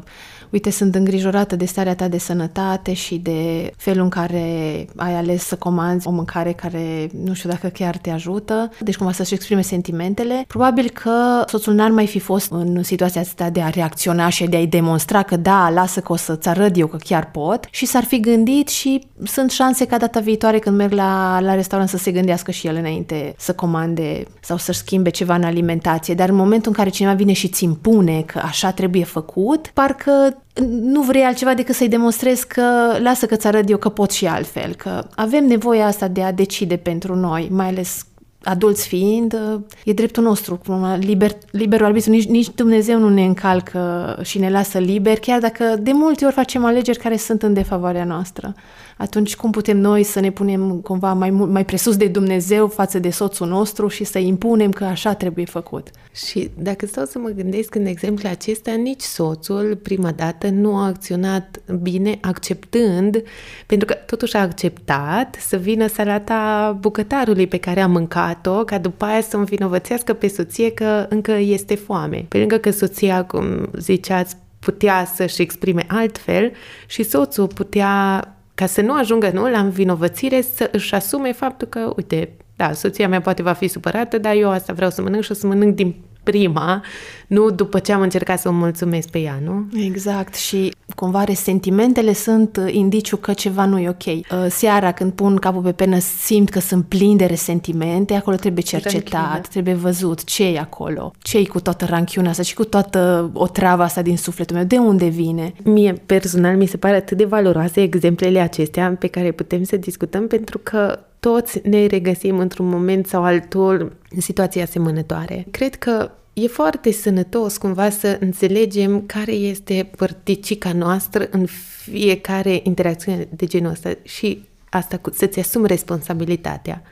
uite, 0.53 0.70
sunt 0.70 0.94
îngrijorată 0.94 1.57
de 1.57 1.64
starea 1.64 1.94
ta 1.94 2.09
de 2.09 2.18
sănătate 2.18 2.92
și 2.92 3.14
de 3.14 3.72
felul 3.77 4.03
în 4.03 4.09
care 4.09 4.87
ai 4.96 5.14
ales 5.14 5.44
să 5.44 5.57
comanzi 5.57 6.07
o 6.07 6.11
mâncare 6.11 6.53
care 6.53 7.11
nu 7.25 7.33
știu 7.35 7.48
dacă 7.48 7.68
chiar 7.68 7.96
te 7.96 8.11
ajută, 8.11 8.70
deci 8.81 8.96
cumva 8.96 9.12
să-și 9.12 9.35
exprime 9.35 9.62
sentimentele. 9.62 10.44
Probabil 10.46 10.90
că 10.90 11.44
soțul 11.46 11.75
n-ar 11.75 11.90
mai 11.90 12.07
fi 12.07 12.18
fost 12.18 12.51
în 12.51 12.83
situația 12.83 13.20
asta 13.20 13.51
de 13.51 13.61
a 13.61 13.68
reacționa 13.68 14.29
și 14.29 14.44
de 14.44 14.57
a-i 14.57 14.66
demonstra 14.66 15.22
că 15.22 15.37
da, 15.37 15.70
lasă 15.70 16.01
că 16.01 16.12
o 16.12 16.16
să-ți 16.16 16.48
arăt 16.48 16.79
eu 16.79 16.87
că 16.87 16.96
chiar 16.96 17.31
pot 17.31 17.66
și 17.70 17.87
s-ar 17.87 18.05
fi 18.05 18.20
gândit 18.20 18.68
și 18.68 19.07
sunt 19.25 19.51
șanse 19.51 19.87
ca 19.87 19.96
data 19.96 20.20
viitoare 20.20 20.59
când 20.59 20.77
merg 20.77 20.92
la, 20.92 21.40
la 21.40 21.55
restaurant 21.55 21.90
să 21.90 21.96
se 21.96 22.11
gândească 22.11 22.51
și 22.51 22.66
el 22.66 22.77
înainte 22.77 23.35
să 23.38 23.53
comande 23.53 24.25
sau 24.40 24.57
să-și 24.57 24.79
schimbe 24.79 25.11
ceva 25.11 25.35
în 25.35 25.42
alimentație, 25.42 26.14
dar 26.14 26.29
în 26.29 26.35
momentul 26.35 26.68
în 26.68 26.77
care 26.77 26.90
cineva 27.02 27.22
vine 27.22 27.32
și 27.32 27.48
ți 27.48 27.64
impune 27.64 28.22
că 28.26 28.38
așa 28.44 28.70
trebuie 28.70 29.04
făcut, 29.04 29.70
parcă 29.74 30.42
nu 30.70 31.02
vrei 31.02 31.22
altceva 31.22 31.54
decât 31.54 31.74
să-i 31.74 31.88
demonstrezi 31.88 32.46
că 32.46 32.62
lasă 32.98 33.26
că 33.26 33.36
ți 33.36 33.46
arăt 33.46 33.70
eu 33.70 33.76
că 33.76 33.88
pot 33.88 34.10
și 34.10 34.26
altfel, 34.26 34.74
că 34.74 35.06
avem 35.14 35.44
nevoia 35.44 35.86
asta 35.86 36.08
de 36.08 36.22
a 36.22 36.32
decide 36.32 36.76
pentru 36.76 37.14
noi, 37.14 37.48
mai 37.50 37.66
ales 37.66 38.06
adulți 38.42 38.86
fiind, 38.86 39.36
e 39.84 39.92
dreptul 39.92 40.22
nostru. 40.22 40.60
Liber, 40.98 41.30
liberul 41.50 41.86
arbitru, 41.86 42.10
nici, 42.10 42.26
nici 42.26 42.50
Dumnezeu 42.55 42.98
nu 42.98 43.09
ne 43.09 43.24
încalcă 43.24 44.18
și 44.22 44.38
ne 44.38 44.50
lasă 44.50 44.78
liber, 44.78 45.18
chiar 45.18 45.40
dacă 45.40 45.76
de 45.80 45.92
multe 45.92 46.24
ori 46.24 46.34
facem 46.34 46.64
alegeri 46.64 46.98
care 46.98 47.16
sunt 47.16 47.42
în 47.42 47.53
defavoarea 47.53 48.05
noastră 48.05 48.55
atunci 49.03 49.36
cum 49.36 49.50
putem 49.50 49.78
noi 49.78 50.03
să 50.03 50.20
ne 50.20 50.30
punem 50.30 50.80
cumva 50.80 51.12
mai, 51.12 51.30
mai 51.30 51.64
presus 51.64 51.96
de 51.96 52.07
Dumnezeu 52.07 52.68
față 52.68 52.98
de 52.98 53.11
soțul 53.11 53.48
nostru 53.48 53.88
și 53.88 54.05
să 54.05 54.18
impunem 54.18 54.70
că 54.70 54.84
așa 54.84 55.14
trebuie 55.14 55.44
făcut? 55.44 55.88
Și 56.28 56.50
dacă 56.59 56.86
stau 56.86 57.05
să 57.05 57.18
mă 57.18 57.28
gândesc 57.28 57.74
în 57.74 57.86
exemplu 57.86 58.28
acesta, 58.28 58.72
nici 58.72 59.00
soțul 59.00 59.78
prima 59.82 60.11
dată 60.11 60.48
nu 60.48 60.76
a 60.76 60.86
acționat 60.86 61.61
bine 61.82 62.18
acceptând, 62.20 63.22
pentru 63.66 63.86
că 63.86 63.94
totuși 63.94 64.36
a 64.36 64.40
acceptat 64.40 65.36
să 65.40 65.57
vină 65.57 65.86
salata 65.86 66.76
bucătarului 66.80 67.46
pe 67.46 67.59
care 67.59 67.80
a 67.80 67.86
mâncat-o, 67.86 68.64
ca 68.64 68.78
după 68.78 69.05
aia 69.05 69.20
să 69.20 69.36
învinovățească 69.36 70.12
pe 70.12 70.28
soție 70.28 70.70
că 70.70 71.07
încă 71.09 71.32
este 71.32 71.74
foame. 71.74 72.24
Pe 72.28 72.38
lângă 72.38 72.57
că 72.57 72.70
soția, 72.70 73.24
cum 73.24 73.68
ziceați, 73.78 74.36
putea 74.59 75.05
să-și 75.14 75.42
exprime 75.42 75.84
altfel 75.88 76.53
și 76.86 77.03
soțul 77.03 77.46
putea 77.46 78.26
ca 78.55 78.66
să 78.66 78.80
nu 78.80 78.92
ajungă 78.92 79.30
nu 79.30 79.50
la 79.50 79.59
învinovățire, 79.59 80.40
să 80.40 80.68
își 80.72 80.94
asume 80.94 81.32
faptul 81.32 81.68
că, 81.68 81.92
uite, 81.96 82.32
da, 82.57 82.72
soția 82.72 83.09
mea 83.09 83.20
poate 83.20 83.42
va 83.42 83.53
fi 83.53 83.68
supărată, 83.68 84.18
dar 84.18 84.34
eu 84.34 84.50
asta 84.50 84.72
vreau 84.72 84.90
să 84.90 85.03
mănânc 85.03 85.22
și 85.22 85.30
o 85.30 85.34
să 85.34 85.46
mănânc 85.46 85.74
din 85.74 85.94
prima, 86.23 86.83
nu 87.27 87.51
după 87.51 87.79
ce 87.79 87.93
am 87.93 88.01
încercat 88.01 88.39
să 88.39 88.49
o 88.49 88.53
mulțumesc 88.53 89.09
pe 89.09 89.18
ea, 89.18 89.41
nu? 89.45 89.66
Exact 89.85 90.35
și 90.35 90.73
cumva 90.95 91.25
resentimentele 91.25 92.12
sunt 92.12 92.57
uh, 92.57 92.75
indiciu 92.75 93.16
că 93.16 93.33
ceva 93.33 93.64
nu 93.64 93.79
e 93.79 93.89
ok. 93.89 94.07
Uh, 94.07 94.47
seara 94.49 94.93
când 94.93 95.12
pun 95.12 95.37
capul 95.37 95.62
pe 95.62 95.73
penă 95.73 95.99
simt 95.99 96.49
că 96.49 96.61
sunt 96.61 96.85
plin 96.85 97.16
de 97.16 97.25
resentimente, 97.25 98.14
acolo 98.14 98.37
trebuie 98.37 98.62
cercetat, 98.62 99.12
Ranchiune. 99.12 99.47
trebuie 99.51 99.75
văzut 99.75 100.25
ce 100.25 100.45
e 100.47 100.59
acolo, 100.59 101.12
ce 101.18 101.39
e 101.39 101.45
cu 101.45 101.61
toată 101.61 101.85
ranchiunea 101.85 102.31
asta 102.31 102.43
și 102.43 102.55
cu 102.55 102.64
toată 102.64 103.31
o 103.33 103.47
travă 103.47 103.83
asta 103.83 104.03
din 104.03 104.16
sufletul 104.16 104.57
meu, 104.57 104.64
de 104.64 104.79
unde 104.79 105.07
vine. 105.07 105.53
Mie 105.64 105.93
personal 106.07 106.57
mi 106.57 106.66
se 106.66 106.77
pare 106.77 106.97
atât 106.97 107.16
de 107.16 107.25
valoroase 107.25 107.83
exemplele 107.83 108.39
acestea 108.39 108.97
pe 108.99 109.07
care 109.07 109.31
putem 109.33 109.62
să 109.62 109.77
discutăm 109.77 110.27
pentru 110.27 110.59
că 110.59 110.99
toți 111.31 111.61
ne 111.68 111.87
regăsim 111.87 112.39
într-un 112.39 112.68
moment 112.68 113.07
sau 113.07 113.25
altul 113.25 113.97
în 114.11 114.20
situații 114.20 114.62
asemănătoare. 114.62 115.47
Cred 115.51 115.75
că 115.75 116.11
e 116.33 116.47
foarte 116.47 116.93
sănătos 116.93 117.57
cumva 117.57 117.91
să 117.91 118.16
înțelegem 118.20 119.07
care 119.07 119.33
este 119.33 119.91
părticica 119.97 120.73
noastră 120.73 121.29
în 121.31 121.47
fiecare 121.85 122.61
interacțiune 122.62 123.29
de 123.31 123.47
genul 123.47 123.70
ăsta 123.70 123.91
și 124.03 124.45
asta 124.70 124.97
cu 124.99 125.11
să-ți 125.11 125.39
asumi 125.39 125.66
responsabilitatea. 125.66 126.83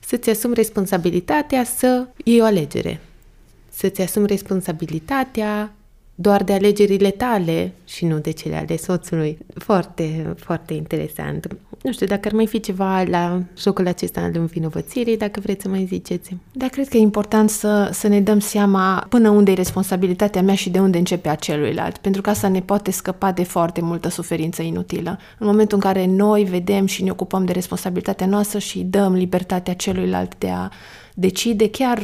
Să-ți 0.00 0.30
asumi 0.30 0.54
responsabilitatea 0.54 1.64
să 1.64 2.06
iei 2.24 2.40
o 2.40 2.44
alegere. 2.44 3.00
Să-ți 3.68 4.02
asumi 4.02 4.26
responsabilitatea 4.26 5.74
doar 6.14 6.44
de 6.44 6.52
alegerile 6.52 7.10
tale 7.10 7.72
și 7.84 8.04
nu 8.04 8.18
de 8.18 8.30
cele 8.30 8.56
ale 8.56 8.76
soțului. 8.76 9.38
Foarte, 9.54 10.34
foarte 10.36 10.74
interesant. 10.74 11.56
Nu 11.84 11.92
știu, 11.92 12.06
dacă 12.06 12.28
ar 12.28 12.32
mai 12.32 12.46
fi 12.46 12.60
ceva 12.60 13.02
la 13.02 13.42
jocul 13.58 13.86
acesta 13.86 14.20
al 14.20 14.30
învinovățirii, 14.34 15.16
dacă 15.16 15.40
vreți 15.40 15.62
să 15.62 15.68
mai 15.68 15.84
ziceți. 15.84 16.36
Da, 16.52 16.68
cred 16.68 16.88
că 16.88 16.96
e 16.96 17.00
important 17.00 17.50
să, 17.50 17.90
să 17.92 18.08
ne 18.08 18.20
dăm 18.20 18.38
seama 18.38 19.06
până 19.08 19.30
unde 19.30 19.50
e 19.50 19.54
responsabilitatea 19.54 20.42
mea 20.42 20.54
și 20.54 20.70
de 20.70 20.78
unde 20.78 20.98
începe 20.98 21.28
a 21.28 21.34
celuilalt, 21.34 21.96
pentru 21.96 22.22
că 22.22 22.30
asta 22.30 22.48
ne 22.48 22.60
poate 22.60 22.90
scăpa 22.90 23.32
de 23.32 23.42
foarte 23.42 23.80
multă 23.80 24.08
suferință 24.08 24.62
inutilă. 24.62 25.18
În 25.38 25.46
momentul 25.46 25.76
în 25.76 25.82
care 25.82 26.06
noi 26.06 26.44
vedem 26.44 26.86
și 26.86 27.02
ne 27.02 27.10
ocupăm 27.10 27.44
de 27.44 27.52
responsabilitatea 27.52 28.26
noastră 28.26 28.58
și 28.58 28.78
dăm 28.78 29.12
libertatea 29.12 29.74
celuilalt 29.74 30.38
de 30.38 30.48
a 30.48 30.68
decide, 31.14 31.70
chiar 31.70 32.02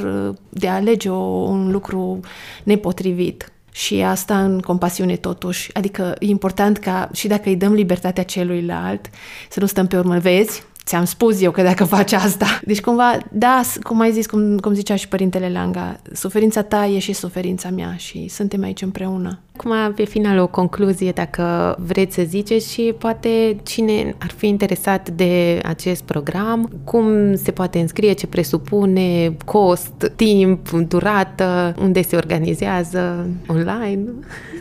de 0.48 0.68
a 0.68 0.74
alege 0.74 1.08
o, 1.08 1.22
un 1.24 1.70
lucru 1.70 2.20
nepotrivit 2.64 3.52
și 3.72 4.02
asta 4.02 4.44
în 4.44 4.60
compasiune 4.60 5.16
totuși. 5.16 5.70
Adică 5.72 6.16
e 6.18 6.26
important 6.26 6.78
ca 6.78 7.08
și 7.12 7.28
dacă 7.28 7.48
îi 7.48 7.56
dăm 7.56 7.72
libertatea 7.72 8.22
celuilalt, 8.22 9.10
să 9.50 9.60
nu 9.60 9.66
stăm 9.66 9.86
pe 9.86 9.96
urmă, 9.98 10.18
vezi, 10.18 10.62
ți-am 10.84 11.04
spus 11.04 11.42
eu 11.42 11.50
că 11.50 11.62
dacă 11.62 11.84
faci 11.84 12.12
asta. 12.12 12.60
Deci 12.64 12.80
cumva, 12.80 13.18
da, 13.32 13.60
cum 13.82 14.00
ai 14.00 14.12
zis, 14.12 14.26
cum, 14.26 14.58
cum 14.58 14.74
zicea 14.74 14.96
și 14.96 15.08
părintele 15.08 15.50
Langa, 15.50 16.00
suferința 16.12 16.62
ta 16.62 16.86
e 16.86 16.98
și 16.98 17.12
suferința 17.12 17.70
mea 17.70 17.94
și 17.96 18.28
suntem 18.28 18.62
aici 18.62 18.82
împreună. 18.82 19.38
Acum, 19.56 19.92
pe 19.94 20.04
final, 20.04 20.38
o 20.38 20.46
concluzie, 20.46 21.10
dacă 21.10 21.76
vreți 21.86 22.14
să 22.14 22.22
ziceți 22.22 22.72
și 22.72 22.94
poate 22.98 23.56
cine 23.62 24.14
ar 24.18 24.30
fi 24.30 24.46
interesat 24.46 25.10
de 25.10 25.60
acest 25.64 26.02
program, 26.02 26.70
cum 26.84 27.34
se 27.34 27.50
poate 27.50 27.78
înscrie, 27.78 28.12
ce 28.12 28.26
presupune, 28.26 29.36
cost, 29.44 30.12
timp, 30.16 30.70
durată, 30.70 31.74
unde 31.80 32.02
se 32.02 32.16
organizează, 32.16 33.26
online 33.46 34.02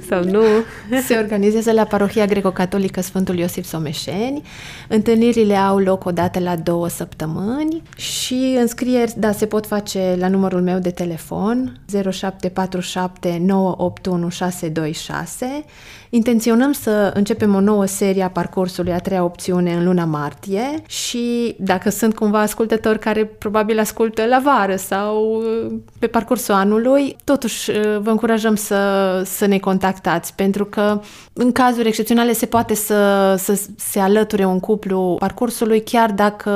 sau 0.09 0.23
nu? 0.23 0.41
Se 1.07 1.15
organizează 1.17 1.71
la 1.71 1.83
Parohia 1.83 2.25
Greco-Catolică 2.25 3.01
Sfântul 3.01 3.37
Iosif 3.37 3.65
Someșeni. 3.65 4.41
Întâlnirile 4.87 5.55
au 5.55 5.77
loc 5.77 6.05
o 6.05 6.11
dată 6.11 6.39
la 6.39 6.55
două 6.55 6.87
săptămâni 6.87 7.81
și 7.95 8.57
înscrieri, 8.59 9.13
da, 9.17 9.31
se 9.31 9.45
pot 9.45 9.65
face 9.65 10.15
la 10.19 10.27
numărul 10.27 10.61
meu 10.61 10.79
de 10.79 10.89
telefon 10.89 11.79
0747 12.11 13.41
981 13.45 14.29
62 14.79 14.91
6. 14.91 15.65
Intenționăm 16.09 16.71
să 16.71 17.11
începem 17.13 17.55
o 17.55 17.59
nouă 17.59 17.85
serie 17.85 18.23
a 18.23 18.29
parcursului, 18.29 18.91
a 18.91 18.99
treia 18.99 19.23
opțiune, 19.23 19.73
în 19.73 19.83
luna 19.83 20.05
martie 20.05 20.81
și 20.87 21.55
dacă 21.59 21.89
sunt 21.89 22.15
cumva 22.15 22.39
ascultători 22.39 22.99
care 22.99 23.25
probabil 23.25 23.79
ascultă 23.79 24.25
la 24.25 24.41
vară 24.43 24.75
sau 24.75 25.35
uh, 25.35 25.73
pe 25.99 26.07
parcursul 26.07 26.53
anului, 26.53 27.15
totuși 27.23 27.69
uh, 27.69 27.97
vă 27.99 28.09
încurajăm 28.09 28.55
să, 28.55 29.21
să 29.25 29.45
ne 29.45 29.57
contactați 29.57 30.35
pentru 30.35 30.65
că 30.65 31.01
în 31.33 31.51
cazuri 31.51 31.87
excepționale 31.87 32.33
se 32.33 32.45
poate 32.45 32.73
să, 32.73 33.35
să 33.37 33.61
se 33.77 33.99
alăture 33.99 34.45
un 34.45 34.59
cuplu 34.59 35.15
parcursului 35.19 35.83
chiar 35.83 36.11
dacă 36.11 36.51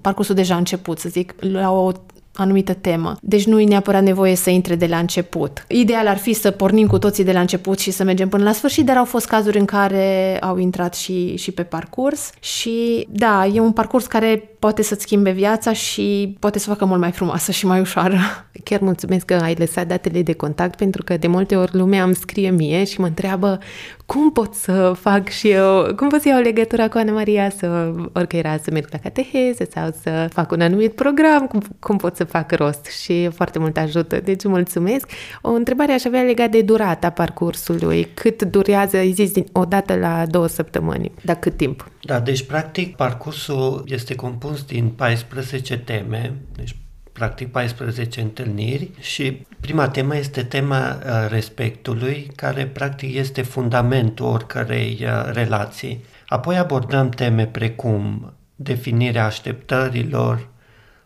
parcursul 0.00 0.34
deja 0.34 0.54
a 0.54 0.58
început, 0.58 0.98
să 0.98 1.08
zic, 1.08 1.34
la 1.38 1.72
o 1.72 1.92
anumită 2.38 2.74
temă. 2.74 3.16
Deci 3.20 3.46
nu 3.46 3.60
e 3.60 3.64
neapărat 3.64 4.02
nevoie 4.02 4.34
să 4.34 4.50
intre 4.50 4.74
de 4.74 4.86
la 4.86 4.98
început. 4.98 5.64
Ideal 5.68 6.06
ar 6.06 6.16
fi 6.16 6.32
să 6.32 6.50
pornim 6.50 6.86
cu 6.86 6.98
toții 6.98 7.24
de 7.24 7.32
la 7.32 7.40
început 7.40 7.78
și 7.78 7.90
să 7.90 8.04
mergem 8.04 8.28
până 8.28 8.44
la 8.44 8.52
sfârșit, 8.52 8.84
dar 8.84 8.96
au 8.96 9.04
fost 9.04 9.26
cazuri 9.26 9.58
în 9.58 9.64
care 9.64 10.38
au 10.40 10.58
intrat 10.58 10.94
și, 10.94 11.36
și 11.36 11.50
pe 11.52 11.62
parcurs 11.62 12.30
și 12.40 13.06
da, 13.10 13.46
e 13.46 13.60
un 13.60 13.72
parcurs 13.72 14.06
care 14.06 14.56
poate 14.58 14.82
să-ți 14.82 15.02
schimbe 15.02 15.30
viața 15.30 15.72
și 15.72 16.36
poate 16.38 16.58
să 16.58 16.68
facă 16.68 16.84
mult 16.84 17.00
mai 17.00 17.12
frumoasă 17.12 17.52
și 17.52 17.66
mai 17.66 17.80
ușoară. 17.80 18.18
Chiar 18.64 18.80
mulțumesc 18.80 19.24
că 19.24 19.34
ai 19.34 19.54
lăsat 19.58 19.86
datele 19.86 20.22
de 20.22 20.32
contact 20.32 20.76
pentru 20.76 21.02
că 21.02 21.16
de 21.16 21.26
multe 21.26 21.56
ori 21.56 21.76
lumea 21.76 22.02
îmi 22.02 22.14
scrie 22.14 22.50
mie 22.50 22.84
și 22.84 23.00
mă 23.00 23.06
întreabă 23.06 23.58
cum 24.06 24.32
pot 24.32 24.54
să 24.54 24.92
fac 25.00 25.28
și 25.28 25.50
eu, 25.50 25.94
cum 25.96 26.08
pot 26.08 26.20
să 26.20 26.28
iau 26.28 26.40
legătura 26.40 26.88
cu 26.88 26.98
Ana 26.98 27.12
Maria 27.12 27.50
să, 27.50 27.92
orică 28.12 28.36
era 28.36 28.56
să 28.56 28.70
merg 28.72 28.88
la 28.90 28.98
cateheze 28.98 29.68
sau 29.70 29.90
să 30.02 30.28
fac 30.32 30.50
un 30.50 30.60
anumit 30.60 30.94
program, 30.94 31.46
cum, 31.46 31.62
cum 31.78 31.96
pot 31.96 32.16
să 32.16 32.24
fac 32.24 32.52
rost 32.52 32.84
și 32.84 33.28
foarte 33.34 33.58
mult 33.58 33.76
ajută. 33.76 34.20
Deci 34.20 34.44
mulțumesc. 34.44 35.10
O 35.42 35.50
întrebare 35.50 35.92
aș 35.92 36.04
avea 36.04 36.22
legat 36.22 36.50
de 36.50 36.62
durata 36.62 37.10
parcursului. 37.10 38.08
Cât 38.14 38.42
durează, 38.42 38.96
ai 38.96 39.12
zis, 39.12 39.30
din, 39.32 39.46
o 39.52 39.64
dată 39.64 39.94
la 39.94 40.22
două 40.26 40.46
săptămâni? 40.46 41.12
Da, 41.24 41.34
cât 41.34 41.56
timp? 41.56 41.90
Da, 42.08 42.20
deci 42.20 42.46
practic 42.46 42.96
parcursul 42.96 43.84
este 43.86 44.14
compus 44.14 44.64
din 44.64 44.88
14 44.88 45.78
teme, 45.78 46.34
deci 46.56 46.76
practic 47.12 47.50
14 47.50 48.20
întâlniri 48.20 48.90
și 49.00 49.46
prima 49.60 49.88
temă 49.88 50.16
este 50.16 50.42
tema 50.42 50.98
uh, 50.98 51.26
respectului, 51.30 52.30
care 52.36 52.66
practic 52.66 53.14
este 53.14 53.42
fundamentul 53.42 54.26
oricărei 54.26 54.98
uh, 55.02 55.30
relații. 55.32 56.04
Apoi 56.28 56.56
abordăm 56.56 57.08
teme 57.08 57.46
precum 57.46 58.32
definirea 58.56 59.24
așteptărilor, 59.24 60.48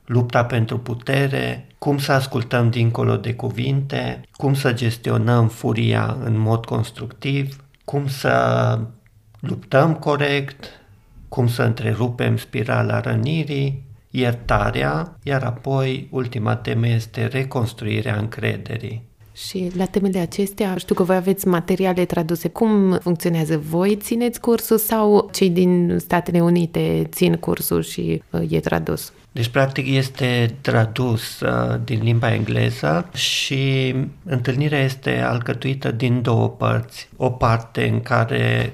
lupta 0.05 0.45
pentru 0.45 0.79
putere, 0.79 1.67
cum 1.79 1.99
să 1.99 2.13
ascultăm 2.13 2.71
dincolo 2.71 3.17
de 3.17 3.35
cuvinte, 3.35 4.21
cum 4.33 4.55
să 4.55 4.73
gestionăm 4.73 5.49
furia 5.49 6.17
în 6.25 6.39
mod 6.39 6.65
constructiv, 6.65 7.65
cum 7.85 8.09
să 8.09 8.79
luptăm 9.41 9.95
corect, 9.95 10.81
cum 11.33 11.49
să 11.49 11.63
întrerupem 11.63 12.37
spirala 12.37 13.01
rănirii, 13.01 13.83
iertarea, 14.11 15.19
iar 15.23 15.43
apoi 15.43 16.09
ultima 16.11 16.57
temă 16.57 16.89
este 16.89 17.27
reconstruirea 17.27 18.17
încrederii. 18.17 19.03
Și 19.33 19.71
la 19.77 19.85
temele 19.85 20.19
acestea, 20.19 20.77
știu 20.77 20.95
că 20.95 21.03
voi 21.03 21.17
aveți 21.17 21.49
materiale 21.49 22.05
traduse. 22.05 22.49
Cum 22.49 22.99
funcționează? 23.03 23.63
Voi 23.69 23.97
țineți 23.97 24.41
cursul 24.41 24.79
sau 24.79 25.29
cei 25.33 25.51
din 25.51 25.97
Statele 25.99 26.41
Unite 26.41 27.09
țin 27.11 27.37
cursul 27.37 27.83
și 27.83 28.23
uh, 28.31 28.41
e 28.49 28.61
tradus? 28.61 29.13
Deci, 29.33 29.49
practic, 29.49 29.87
este 29.89 30.55
tradus 30.61 31.41
uh, 31.41 31.81
din 31.85 32.01
limba 32.03 32.35
engleză 32.35 33.09
și 33.15 33.95
întâlnirea 34.25 34.83
este 34.85 35.21
alcătuită 35.21 35.91
din 35.91 36.23
două 36.23 36.49
părți. 36.49 37.09
O 37.17 37.31
parte 37.31 37.89
în 37.89 38.01
care 38.01 38.73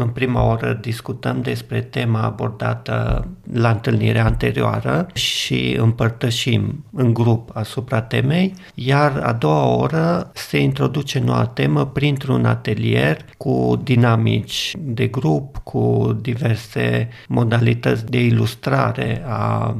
În 0.00 0.08
prima 0.08 0.50
oră 0.50 0.78
discutăm 0.80 1.40
despre 1.42 1.80
tema 1.80 2.22
abordată 2.22 3.26
la 3.52 3.70
întâlnirea 3.70 4.24
anterioară 4.24 5.06
și 5.14 5.76
împărtășim 5.78 6.84
în 6.92 7.14
grup 7.14 7.50
asupra 7.56 8.00
temei, 8.00 8.54
iar 8.74 9.20
a 9.22 9.32
doua 9.32 9.66
oră 9.76 10.30
se 10.34 10.58
introduce 10.58 11.18
noua 11.18 11.46
temă 11.46 11.86
printr-un 11.86 12.44
atelier 12.44 13.24
cu 13.36 13.80
dinamici 13.84 14.72
de 14.78 15.06
grup, 15.06 15.56
cu 15.56 16.16
diverse 16.20 17.08
modalități 17.28 18.06
de 18.06 18.24
ilustrare 18.24 19.22
a 19.26 19.76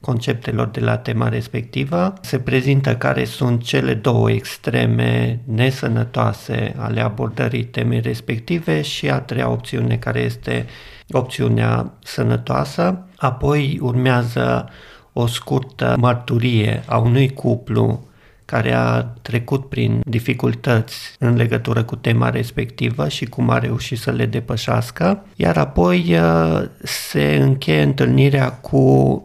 conceptelor 0.00 0.68
de 0.68 0.80
la 0.80 0.96
tema 0.96 1.28
respectivă, 1.28 2.12
se 2.20 2.38
prezintă 2.38 2.96
care 2.96 3.24
sunt 3.24 3.62
cele 3.62 3.94
două 3.94 4.30
extreme 4.30 5.40
nesănătoase 5.44 6.74
ale 6.76 7.00
abordării 7.00 7.64
temei 7.64 8.00
respective 8.00 8.82
și 8.82 9.10
a 9.10 9.20
treia 9.20 9.50
opțiune 9.50 9.96
care 9.96 10.20
este 10.20 10.66
opțiunea 11.10 11.92
sănătoasă. 12.02 13.04
Apoi 13.16 13.78
urmează 13.82 14.68
o 15.12 15.26
scurtă 15.26 15.96
mărturie 15.98 16.82
a 16.86 16.98
unui 16.98 17.32
cuplu 17.32 18.09
care 18.50 18.72
a 18.72 19.02
trecut 19.02 19.68
prin 19.68 20.00
dificultăți 20.06 20.96
în 21.18 21.36
legătură 21.36 21.82
cu 21.84 21.96
tema 21.96 22.30
respectivă 22.30 23.08
și 23.08 23.24
cum 23.24 23.50
a 23.50 23.58
reușit 23.58 23.98
să 23.98 24.10
le 24.10 24.26
depășească, 24.26 25.24
iar 25.36 25.56
apoi 25.56 26.16
uh, 26.18 26.62
se 26.82 27.38
încheie 27.40 27.82
întâlnirea 27.82 28.52
cu 28.52 28.82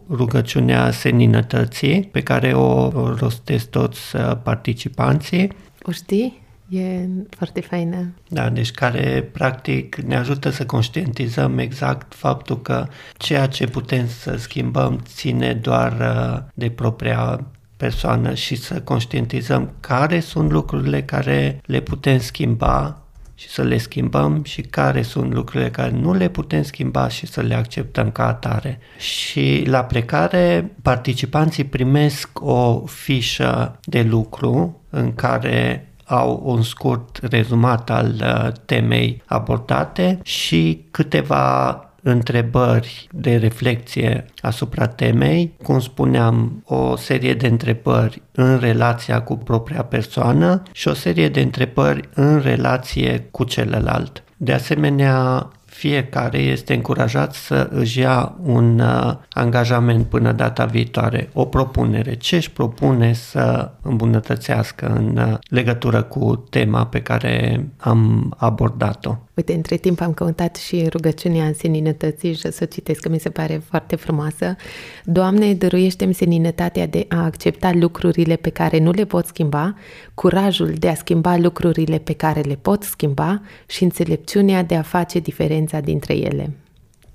rugăciunea 0.10 0.92
seninătății 0.92 2.10
pe 2.12 2.22
care 2.22 2.54
o 2.54 2.90
rostesc 3.20 3.70
toți 3.70 4.16
uh, 4.16 4.38
participanții. 4.44 5.52
O 5.82 5.92
știi? 5.92 6.44
E 6.70 7.08
foarte 7.30 7.62
faină. 7.62 8.14
Da, 8.28 8.50
deci 8.50 8.72
care 8.72 9.30
practic 9.32 9.96
ne 9.96 10.16
ajută 10.16 10.50
să 10.50 10.66
conștientizăm 10.66 11.58
exact 11.58 12.14
faptul 12.14 12.62
că 12.62 12.88
ceea 13.18 13.48
ce 13.48 13.68
putem 13.68 14.08
să 14.08 14.36
schimbăm 14.38 15.02
ține 15.06 15.54
doar 15.54 15.92
uh, 15.92 16.44
de 16.54 16.70
propria 16.70 17.46
persoană 17.78 18.34
și 18.34 18.56
să 18.56 18.82
conștientizăm 18.82 19.74
care 19.80 20.20
sunt 20.20 20.52
lucrurile 20.52 21.04
care 21.04 21.62
le 21.66 21.80
putem 21.80 22.20
schimba 22.20 23.00
și 23.36 23.50
să 23.50 23.62
le 23.62 23.78
schimbăm 23.78 24.44
și 24.44 24.62
care 24.62 25.02
sunt 25.02 25.34
lucrurile 25.34 25.70
care 25.70 25.92
nu 25.92 26.14
le 26.14 26.28
putem 26.28 26.64
schimba 26.64 27.08
și 27.08 27.26
să 27.26 27.42
le 27.42 27.56
acceptăm 27.56 28.12
ca 28.12 28.28
atare. 28.28 28.80
Și 28.98 29.64
la 29.68 29.84
plecare, 29.84 30.72
participanții 30.82 31.64
primesc 31.64 32.30
o 32.42 32.86
fișă 32.86 33.80
de 33.84 34.02
lucru 34.02 34.82
în 34.90 35.16
care 35.16 35.90
au 36.06 36.42
un 36.46 36.62
scurt 36.62 37.20
rezumat 37.22 37.90
al 37.90 38.14
uh, 38.22 38.52
temei 38.66 39.22
abordate 39.26 40.20
și 40.24 40.86
câteva 40.92 41.80
întrebări 42.08 43.08
de 43.12 43.36
reflexie 43.36 44.26
asupra 44.42 44.88
temei, 44.88 45.54
cum 45.64 45.80
spuneam, 45.80 46.64
o 46.66 46.96
serie 46.96 47.34
de 47.34 47.48
întrebări 47.48 48.22
în 48.32 48.58
relația 48.58 49.22
cu 49.22 49.38
propria 49.38 49.84
persoană 49.84 50.64
și 50.72 50.88
o 50.88 50.94
serie 50.94 51.30
de 51.30 51.42
întrebări 51.42 52.10
în 52.14 52.40
relație 52.40 53.28
cu 53.32 53.44
celălalt. 53.44 54.24
De 54.38 54.54
asemenea, 54.54 55.50
fiecare 55.66 56.38
este 56.38 56.74
încurajat 56.74 57.34
să 57.34 57.70
își 57.72 58.00
ia 58.00 58.36
un 58.44 58.80
uh, 58.80 59.14
angajament 59.30 60.06
până 60.06 60.32
data 60.32 60.66
viitoare, 60.66 61.30
o 61.34 61.46
propunere, 61.46 62.16
ce 62.16 62.36
își 62.36 62.52
propune 62.52 63.14
să 63.14 63.72
îmbunătățească 63.82 64.88
în 64.88 65.18
uh, 65.18 65.38
legătură 65.50 66.02
cu 66.02 66.36
tema 66.50 66.86
pe 66.86 67.02
care 67.02 67.66
am 67.78 68.34
abordat-o. 68.38 69.16
Uite, 69.36 69.54
între 69.54 69.76
timp 69.76 70.02
am 70.02 70.14
căutat 70.14 70.56
și 70.56 70.88
rugăciunea 70.90 71.52
seninătății 71.58 72.34
și 72.34 72.52
să 72.52 72.60
o 72.62 72.66
citesc, 72.66 73.00
că 73.00 73.10
mi 73.10 73.20
se 73.20 73.30
pare 73.30 73.62
foarte 73.70 73.96
frumoasă. 73.96 74.56
Doamne, 75.04 75.54
dăruiește-mi 75.54 76.14
seninătatea 76.14 76.88
de 76.88 77.06
a 77.10 77.24
accepta 77.24 77.72
lucrurile 77.74 78.36
pe 78.36 78.50
care 78.50 78.80
nu 78.80 78.92
le 78.92 79.06
pot 79.06 79.26
schimba, 79.26 79.76
curajul 80.14 80.74
de 80.74 80.90
a 80.90 80.96
schimba 80.96 81.38
lucrurile 81.38 81.98
pe 81.98 82.14
care 82.14 82.42
le 82.42 82.56
pot 82.56 82.84
schimba 82.84 83.42
și 83.66 83.84
înțelepciunea 83.84 84.64
de 84.64 84.76
a 84.76 84.82
face 84.82 85.20
diferența 85.20 85.80
dintre 85.80 86.14
ele. 86.14 86.52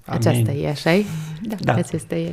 Amin. 0.05 0.29
Aceasta 0.29 0.53
e, 0.53 0.69
așa 0.69 0.99
-i? 0.99 1.05
Da, 1.43 1.57
da, 1.61 1.75
aceasta 1.75 2.15
e. 2.15 2.31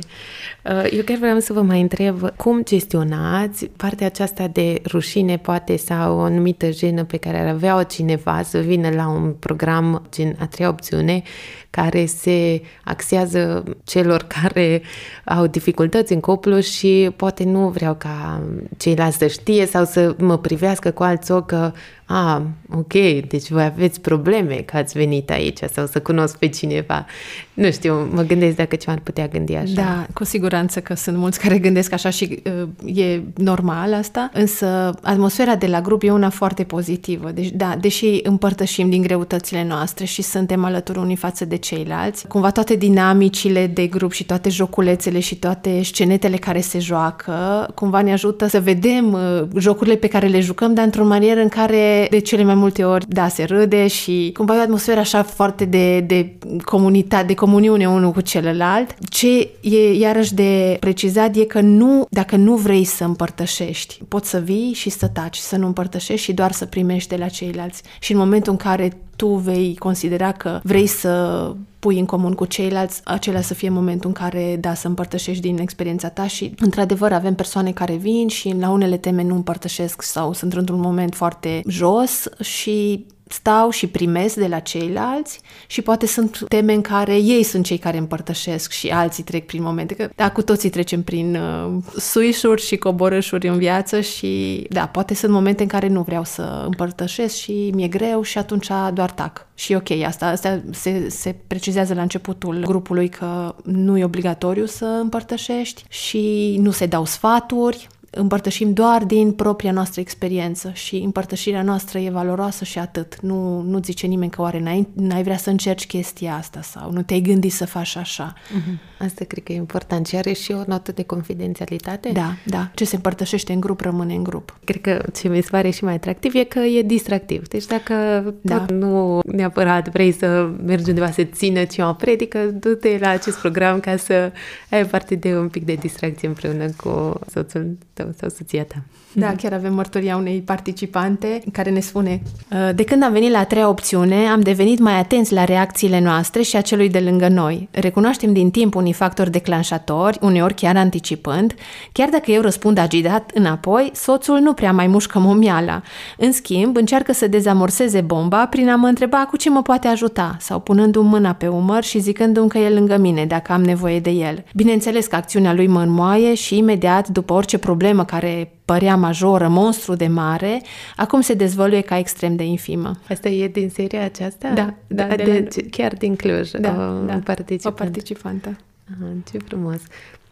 Uh, 0.62 0.86
eu 0.90 1.02
chiar 1.02 1.18
vreau 1.18 1.38
să 1.38 1.52
vă 1.52 1.62
mai 1.62 1.80
întreb 1.80 2.36
cum 2.36 2.64
gestionați 2.64 3.66
partea 3.66 4.06
aceasta 4.06 4.46
de 4.46 4.82
rușine, 4.86 5.36
poate, 5.36 5.76
sau 5.76 6.18
o 6.18 6.20
anumită 6.20 6.70
jenă 6.70 7.04
pe 7.04 7.16
care 7.16 7.40
ar 7.40 7.46
avea-o 7.46 7.82
cineva 7.82 8.42
să 8.42 8.58
vină 8.58 8.90
la 8.90 9.08
un 9.08 9.32
program 9.32 10.06
gen 10.10 10.36
a 10.38 10.46
treia 10.46 10.68
opțiune, 10.68 11.22
care 11.70 12.06
se 12.06 12.62
axează 12.84 13.64
celor 13.84 14.22
care 14.42 14.82
au 15.24 15.46
dificultăți 15.46 16.12
în 16.12 16.20
cuplu 16.20 16.60
și 16.60 17.10
poate 17.16 17.44
nu 17.44 17.68
vreau 17.68 17.94
ca 17.94 18.42
ceilalți 18.76 19.16
să 19.16 19.26
știe 19.26 19.66
sau 19.66 19.84
să 19.84 20.14
mă 20.18 20.38
privească 20.38 20.90
cu 20.90 21.02
alți 21.02 21.32
ochi 21.32 21.46
că 21.48 21.72
a, 22.04 22.42
ok, 22.70 22.92
deci 23.28 23.48
voi 23.48 23.64
aveți 23.64 24.00
probleme 24.00 24.54
că 24.54 24.76
ați 24.76 24.98
venit 24.98 25.30
aici 25.30 25.58
sau 25.72 25.86
să 25.86 26.00
cunosc 26.00 26.38
pe 26.38 26.48
cineva. 26.48 27.06
Nu 27.54 27.70
știu, 27.70 28.08
mă 28.12 28.22
gândesc 28.22 28.56
dacă 28.56 28.76
ceva 28.76 28.97
ar 28.98 29.04
putea 29.04 29.26
gândi 29.26 29.54
așa. 29.54 29.72
Da, 29.74 30.06
cu 30.14 30.24
siguranță 30.24 30.80
că 30.80 30.94
sunt 30.94 31.16
mulți 31.16 31.38
care 31.40 31.58
gândesc 31.58 31.92
așa 31.92 32.10
și 32.10 32.42
uh, 32.84 32.96
e 32.96 33.22
normal 33.36 33.94
asta, 33.94 34.30
însă 34.32 34.94
atmosfera 35.02 35.56
de 35.56 35.66
la 35.66 35.80
grup 35.80 36.02
e 36.02 36.10
una 36.10 36.30
foarte 36.30 36.62
pozitivă. 36.62 37.30
Deci, 37.30 37.50
da, 37.50 37.76
deși 37.80 38.20
împărtășim 38.22 38.90
din 38.90 39.02
greutățile 39.02 39.64
noastre 39.64 40.04
și 40.04 40.22
suntem 40.22 40.64
alături 40.64 40.98
unii 40.98 41.16
față 41.16 41.44
de 41.44 41.56
ceilalți, 41.56 42.26
cumva 42.26 42.50
toate 42.50 42.74
dinamicile 42.74 43.66
de 43.66 43.86
grup 43.86 44.12
și 44.12 44.24
toate 44.24 44.48
joculețele 44.48 45.20
și 45.20 45.36
toate 45.36 45.82
scenetele 45.82 46.36
care 46.36 46.60
se 46.60 46.78
joacă, 46.78 47.68
cumva 47.74 48.00
ne 48.02 48.12
ajută 48.12 48.46
să 48.46 48.60
vedem 48.60 49.12
uh, 49.12 49.42
jocurile 49.58 49.96
pe 49.96 50.08
care 50.08 50.26
le 50.26 50.40
jucăm, 50.40 50.74
dar 50.74 50.84
într-o 50.84 51.04
manieră 51.04 51.40
în 51.40 51.48
care 51.48 52.06
de 52.10 52.18
cele 52.18 52.42
mai 52.42 52.54
multe 52.54 52.84
ori, 52.84 53.04
da, 53.08 53.28
se 53.28 53.44
râde 53.44 53.86
și 53.86 54.30
cumva 54.36 54.54
e 54.54 54.58
o 54.58 54.62
atmosferă 54.62 55.00
așa 55.00 55.22
foarte 55.22 55.64
de, 55.64 56.00
de 56.00 56.32
comunitate, 56.64 57.26
de 57.26 57.34
comuniune 57.34 57.88
unul 57.88 58.10
cu 58.10 58.20
celălalt. 58.20 58.87
Ce 59.08 59.50
e 59.60 59.92
iarăși 59.92 60.34
de 60.34 60.76
precizat 60.80 61.36
e 61.36 61.44
că 61.44 61.60
nu, 61.60 62.06
dacă 62.10 62.36
nu 62.36 62.56
vrei 62.56 62.84
să 62.84 63.04
împărtășești, 63.04 64.00
poți 64.08 64.28
să 64.28 64.38
vii 64.38 64.72
și 64.72 64.90
să 64.90 65.06
taci, 65.06 65.36
să 65.36 65.56
nu 65.56 65.66
împărtășești 65.66 66.24
și 66.24 66.32
doar 66.32 66.52
să 66.52 66.66
primești 66.66 67.08
de 67.08 67.16
la 67.16 67.28
ceilalți. 67.28 67.82
Și 68.00 68.12
în 68.12 68.18
momentul 68.18 68.52
în 68.52 68.58
care 68.58 68.96
tu 69.16 69.26
vei 69.26 69.76
considera 69.78 70.32
că 70.32 70.60
vrei 70.62 70.86
să 70.86 71.54
pui 71.78 71.98
în 71.98 72.06
comun 72.06 72.32
cu 72.32 72.44
ceilalți, 72.44 73.00
acela 73.04 73.40
să 73.40 73.54
fie 73.54 73.68
momentul 73.68 74.08
în 74.08 74.14
care, 74.14 74.56
da, 74.60 74.74
să 74.74 74.86
împărtășești 74.86 75.42
din 75.42 75.58
experiența 75.58 76.08
ta 76.08 76.26
și, 76.26 76.54
într-adevăr, 76.58 77.12
avem 77.12 77.34
persoane 77.34 77.72
care 77.72 77.94
vin 77.94 78.28
și 78.28 78.54
la 78.58 78.70
unele 78.70 78.96
teme 78.96 79.22
nu 79.22 79.34
împărtășesc 79.34 80.02
sau 80.02 80.32
sunt 80.32 80.52
într-un 80.52 80.80
moment 80.80 81.14
foarte 81.14 81.62
jos 81.66 82.28
și 82.40 83.06
stau 83.28 83.70
și 83.70 83.86
primesc 83.86 84.34
de 84.34 84.46
la 84.46 84.58
ceilalți 84.58 85.40
și 85.66 85.82
poate 85.82 86.06
sunt 86.06 86.44
teme 86.48 86.72
în 86.72 86.80
care 86.80 87.16
ei 87.16 87.42
sunt 87.42 87.64
cei 87.64 87.78
care 87.78 87.96
împărtășesc 87.96 88.72
și 88.72 88.88
alții 88.88 89.22
trec 89.22 89.46
prin 89.46 89.62
momente. 89.62 89.94
Că, 89.94 90.10
da, 90.14 90.30
cu 90.30 90.42
toții 90.42 90.70
trecem 90.70 91.02
prin 91.02 91.36
uh, 91.36 91.82
suișuri 91.96 92.62
și 92.62 92.76
coborâșuri 92.76 93.48
în 93.48 93.58
viață 93.58 94.00
și, 94.00 94.66
da, 94.70 94.86
poate 94.86 95.14
sunt 95.14 95.32
momente 95.32 95.62
în 95.62 95.68
care 95.68 95.88
nu 95.88 96.02
vreau 96.02 96.24
să 96.24 96.62
împărtășesc 96.66 97.34
și 97.34 97.70
mi-e 97.74 97.88
greu 97.88 98.22
și 98.22 98.38
atunci 98.38 98.68
doar 98.92 99.10
tac. 99.10 99.46
Și 99.54 99.74
ok, 99.74 99.90
asta, 99.90 100.26
asta 100.26 100.62
se, 100.70 101.08
se 101.08 101.36
precizează 101.46 101.94
la 101.94 102.02
începutul 102.02 102.62
grupului 102.64 103.08
că 103.08 103.54
nu 103.64 103.98
e 103.98 104.04
obligatoriu 104.04 104.66
să 104.66 104.84
împărtășești 104.84 105.84
și 105.88 106.56
nu 106.60 106.70
se 106.70 106.86
dau 106.86 107.04
sfaturi, 107.04 107.88
împărtășim 108.18 108.72
doar 108.72 109.04
din 109.04 109.32
propria 109.32 109.72
noastră 109.72 110.00
experiență 110.00 110.70
și 110.74 110.96
împărtășirea 110.96 111.62
noastră 111.62 111.98
e 111.98 112.10
valoroasă 112.10 112.64
și 112.64 112.78
atât. 112.78 113.20
Nu, 113.20 113.60
nu 113.60 113.80
zice 113.82 114.06
nimeni 114.06 114.30
că 114.30 114.42
oare 114.42 114.60
n-ai, 114.60 114.88
n-ai 114.92 115.22
vrea 115.22 115.36
să 115.36 115.50
încerci 115.50 115.86
chestia 115.86 116.34
asta 116.34 116.62
sau 116.62 116.92
nu 116.92 117.02
te-ai 117.02 117.20
gândit 117.20 117.52
să 117.52 117.66
faci 117.66 117.96
așa. 117.96 118.32
Uh-huh. 118.32 118.98
Asta 118.98 119.24
cred 119.24 119.44
că 119.44 119.52
e 119.52 119.56
important 119.56 120.06
și 120.06 120.16
are 120.16 120.32
și 120.32 120.52
o 120.52 120.62
notă 120.66 120.92
de 120.92 121.02
confidențialitate. 121.02 122.10
Da, 122.12 122.34
da. 122.46 122.70
Ce 122.74 122.84
se 122.84 122.94
împărtășește 122.94 123.52
în 123.52 123.60
grup 123.60 123.80
rămâne 123.80 124.14
în 124.14 124.22
grup. 124.22 124.58
Cred 124.64 124.80
că 124.80 125.02
ce 125.14 125.28
mi 125.28 125.42
se 125.42 125.48
pare 125.50 125.70
și 125.70 125.84
mai 125.84 125.94
atractiv 125.94 126.34
e 126.34 126.44
că 126.44 126.58
e 126.58 126.82
distractiv. 126.82 127.48
Deci 127.48 127.66
dacă 127.66 127.94
da. 128.40 128.66
nu 128.72 129.20
neapărat 129.26 129.88
vrei 129.88 130.12
să 130.12 130.50
mergi 130.64 130.88
undeva 130.88 131.10
să 131.10 131.22
țină 131.22 131.64
ceva 131.64 131.92
predică, 131.92 132.38
du-te 132.38 132.98
la 133.00 133.08
acest 133.08 133.38
program 133.38 133.80
ca 133.80 133.96
să 133.96 134.32
ai 134.70 134.86
parte 134.86 135.14
de 135.14 135.36
un 135.36 135.48
pic 135.48 135.64
de 135.64 135.74
distracție 135.74 136.28
împreună 136.28 136.66
cu 136.76 137.18
soțul 137.30 137.76
tău 137.92 138.07
sau 138.16 138.28
soția 138.28 138.64
ta. 138.64 138.82
Da, 139.12 139.34
chiar 139.36 139.52
avem 139.52 139.74
mărturia 139.74 140.16
unei 140.16 140.40
participante 140.40 141.42
care 141.52 141.70
ne 141.70 141.80
spune 141.80 142.22
"Uh, 142.52 142.74
De 142.74 142.84
când 142.84 143.02
am 143.02 143.12
venit 143.12 143.30
la 143.30 143.38
a 143.38 143.44
treia 143.44 143.68
opțiune, 143.68 144.26
am 144.26 144.40
devenit 144.40 144.78
mai 144.78 144.98
atenți 144.98 145.32
la 145.32 145.44
reacțiile 145.44 146.00
noastre 146.00 146.42
și 146.42 146.56
a 146.56 146.60
celui 146.60 146.88
de 146.88 147.00
lângă 147.00 147.28
noi. 147.28 147.68
Recunoaștem 147.70 148.32
din 148.32 148.50
timp 148.50 148.74
unii 148.74 148.92
factori 148.92 149.30
declanșatori, 149.30 150.18
uneori 150.20 150.54
chiar 150.54 150.76
anticipând. 150.76 151.54
Chiar 151.92 152.08
dacă 152.08 152.30
eu 152.30 152.40
răspund 152.40 152.78
agitat 152.78 153.30
înapoi, 153.34 153.90
soțul 153.94 154.38
nu 154.38 154.52
prea 154.52 154.72
mai 154.72 154.86
mușcă 154.86 155.18
momiala. 155.18 155.82
În 156.18 156.32
schimb, 156.32 156.76
încearcă 156.76 157.12
să 157.12 157.26
dezamorseze 157.26 158.00
bomba 158.00 158.46
prin 158.46 158.68
a 158.68 158.76
mă 158.76 158.86
întreba 158.86 159.18
cu 159.18 159.36
ce 159.36 159.50
mă 159.50 159.62
poate 159.62 159.88
ajuta 159.88 160.36
sau 160.40 160.60
punându-mi 160.60 161.08
mâna 161.08 161.32
pe 161.32 161.46
umăr 161.46 161.82
și 161.82 161.98
zicându-mi 161.98 162.48
că 162.48 162.58
e 162.58 162.68
lângă 162.68 162.96
mine 162.96 163.24
dacă 163.24 163.52
am 163.52 163.62
nevoie 163.62 164.00
de 164.00 164.10
el. 164.10 164.44
Bineînțeles 164.54 165.06
că 165.06 165.16
acțiunea 165.16 165.52
lui 165.54 165.66
mă 165.66 165.80
înmoaie 165.80 166.34
și 166.34 166.56
imediat, 166.56 167.08
după 167.08 167.32
orice 167.32 167.58
problemă 167.58 168.04
care 168.04 168.52
părea 168.72 168.96
majoră, 168.96 169.48
monstru 169.48 169.94
de 169.94 170.06
mare, 170.06 170.62
acum 170.96 171.20
se 171.20 171.34
dezvăluie 171.34 171.80
ca 171.80 171.98
extrem 171.98 172.36
de 172.36 172.44
infimă. 172.44 172.96
Asta 173.10 173.28
e 173.28 173.48
din 173.48 173.68
seria 173.70 174.04
aceasta? 174.04 174.48
Da, 174.48 174.74
da, 174.86 175.04
de, 175.04 175.14
de 175.16 175.22
de, 175.24 175.48
la- 175.54 175.66
chiar 175.70 175.92
din 175.94 176.16
Cluj, 176.16 176.50
Da, 176.50 176.68
o, 176.68 177.04
da, 177.06 177.14
un 177.14 177.20
participant. 177.20 177.80
O 177.80 177.82
participantă. 177.82 178.56
Aha, 178.92 179.12
ce 179.30 179.38
frumos! 179.38 179.80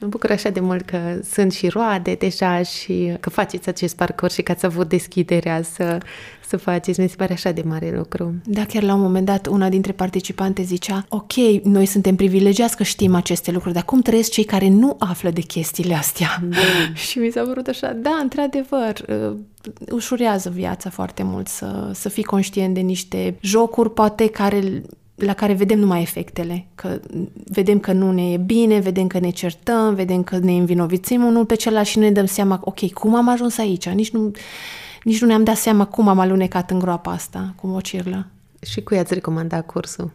Mă 0.01 0.07
bucur 0.07 0.31
așa 0.31 0.49
de 0.49 0.61
mult 0.61 0.85
că 0.85 1.21
sunt 1.33 1.53
și 1.53 1.69
roade 1.69 2.15
deja 2.15 2.63
și 2.63 3.13
că 3.21 3.31
faceți 3.31 3.69
acest 3.69 3.97
parcurs 3.97 4.35
și 4.35 4.43
că 4.43 4.53
ați 4.53 4.67
avut 4.67 4.89
deschiderea 4.89 5.63
să, 5.63 5.99
să 6.47 6.57
faceți. 6.57 7.01
Mi 7.01 7.09
se 7.09 7.17
pare 7.17 7.33
așa 7.33 7.51
de 7.51 7.63
mare 7.63 7.97
lucru. 7.97 8.35
Da, 8.45 8.65
chiar 8.65 8.83
la 8.83 8.95
un 8.95 9.01
moment 9.01 9.27
dat 9.27 9.47
una 9.47 9.69
dintre 9.69 9.93
participante 9.93 10.63
zicea 10.63 11.07
Ok, 11.09 11.33
noi 11.63 11.87
suntem 11.87 12.17
privilegiați 12.17 12.77
că 12.77 12.83
știm 12.83 13.15
aceste 13.15 13.51
lucruri, 13.51 13.75
dar 13.75 13.85
cum 13.85 14.01
trăiesc 14.01 14.31
cei 14.31 14.45
care 14.45 14.69
nu 14.69 14.97
află 14.99 15.31
de 15.31 15.41
chestiile 15.41 15.95
astea? 15.95 16.43
și 17.09 17.19
mi 17.19 17.31
s-a 17.31 17.43
părut 17.43 17.67
așa, 17.67 17.93
da, 17.93 18.19
într-adevăr, 18.23 19.05
uh, 19.09 19.37
ușurează 19.91 20.51
viața 20.51 20.91
foarte 20.91 21.23
mult 21.23 21.49
să, 21.49 21.91
să 21.95 22.09
fii 22.09 22.25
conștient 22.25 22.75
de 22.75 22.81
niște 22.81 23.37
jocuri, 23.41 23.93
poate 23.93 24.29
care 24.29 24.83
la 25.17 25.33
care 25.33 25.53
vedem 25.53 25.79
numai 25.79 26.01
efectele, 26.01 26.67
că 26.75 27.01
vedem 27.45 27.79
că 27.79 27.93
nu 27.93 28.13
ne 28.13 28.33
e 28.33 28.37
bine, 28.37 28.79
vedem 28.79 29.07
că 29.07 29.19
ne 29.19 29.31
certăm, 29.31 29.95
vedem 29.95 30.23
că 30.23 30.39
ne 30.39 30.53
învinovițim 30.53 31.25
unul 31.25 31.45
pe 31.45 31.55
celălalt 31.55 31.87
și 31.87 31.99
nu 31.99 32.05
ne 32.05 32.11
dăm 32.11 32.27
seama, 32.27 32.61
ok, 32.65 32.93
cum 32.93 33.15
am 33.15 33.29
ajuns 33.29 33.59
aici? 33.59 33.89
Nici 33.89 34.11
nu, 34.11 34.31
nici 35.03 35.21
nu 35.21 35.27
ne-am 35.27 35.45
dat 35.45 35.57
seama 35.57 35.85
cum 35.87 36.09
am 36.09 36.19
alunecat 36.19 36.71
în 36.71 36.79
groapa 36.79 37.11
asta, 37.11 37.55
cum 37.61 37.73
o 37.73 37.81
cirlă. 37.81 38.27
Și 38.63 38.83
cui 38.83 38.99
ați 38.99 39.15
recomandat 39.15 39.67
cursul? 39.67 40.11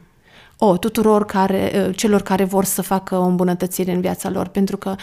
O, 0.58 0.78
tuturor 0.78 1.26
care, 1.26 1.91
celor 1.95 2.22
care 2.22 2.43
vor 2.43 2.64
să 2.64 2.82
facă 2.82 3.16
o 3.16 3.24
îmbunătățire 3.24 3.91
în 3.91 4.02
viața 4.02 4.30
lor, 4.30 4.47
pentru 4.47 4.78
că, 4.78 4.95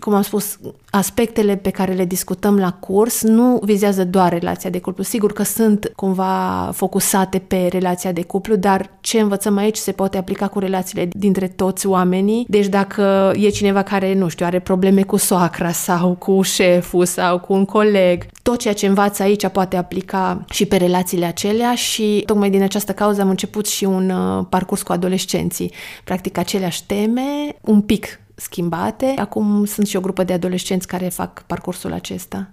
cum 0.00 0.14
am 0.14 0.22
spus, 0.22 0.58
aspectele 0.90 1.56
pe 1.56 1.70
care 1.70 1.92
le 1.92 2.04
discutăm 2.04 2.58
la 2.58 2.72
curs 2.72 3.22
nu 3.22 3.60
vizează 3.62 4.04
doar 4.04 4.32
relația 4.32 4.70
de 4.70 4.80
cuplu. 4.80 5.02
Sigur 5.02 5.32
că 5.32 5.42
sunt 5.42 5.92
cumva 5.96 6.70
focusate 6.74 7.38
pe 7.38 7.68
relația 7.70 8.12
de 8.12 8.22
cuplu, 8.22 8.56
dar 8.56 8.90
ce 9.00 9.20
învățăm 9.20 9.56
aici 9.56 9.76
se 9.76 9.92
poate 9.92 10.18
aplica 10.18 10.48
cu 10.48 10.58
relațiile 10.58 11.08
dintre 11.12 11.48
toți 11.48 11.86
oamenii. 11.86 12.46
Deci 12.48 12.66
dacă 12.66 13.32
e 13.34 13.48
cineva 13.48 13.82
care, 13.82 14.14
nu 14.14 14.28
știu, 14.28 14.46
are 14.46 14.58
probleme 14.58 15.02
cu 15.02 15.16
soacra 15.16 15.72
sau 15.72 16.14
cu 16.14 16.42
șeful 16.42 17.04
sau 17.04 17.38
cu 17.40 17.52
un 17.52 17.64
coleg, 17.64 18.26
tot 18.42 18.58
ceea 18.58 18.74
ce 18.74 18.86
învață 18.86 19.22
aici 19.22 19.46
poate 19.48 19.76
aplica 19.76 20.44
și 20.50 20.66
pe 20.66 20.76
relațiile 20.76 21.24
acelea 21.24 21.74
și 21.74 22.22
tocmai 22.26 22.50
din 22.50 22.62
această 22.62 22.92
cauză 22.92 23.20
am 23.20 23.28
început 23.28 23.66
și 23.66 23.84
un 23.84 24.10
uh, 24.10 24.44
parcurs 24.48 24.82
cu 24.82 24.92
adolescenții. 24.92 25.72
Practic 26.04 26.38
aceleași 26.38 26.86
teme, 26.86 27.56
un 27.60 27.80
pic 27.80 28.20
schimbate. 28.40 29.14
Acum 29.16 29.64
sunt 29.64 29.86
și 29.86 29.96
o 29.96 30.00
grupă 30.00 30.24
de 30.24 30.32
adolescenți 30.32 30.86
care 30.86 31.08
fac 31.08 31.42
parcursul 31.46 31.92
acesta. 31.92 32.50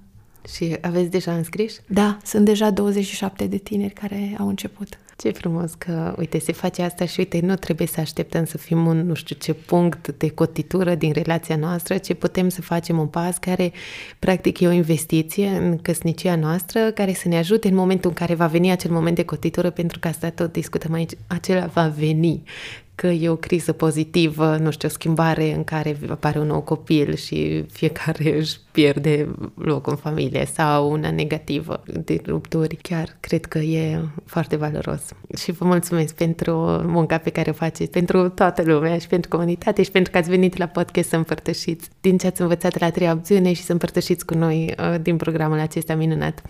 Și 0.54 0.78
aveți 0.82 1.10
deja 1.10 1.34
înscriși? 1.34 1.76
Da, 1.88 2.18
sunt 2.24 2.46
deja 2.46 2.70
27 2.70 3.46
de 3.46 3.58
tineri 3.58 3.94
care 3.94 4.36
au 4.40 4.48
început. 4.48 5.00
Ce 5.18 5.32
frumos 5.32 5.74
că, 5.74 6.16
uite, 6.18 6.40
se 6.40 6.52
face 6.52 6.82
asta 6.82 7.06
și, 7.06 7.20
uite, 7.20 7.40
nu 7.40 7.56
trebuie 7.56 7.88
să 7.88 8.00
așteptăm 8.00 8.46
să 8.46 8.58
fim 8.58 8.86
un, 8.86 9.06
nu 9.06 9.14
știu 9.14 9.36
ce 9.40 9.54
punct 9.54 10.14
de 10.18 10.30
cotitură 10.30 10.96
din 10.96 11.12
relația 11.12 11.56
noastră, 11.56 11.98
ci 11.98 12.14
putem 12.14 12.50
să 12.50 12.62
facem 12.62 13.00
un 13.00 13.08
pas 13.08 13.38
care, 13.38 13.72
practic, 14.20 14.60
e 14.60 14.68
o 14.68 14.72
investiție 14.72 15.48
în 15.48 15.78
căsnicia 15.78 16.36
noastră, 16.36 16.92
care 16.92 17.14
să 17.14 17.28
ne 17.28 17.38
ajute 17.38 17.68
în 17.68 17.76
momentul 17.76 18.10
în 18.10 18.16
care 18.16 18.36
va 18.36 18.48
veni 18.48 18.72
acel 18.72 18.92
moment 18.92 19.16
de 19.16 19.24
cotitură, 19.24 19.70
pentru 19.70 20.00
că 20.00 20.08
asta 20.08 20.30
tot 20.30 20.52
discutăm 20.52 20.94
aici, 20.94 21.12
acela 21.28 21.66
va 21.66 21.88
veni 21.88 22.44
că 22.96 23.08
e 23.08 23.30
o 23.30 23.36
criză 23.36 23.74
pozitivă, 23.74 24.58
nu 24.58 24.72
știu, 24.72 24.88
o 24.88 24.92
schimbare 24.92 25.54
în 25.54 25.64
care 25.64 25.98
apare 26.10 26.40
un 26.40 26.48
nou 26.48 26.62
copil 26.62 27.16
și 27.16 27.66
fiecare 27.72 28.38
își 28.38 28.58
pierde 28.76 29.36
locul 29.58 29.92
în 29.92 29.98
familie 29.98 30.48
sau 30.54 30.92
una 30.92 31.12
negativă 31.12 31.84
de 32.06 32.22
rupturi. 32.26 32.78
Chiar 32.82 33.18
cred 33.20 33.46
că 33.46 33.58
e 33.58 34.00
foarte 34.26 34.56
valoros. 34.56 35.02
Și 35.38 35.52
vă 35.52 35.66
mulțumesc 35.66 36.16
pentru 36.16 36.54
munca 36.86 37.18
pe 37.18 37.30
care 37.30 37.50
o 37.50 37.54
faceți, 37.54 37.92
pentru 37.92 38.30
toată 38.30 38.62
lumea 38.66 38.98
și 38.98 39.08
pentru 39.08 39.30
comunitate 39.30 39.84
și 39.84 39.92
pentru 39.92 40.12
că 40.12 40.18
ați 40.18 40.30
venit 40.30 40.58
la 40.58 40.66
podcast 40.66 41.10
să 41.10 41.16
împărtășiți 41.16 41.90
din 42.02 42.18
ce 42.18 42.28
ați 42.28 42.42
învățat 42.42 42.80
la 42.80 42.90
treia 42.90 43.12
opțiune 43.12 43.54
și 43.54 43.62
să 43.62 43.72
împărtășiți 43.72 44.26
cu 44.26 44.34
noi 44.34 44.74
uh, 44.80 44.96
din 45.02 45.18
programul 45.18 45.60
acesta 45.60 45.96
minunat. 45.96 46.42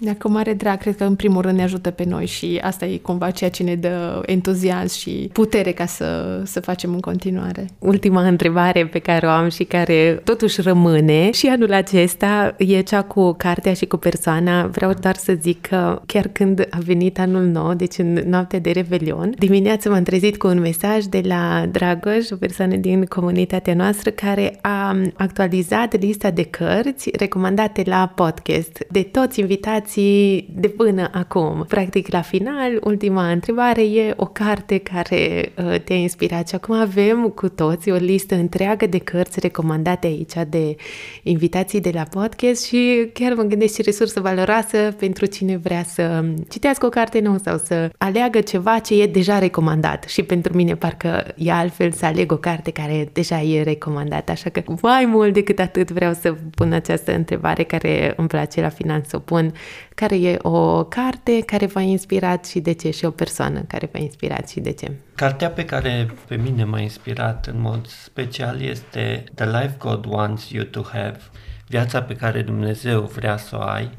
Da, 0.00 0.14
cu 0.14 0.30
mare 0.30 0.52
drag, 0.52 0.78
cred 0.78 0.96
că 0.96 1.04
în 1.04 1.14
primul 1.14 1.42
rând 1.42 1.56
ne 1.56 1.62
ajută 1.62 1.90
pe 1.90 2.04
noi 2.04 2.26
și 2.26 2.60
asta 2.62 2.86
e 2.86 2.96
cumva 2.96 3.30
ceea 3.30 3.50
ce 3.50 3.62
ne 3.62 3.74
dă 3.74 4.22
entuziasm 4.26 4.98
și 4.98 5.30
putere 5.32 5.72
ca 5.72 5.86
să, 5.86 6.40
să 6.44 6.60
facem 6.60 6.92
în 6.92 7.00
continuare. 7.00 7.66
Ultima 7.78 8.26
întrebare 8.26 8.86
pe 8.86 8.98
care 8.98 9.26
o 9.26 9.30
am 9.30 9.48
și 9.48 9.64
care 9.64 10.20
totuși 10.24 10.60
rămâne 10.60 11.30
și 11.30 11.46
anul 11.54 11.72
acesta 11.72 12.54
e 12.58 12.80
cea 12.80 13.02
cu 13.02 13.32
cartea 13.32 13.72
și 13.72 13.86
cu 13.86 13.96
persoana. 13.96 14.66
Vreau 14.66 14.92
doar 15.00 15.16
să 15.16 15.36
zic 15.40 15.60
că 15.60 16.02
chiar 16.06 16.28
când 16.32 16.66
a 16.70 16.78
venit 16.84 17.18
anul 17.18 17.42
nou, 17.42 17.74
deci 17.74 17.98
în 17.98 18.12
noaptea 18.26 18.58
de 18.58 18.70
Revelion, 18.70 19.34
dimineața 19.38 19.90
m-am 19.90 20.02
trezit 20.02 20.36
cu 20.36 20.46
un 20.46 20.60
mesaj 20.60 21.04
de 21.04 21.20
la 21.24 21.66
Dragoș, 21.70 22.30
o 22.30 22.36
persoană 22.36 22.76
din 22.76 23.04
comunitatea 23.04 23.74
noastră, 23.74 24.10
care 24.10 24.58
a 24.60 24.96
actualizat 25.16 26.00
lista 26.00 26.30
de 26.30 26.42
cărți 26.42 27.10
recomandate 27.18 27.82
la 27.86 28.12
podcast 28.14 28.86
de 28.90 29.02
toți 29.02 29.40
invitații 29.40 30.48
de 30.54 30.68
până 30.68 31.08
acum. 31.12 31.64
Practic, 31.68 32.12
la 32.12 32.20
final, 32.20 32.80
ultima 32.84 33.30
întrebare 33.30 33.82
e 33.82 34.14
o 34.16 34.26
carte 34.26 34.78
care 34.78 35.52
uh, 35.56 35.80
te-a 35.84 35.96
inspirat 35.96 36.48
și 36.48 36.54
acum 36.54 36.74
avem 36.74 37.32
cu 37.34 37.48
toți 37.48 37.90
o 37.90 37.96
listă 37.96 38.34
întreagă 38.34 38.86
de 38.86 38.98
cărți 38.98 39.40
recomandate 39.40 40.06
aici 40.06 40.32
de 40.48 40.76
invitații 41.22 41.42
de 41.48 41.90
la 41.94 42.02
podcast 42.02 42.66
și 42.66 43.10
chiar 43.12 43.32
mă 43.32 43.42
gândesc 43.42 43.74
și 43.74 43.82
resursă 43.82 44.20
valoroasă 44.20 44.94
pentru 44.98 45.26
cine 45.26 45.56
vrea 45.56 45.82
să 45.82 46.24
citească 46.48 46.86
o 46.86 46.88
carte 46.88 47.20
nouă 47.20 47.36
sau 47.44 47.58
să 47.58 47.90
aleagă 47.98 48.40
ceva 48.40 48.78
ce 48.78 49.02
e 49.02 49.06
deja 49.06 49.38
recomandat. 49.38 50.04
Și 50.04 50.22
pentru 50.22 50.56
mine 50.56 50.76
parcă 50.76 51.34
e 51.36 51.52
altfel 51.52 51.92
să 51.92 52.06
aleg 52.06 52.32
o 52.32 52.36
carte 52.36 52.70
care 52.70 53.08
deja 53.12 53.40
e 53.40 53.62
recomandată, 53.62 54.30
așa 54.30 54.50
că 54.50 54.62
mai 54.80 55.04
mult 55.06 55.32
decât 55.32 55.58
atât 55.58 55.90
vreau 55.90 56.12
să 56.12 56.34
pun 56.54 56.72
această 56.72 57.14
întrebare 57.14 57.62
care 57.62 58.12
îmi 58.16 58.28
place 58.28 58.60
la 58.60 58.68
final 58.68 59.02
să 59.06 59.16
o 59.16 59.18
pun, 59.18 59.52
care 59.94 60.16
e 60.20 60.38
o 60.42 60.84
carte 60.84 61.40
care 61.40 61.66
v-a 61.66 61.80
inspirat 61.80 62.44
și 62.46 62.60
de 62.60 62.72
ce 62.72 62.90
și 62.90 63.04
o 63.04 63.10
persoană 63.10 63.60
care 63.60 63.88
v-a 63.92 63.98
inspirat 63.98 64.48
și 64.48 64.60
de 64.60 64.72
ce. 64.72 64.92
Cartea 65.14 65.50
pe 65.50 65.64
care 65.64 66.14
pe 66.28 66.36
mine 66.36 66.64
m-a 66.64 66.80
inspirat 66.80 67.46
în 67.46 67.60
mod 67.60 67.86
special 67.86 68.60
este 68.60 69.24
The 69.34 69.46
Life 69.46 69.74
God 69.78 70.04
Wants 70.08 70.50
You 70.50 70.64
to 70.64 70.82
Have, 70.92 71.18
viața 71.66 72.02
pe 72.02 72.14
care 72.14 72.42
Dumnezeu 72.42 73.00
vrea 73.00 73.36
să 73.36 73.56
o 73.56 73.60
ai, 73.60 73.90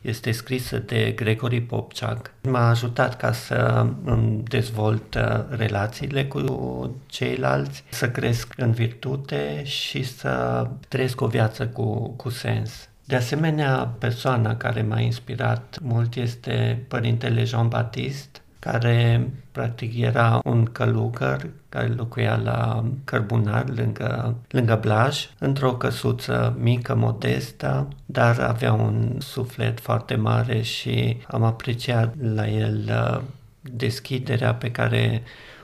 este 0.00 0.32
scrisă 0.32 0.78
de 0.78 1.12
Gregory 1.16 1.60
Popchak. 1.60 2.32
M-a 2.42 2.68
ajutat 2.68 3.16
ca 3.16 3.32
să 3.32 3.86
îmi 4.04 4.42
dezvolt 4.42 5.14
uh, 5.14 5.44
relațiile 5.48 6.24
cu 6.24 6.96
ceilalți, 7.06 7.84
să 7.88 8.08
cresc 8.10 8.52
în 8.56 8.70
virtute 8.70 9.62
și 9.64 10.02
să 10.02 10.66
trăiesc 10.88 11.20
o 11.20 11.26
viață 11.26 11.66
cu, 11.66 12.08
cu 12.16 12.28
sens. 12.28 12.88
De 13.06 13.16
asemenea, 13.16 13.94
persoana 13.98 14.56
care 14.56 14.82
m-a 14.82 15.00
inspirat 15.00 15.78
mult 15.82 16.14
este 16.14 16.84
Părintele 16.88 17.44
Jean-Baptiste, 17.44 18.40
care 18.58 19.30
practic 19.52 19.98
era 19.98 20.40
un 20.44 20.64
călugăr 20.64 21.46
care 21.68 21.86
locuia 21.86 22.36
la 22.36 22.84
Cărbunar, 23.04 23.68
lângă, 23.68 24.34
lângă 24.48 24.78
Blaj, 24.80 25.28
într-o 25.38 25.72
căsuță 25.72 26.56
mică, 26.58 26.94
modestă, 26.94 27.88
dar 28.06 28.38
avea 28.38 28.72
un 28.72 29.16
suflet 29.18 29.80
foarte 29.80 30.14
mare 30.14 30.60
și 30.60 31.16
am 31.26 31.42
apreciat 31.42 32.14
la 32.34 32.48
el 32.48 32.84
uh, 32.88 33.22
deschiderea 33.60 34.54
pe 34.54 34.70
care 34.70 35.22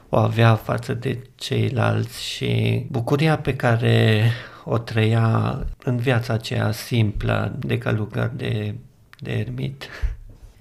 o 0.09 0.17
avea 0.17 0.55
față 0.55 0.95
de 0.95 1.19
ceilalți 1.35 2.25
și 2.25 2.85
bucuria 2.91 3.39
pe 3.39 3.57
care 3.57 4.23
o 4.65 4.79
trăia 4.79 5.59
în 5.85 5.97
viața 5.97 6.33
aceea 6.33 6.71
simplă 6.71 7.57
de 7.59 7.79
călugăr, 7.79 8.31
de, 8.35 8.75
de 9.21 9.33
ermit. 9.33 9.89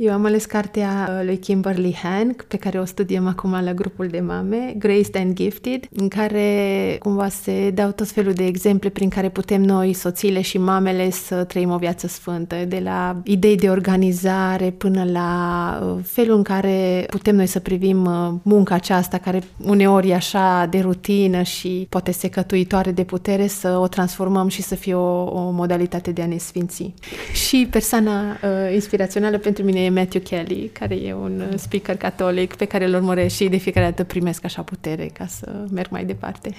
Eu 0.03 0.13
am 0.13 0.25
ales 0.25 0.45
cartea 0.45 1.09
uh, 1.09 1.25
lui 1.25 1.37
Kimberly 1.37 1.97
Hank, 2.03 2.43
pe 2.43 2.57
care 2.57 2.79
o 2.79 2.85
studiem 2.85 3.27
acum 3.27 3.51
la 3.63 3.73
grupul 3.73 4.07
de 4.07 4.19
mame, 4.19 4.73
Graced 4.77 5.15
and 5.15 5.35
Gifted, 5.35 5.87
în 5.95 6.07
care 6.07 6.97
cumva 6.99 7.27
se 7.27 7.71
dau 7.73 7.91
tot 7.91 8.07
felul 8.07 8.33
de 8.33 8.45
exemple 8.45 8.89
prin 8.89 9.09
care 9.09 9.29
putem 9.29 9.61
noi, 9.61 9.93
soțiile 9.93 10.41
și 10.41 10.57
mamele, 10.57 11.09
să 11.09 11.43
trăim 11.43 11.71
o 11.71 11.77
viață 11.77 12.07
sfântă, 12.07 12.55
de 12.67 12.81
la 12.83 13.21
idei 13.23 13.55
de 13.55 13.69
organizare 13.69 14.69
până 14.69 15.05
la 15.11 15.79
uh, 15.83 16.03
felul 16.03 16.35
în 16.35 16.43
care 16.43 17.05
putem 17.09 17.35
noi 17.35 17.47
să 17.47 17.59
privim 17.59 18.05
uh, 18.05 18.33
munca 18.41 18.75
aceasta, 18.75 19.17
care 19.17 19.41
uneori 19.65 20.09
e 20.09 20.13
așa 20.13 20.67
de 20.69 20.79
rutină 20.79 21.41
și 21.41 21.87
poate 21.89 22.11
secătuitoare 22.11 22.91
de 22.91 23.03
putere, 23.03 23.47
să 23.47 23.77
o 23.77 23.87
transformăm 23.87 24.47
și 24.47 24.61
să 24.61 24.75
fie 24.75 24.93
o, 24.93 25.23
o 25.23 25.49
modalitate 25.49 26.11
de 26.11 26.21
a 26.21 26.25
ne 26.25 26.37
sfinți. 26.37 26.93
Și 27.33 27.67
persoana 27.71 28.21
uh, 28.21 28.73
inspirațională 28.73 29.37
pentru 29.37 29.63
mine 29.63 29.83
e 29.83 29.89
Matthew 29.93 30.21
Kelly, 30.21 30.69
care 30.73 30.95
e 30.95 31.13
un 31.13 31.39
uh, 31.39 31.57
speaker 31.57 31.97
catolic 31.97 32.55
pe 32.55 32.65
care 32.65 32.85
îl 32.85 32.93
urmăresc 32.93 33.35
și 33.35 33.49
de 33.49 33.57
fiecare 33.57 33.85
dată 33.85 34.03
primesc 34.03 34.43
așa 34.45 34.61
putere 34.61 35.05
ca 35.05 35.25
să 35.25 35.65
merg 35.71 35.89
mai 35.89 36.05
departe. 36.05 36.53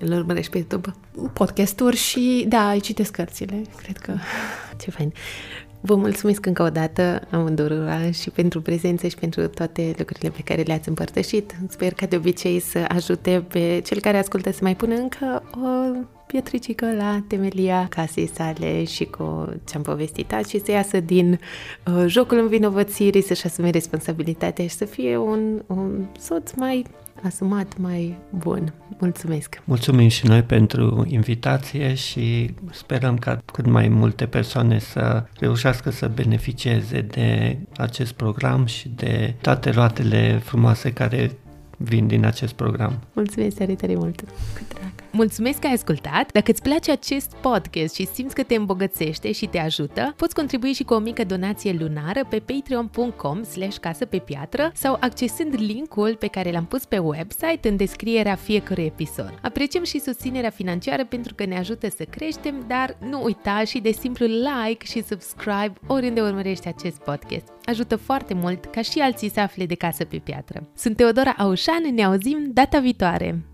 Îl 0.00 0.12
urmărești 0.12 0.50
pe 0.50 0.56
YouTube? 0.56 0.94
Podcasturi 1.32 1.96
și, 1.96 2.44
da, 2.48 2.70
îi 2.70 2.80
citesc 2.80 3.10
cărțile, 3.10 3.62
cred 3.76 3.96
că. 3.96 4.14
Ce 4.80 4.90
fain! 4.90 5.12
Vă 5.86 5.94
mulțumesc 5.94 6.46
încă 6.46 6.62
o 6.62 6.70
dată 6.70 7.20
amândurora 7.30 8.10
și 8.10 8.30
pentru 8.30 8.60
prezență 8.60 9.06
și 9.06 9.16
pentru 9.16 9.48
toate 9.48 9.94
lucrurile 9.98 10.30
pe 10.30 10.40
care 10.44 10.62
le-ați 10.62 10.88
împărtășit. 10.88 11.54
Sper 11.68 11.92
că 11.92 12.06
de 12.06 12.16
obicei 12.16 12.60
să 12.60 12.84
ajute 12.88 13.44
pe 13.48 13.80
cel 13.84 14.00
care 14.00 14.18
ascultă 14.18 14.52
să 14.52 14.58
mai 14.62 14.76
pună 14.76 14.94
încă 14.94 15.42
o 15.54 15.98
pietricică 16.26 16.94
la 16.96 17.22
temelia 17.28 17.86
casei 17.88 18.30
sale 18.34 18.84
și 18.84 19.04
cu 19.04 19.52
ce-am 19.64 19.82
povestit 19.82 20.32
azi 20.32 20.50
și 20.50 20.62
să 20.64 20.70
iasă 20.70 21.00
din 21.00 21.40
uh, 21.86 22.04
jocul 22.06 22.38
învinovățirii, 22.38 23.22
să-și 23.22 23.46
asume 23.46 23.70
responsabilitatea 23.70 24.64
și 24.66 24.76
să 24.76 24.84
fie 24.84 25.16
un, 25.16 25.62
un 25.66 26.06
soț 26.18 26.52
mai 26.52 26.86
asumat, 27.22 27.78
mai 27.78 28.18
bun. 28.30 28.72
Mulțumesc! 28.98 29.62
Mulțumim 29.64 30.08
și 30.08 30.26
noi 30.26 30.42
pentru 30.42 31.04
invitație 31.08 31.94
și 31.94 32.54
sperăm 32.70 33.18
ca 33.18 33.42
cât 33.52 33.66
mai 33.66 33.88
multe 33.88 34.26
persoane 34.26 34.78
să 34.78 35.24
reușească 35.38 35.90
să 35.90 36.10
beneficieze 36.14 37.00
de 37.00 37.58
acest 37.76 38.12
program 38.12 38.64
și 38.64 38.88
de 38.88 39.34
toate 39.40 39.70
roatele 39.70 40.40
frumoase 40.44 40.92
care 40.92 41.30
vin 41.78 42.06
din 42.06 42.24
acest 42.24 42.52
program. 42.52 42.98
Mulțumesc 43.12 43.56
tare, 43.56 43.74
tare 43.74 43.94
mult! 43.94 44.20
Cu 44.20 44.60
drag! 44.68 44.93
Mulțumesc 45.16 45.58
că 45.58 45.66
ai 45.66 45.72
ascultat! 45.72 46.32
Dacă 46.32 46.50
îți 46.50 46.62
place 46.62 46.90
acest 46.90 47.34
podcast 47.40 47.94
și 47.94 48.06
simți 48.06 48.34
că 48.34 48.42
te 48.42 48.54
îmbogățește 48.54 49.32
și 49.32 49.46
te 49.46 49.58
ajută, 49.58 50.14
poți 50.16 50.34
contribui 50.34 50.72
și 50.72 50.84
cu 50.84 50.94
o 50.94 50.98
mică 50.98 51.24
donație 51.24 51.76
lunară 51.78 52.26
pe 52.28 52.38
patreon.com 52.38 53.42
slash 53.42 53.76
casă 53.78 54.04
pe 54.04 54.18
piatră 54.18 54.70
sau 54.74 54.96
accesând 55.00 55.54
linkul 55.58 56.16
pe 56.16 56.26
care 56.26 56.50
l-am 56.50 56.64
pus 56.64 56.84
pe 56.84 56.98
website 56.98 57.68
în 57.68 57.76
descrierea 57.76 58.34
fiecărui 58.34 58.84
episod. 58.84 59.34
Apreciem 59.42 59.84
și 59.84 60.00
susținerea 60.00 60.50
financiară 60.50 61.04
pentru 61.04 61.34
că 61.34 61.44
ne 61.44 61.58
ajută 61.58 61.88
să 61.88 62.04
creștem, 62.04 62.64
dar 62.66 62.96
nu 63.08 63.22
uita 63.24 63.64
și 63.64 63.78
de 63.78 63.90
simplu 63.90 64.26
like 64.26 64.84
și 64.84 65.02
subscribe 65.02 65.72
oriunde 65.86 66.20
urmărești 66.20 66.68
acest 66.68 66.96
podcast. 66.96 67.52
Ajută 67.64 67.96
foarte 67.96 68.34
mult 68.34 68.64
ca 68.64 68.82
și 68.82 68.98
alții 68.98 69.30
să 69.30 69.40
afle 69.40 69.66
de 69.66 69.74
casă 69.74 70.04
pe 70.04 70.16
piatră. 70.16 70.68
Sunt 70.76 70.96
Teodora 70.96 71.34
Aușan, 71.38 71.94
ne 71.94 72.04
auzim 72.04 72.50
data 72.52 72.78
viitoare! 72.78 73.53